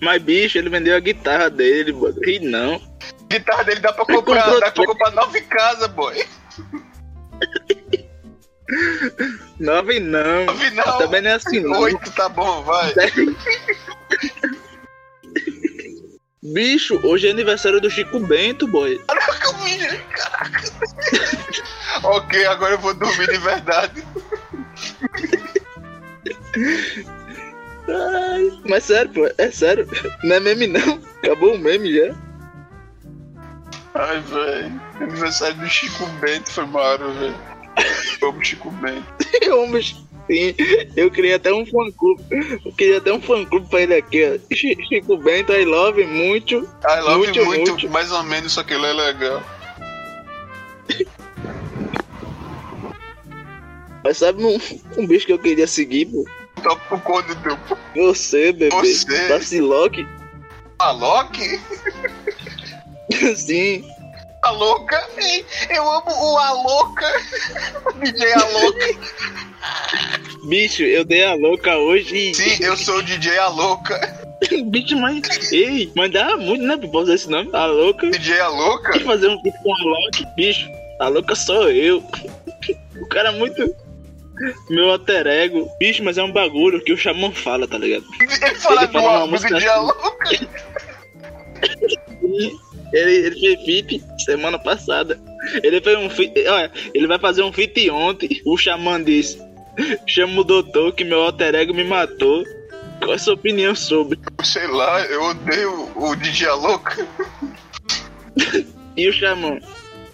Mas 0.00 0.22
bicho, 0.22 0.56
ele 0.58 0.70
vendeu 0.70 0.96
a 0.96 1.00
guitarra 1.00 1.50
dele, 1.50 1.92
mano. 1.92 2.16
E 2.24 2.38
não. 2.40 2.80
Guitarra 3.28 3.64
dele 3.64 3.80
dá 3.80 3.92
pra 3.92 4.04
comprar, 4.04 4.42
comprou 4.42 4.60
dá 4.60 4.70
pra 4.70 4.86
comprar 4.86 5.10
nove 5.12 5.40
casas, 5.42 5.88
boy. 5.88 6.14
Nove 9.58 9.98
não. 9.98 10.46
Nove 10.46 10.70
não. 10.70 10.98
Também 10.98 11.20
não 11.22 11.30
é 11.30 11.34
assim, 11.34 11.58
não. 11.60 11.80
Oito 11.80 12.10
tá 12.12 12.28
bom, 12.28 12.62
vai. 12.62 12.94
Bicho, 16.42 16.98
hoje 17.06 17.28
é 17.28 17.30
aniversário 17.30 17.80
do 17.80 17.90
Chico 17.90 18.18
Bento, 18.20 18.66
boy. 18.66 18.98
Caraca. 19.06 20.70
ok, 22.08 22.46
agora 22.46 22.74
eu 22.74 22.78
vou 22.78 22.94
dormir 22.94 23.26
de 23.26 23.38
verdade. 23.38 24.02
Ai, 27.92 28.52
mas 28.68 28.84
sério, 28.84 29.10
pô, 29.12 29.28
é 29.38 29.50
sério. 29.50 29.86
Não 30.22 30.36
é 30.36 30.40
meme 30.40 30.66
não. 30.66 31.00
Acabou 31.22 31.54
o 31.54 31.58
meme 31.58 31.92
já. 31.94 32.14
Ai, 33.94 34.20
velho. 34.20 34.80
Aniversário 35.00 35.56
do 35.56 35.68
Chico 35.68 36.06
Bento 36.20 36.50
foi 36.50 36.66
maro, 36.66 37.12
velho. 37.14 37.34
Vamos, 38.20 38.46
Chico 38.46 38.70
Bento. 38.70 39.04
Homens, 39.52 39.96
sim. 40.30 40.54
Eu 40.96 41.10
queria 41.10 41.36
até 41.36 41.52
um 41.52 41.66
fã 41.66 41.90
clube. 41.96 42.22
Eu 42.64 42.72
queria 42.72 42.98
até 42.98 43.12
um 43.12 43.20
fã 43.20 43.44
clube 43.44 43.68
pra 43.68 43.80
ele 43.82 43.94
aqui, 43.94 44.22
ó. 44.24 44.54
Chi- 44.54 44.76
Chico 44.88 45.16
Bento, 45.18 45.52
I 45.52 45.64
love 45.64 46.04
muito. 46.04 46.68
I 46.88 47.00
love 47.00 47.18
Muito, 47.18 47.44
muito, 47.44 47.70
muito. 47.72 47.90
mais 47.90 48.12
ou 48.12 48.22
menos, 48.22 48.52
só 48.52 48.62
que 48.62 48.74
ele 48.74 48.86
é 48.86 48.92
legal. 48.92 49.42
Mas 54.04 54.16
sabe 54.18 54.42
um, 54.44 54.58
um 54.96 55.06
bicho 55.06 55.26
que 55.26 55.32
eu 55.32 55.38
queria 55.38 55.66
seguir, 55.66 56.06
pô? 56.06 56.24
Top 56.62 56.80
pro 56.88 57.00
corno 57.00 57.34
teu. 57.36 57.58
Você, 57.96 58.52
bebê. 58.52 58.70
Você? 58.70 59.28
Taciloque. 59.28 60.06
Alok? 60.78 61.60
Sim. 63.36 63.84
A 64.42 64.50
louca? 64.50 65.06
Ei, 65.18 65.44
Eu 65.68 65.90
amo 65.90 66.10
o 66.10 66.38
Aloca. 66.38 67.06
DJ 68.00 68.32
Aloca. 68.32 68.98
Bicho, 70.48 70.82
eu 70.82 71.04
dei 71.04 71.24
a 71.24 71.34
louca 71.34 71.76
hoje. 71.76 72.34
Sim, 72.34 72.64
eu 72.64 72.74
sou 72.76 72.98
o 72.98 73.02
DJ 73.02 73.36
Aloca. 73.38 73.98
Bicho, 74.66 74.96
mas. 74.96 75.52
Ei, 75.52 75.92
mandava 75.94 76.38
muito, 76.38 76.64
né? 76.64 76.76
Pra 76.76 77.00
usar 77.00 77.14
esse 77.14 77.28
nome. 77.28 77.50
A 77.52 77.66
louca. 77.66 78.10
DJ 78.10 78.40
Aloca? 78.40 78.96
E 78.96 79.00
fazer 79.04 79.28
um 79.28 79.42
vídeo 79.42 79.60
com 79.62 79.74
a 79.74 79.84
Loki. 79.84 80.26
Bicho, 80.34 80.66
a 81.00 81.08
louca 81.08 81.34
sou 81.34 81.70
eu. 81.70 82.02
O 83.00 83.06
cara 83.08 83.28
é 83.28 83.38
muito. 83.38 83.76
Meu 84.68 84.90
alter 84.90 85.26
ego. 85.26 85.68
Bicho, 85.78 86.02
mas 86.02 86.18
é 86.18 86.22
um 86.22 86.32
bagulho 86.32 86.82
que 86.82 86.92
o 86.92 86.96
Xamã 86.96 87.30
fala, 87.30 87.68
tá 87.68 87.78
ligado? 87.78 88.04
Ele 88.20 88.54
fala 88.54 88.82
Ele 88.82 88.92
fala 88.92 89.18
uma 89.18 89.26
música 89.26 89.54
DJ 89.54 89.68
assim. 89.68 90.50
Ele, 92.92 93.12
ele 93.26 93.38
fez 93.38 93.64
feat 93.64 94.02
semana 94.24 94.58
passada. 94.58 95.20
Ele 95.62 95.80
fez 95.80 95.96
um 95.96 96.10
feat. 96.10 96.32
Olha, 96.48 96.72
ele 96.92 97.06
vai 97.06 97.18
fazer 97.18 97.42
um 97.42 97.52
feat 97.52 97.88
ontem. 97.88 98.42
O 98.44 98.56
Xamã 98.56 99.00
disse: 99.00 99.40
Chama 100.06 100.40
o 100.40 100.44
doutor 100.44 100.92
que 100.92 101.04
meu 101.04 101.22
alter 101.22 101.54
ego 101.54 101.72
me 101.72 101.84
matou. 101.84 102.44
Qual 102.98 103.12
é 103.12 103.14
a 103.14 103.18
sua 103.18 103.34
opinião 103.34 103.74
sobre? 103.74 104.18
Sei 104.42 104.66
lá, 104.66 105.00
eu 105.06 105.22
odeio 105.22 105.88
o 105.94 106.16
DJ 106.16 106.48
Aloca. 106.48 107.06
E 108.96 109.08
o 109.08 109.12
Xamã? 109.12 109.58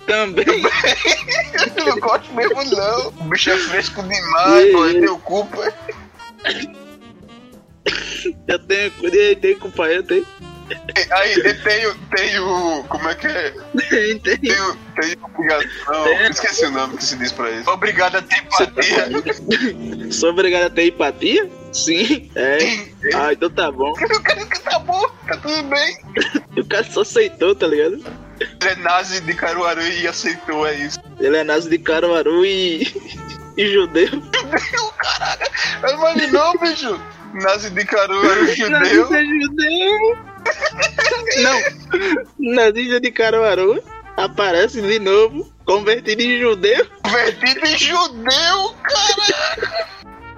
Também. 0.06 0.44
Eu 1.76 1.84
não 1.86 2.00
gosto 2.00 2.32
mesmo, 2.34 2.64
não. 2.64 3.08
O 3.08 3.24
bicho 3.24 3.50
é 3.50 3.58
fresco 3.58 4.02
demais, 4.02 4.72
pô, 4.72 4.86
ei. 4.86 4.96
é 4.96 5.00
teu 5.00 5.18
culpa. 5.18 5.72
Eu 8.48 8.58
tenho, 8.58 8.92
eu 9.02 9.36
tenho 9.36 9.58
culpa, 9.58 9.86
eu 9.86 10.02
tenho. 10.02 10.26
Aí, 11.10 11.34
eu 11.34 11.62
tenho, 11.62 11.94
tenho. 12.16 12.84
Como 12.88 13.08
é 13.08 13.14
que 13.14 13.26
é? 13.26 13.54
Tenho, 13.88 14.20
tenho. 14.20 14.38
Tenho, 14.40 14.78
tenho 15.00 15.18
obrigação. 15.24 16.06
Eu 16.06 16.30
esqueci 16.30 16.64
o 16.64 16.70
nome 16.70 16.96
que 16.96 17.04
se 17.04 17.16
diz 17.16 17.32
pra 17.32 17.50
isso. 17.50 17.70
Obrigado 17.70 18.16
a 18.16 18.22
ter 18.22 18.42
tá 18.42 18.64
empatia. 18.64 20.12
Sou 20.12 20.30
obrigado 20.30 20.64
a 20.64 20.70
ter 20.70 20.88
empatia? 20.88 21.48
Sim. 21.72 22.30
É. 22.34 22.58
Ah, 23.14 23.32
então 23.32 23.50
tá 23.50 23.70
bom. 23.70 23.94
Eu 24.00 24.22
quero 24.22 24.46
que 24.46 24.60
tá 24.60 24.78
bom, 24.78 25.06
tá 25.28 25.36
tudo 25.36 25.62
bem. 25.64 25.98
E 26.56 26.60
o 26.60 26.64
cara 26.64 26.84
só 26.84 27.02
aceitou, 27.02 27.54
tá 27.54 27.66
ligado? 27.66 28.02
Ele 28.40 28.70
é 28.70 28.76
nazi 28.76 29.20
de 29.20 29.34
Caruaru 29.34 29.82
e 29.82 30.06
aceitou, 30.06 30.66
é 30.66 30.74
isso. 30.74 30.98
Ele 31.18 31.36
é 31.36 31.44
nazi 31.44 31.68
de 31.68 31.78
Caruaru 31.78 32.44
e. 32.44 32.82
e 33.56 33.72
judeu. 33.72 34.10
Meu 34.10 34.92
caralho. 34.96 35.50
Imaginou, 35.90 36.58
bicho? 36.58 37.00
Nazi 37.34 37.70
de 37.70 37.84
Caruaru 37.84 38.46
judeu. 38.54 38.70
Nazista 38.70 39.24
judeu. 39.24 40.18
Não. 41.42 42.54
Nazista 42.54 43.00
de 43.00 43.10
Caruaru 43.10 43.82
aparece 44.16 44.80
de 44.80 44.98
novo, 44.98 45.52
convertido 45.64 46.22
em 46.22 46.38
judeu. 46.40 46.86
Convertido 47.02 47.66
em 47.66 47.78
judeu, 47.78 48.74
caralho. 48.82 49.86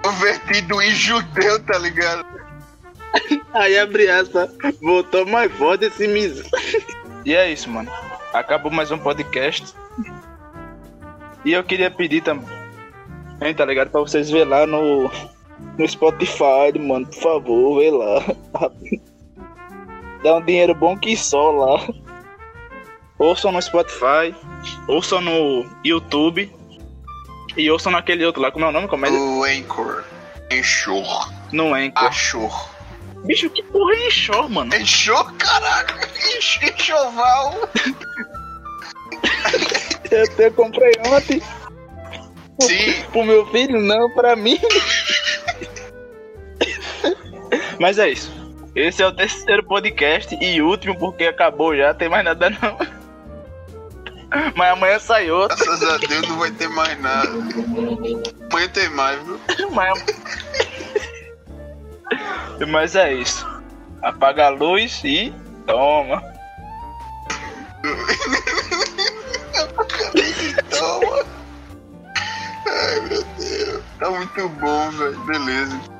Convertido 0.03 0.83
em 0.83 0.91
judeu, 0.91 1.63
tá 1.65 1.79
ligado? 1.79 2.27
Aí 3.55 3.79
abre 3.79 4.09
aspas, 4.11 4.51
voltou 4.81 5.27
mais 5.27 5.51
forte 5.53 5.87
esse 5.87 6.07
mis. 6.07 6.43
E 7.25 7.35
é 7.35 7.51
isso, 7.51 7.71
mano. 7.71 7.91
Acabou 8.33 8.71
mais 8.71 8.91
um 8.91 8.99
podcast. 8.99 9.75
E 11.45 11.53
eu 11.53 11.65
queria 11.65 11.91
pedir 11.91 12.23
também, 12.23 13.55
tá 13.57 13.65
ligado? 13.65 13.91
Pra 13.91 14.01
vocês 14.01 14.31
ver 14.31 14.45
lá 14.45 14.67
no, 14.67 15.11
no 15.79 15.89
Spotify, 15.89 16.79
mano, 16.79 17.07
por 17.07 17.23
favor, 17.23 17.81
vê 17.81 17.91
lá. 17.91 18.71
Dá 20.23 20.35
um 20.36 20.45
dinheiro 20.45 20.74
bom 20.74 20.97
que 20.97 21.16
só 21.16 21.51
lá. 21.51 21.86
Ouçam 23.19 23.51
no 23.51 23.61
Spotify, 23.61 24.32
ouçam 24.86 25.20
no 25.20 25.66
YouTube 25.85 26.53
e 27.57 27.69
ouçam 27.70 27.90
naquele 27.90 28.24
outro 28.24 28.40
lá, 28.40 28.51
como 28.53 28.65
é 28.65 28.69
o 28.69 28.73
nome? 28.73 28.86
Como 28.86 29.05
é? 29.07 29.11
O 29.11 29.43
Anchor. 29.45 30.05
Enxor. 30.53 31.32
No 31.51 31.74
Anchor. 31.74 32.05
Achor. 32.09 32.70
Bicho, 33.24 33.51
que 33.51 33.62
porra 33.65 33.93
é 33.95 34.07
Enxor, 34.07 34.49
mano? 34.49 34.73
Enxor. 34.77 35.32
Enx- 36.36 36.61
Enxoval. 36.62 37.55
Eu, 40.11 40.45
eu 40.45 40.53
comprei 40.53 40.93
ontem. 41.07 41.43
Sim. 42.61 43.03
Pro 43.11 43.24
meu 43.24 43.45
filho, 43.47 43.81
não, 43.81 44.09
pra 44.15 44.36
mim. 44.36 44.59
Mas 47.81 47.99
é 47.99 48.11
isso. 48.11 48.31
Esse 48.79 49.03
é 49.03 49.07
o 49.09 49.13
terceiro 49.13 49.65
podcast 49.65 50.39
e 50.41 50.63
último, 50.63 50.97
porque 50.97 51.25
acabou 51.25 51.77
já, 51.77 51.93
tem 51.93 52.09
mais 52.09 52.25
nada 52.25 52.49
não. 52.49 52.79
Mas 54.55 54.71
amanhã 54.71 55.01
sai 55.01 55.29
outro. 55.33 55.57
Graças 55.57 55.83
a 55.83 55.97
Deus 55.97 56.29
não 56.29 56.39
vai 56.39 56.53
ter 56.53 56.69
mais 56.69 57.01
nada. 57.01 57.29
Amanhã 57.29 58.69
tem 58.73 58.89
mais, 58.91 59.21
viu? 59.25 59.41
Mas, 59.75 60.05
mas 62.69 62.95
é 62.95 63.15
isso. 63.15 63.45
Apaga 64.01 64.47
a 64.47 64.51
luz 64.51 65.03
e 65.05 65.35
toma. 65.67 66.23
Toma. 70.71 71.25
Ai, 72.67 73.01
meu 73.09 73.25
Deus. 73.39 73.83
Tá 73.99 74.11
muito 74.11 74.49
bom, 74.51 74.91
velho. 74.91 75.19
Beleza. 75.25 75.98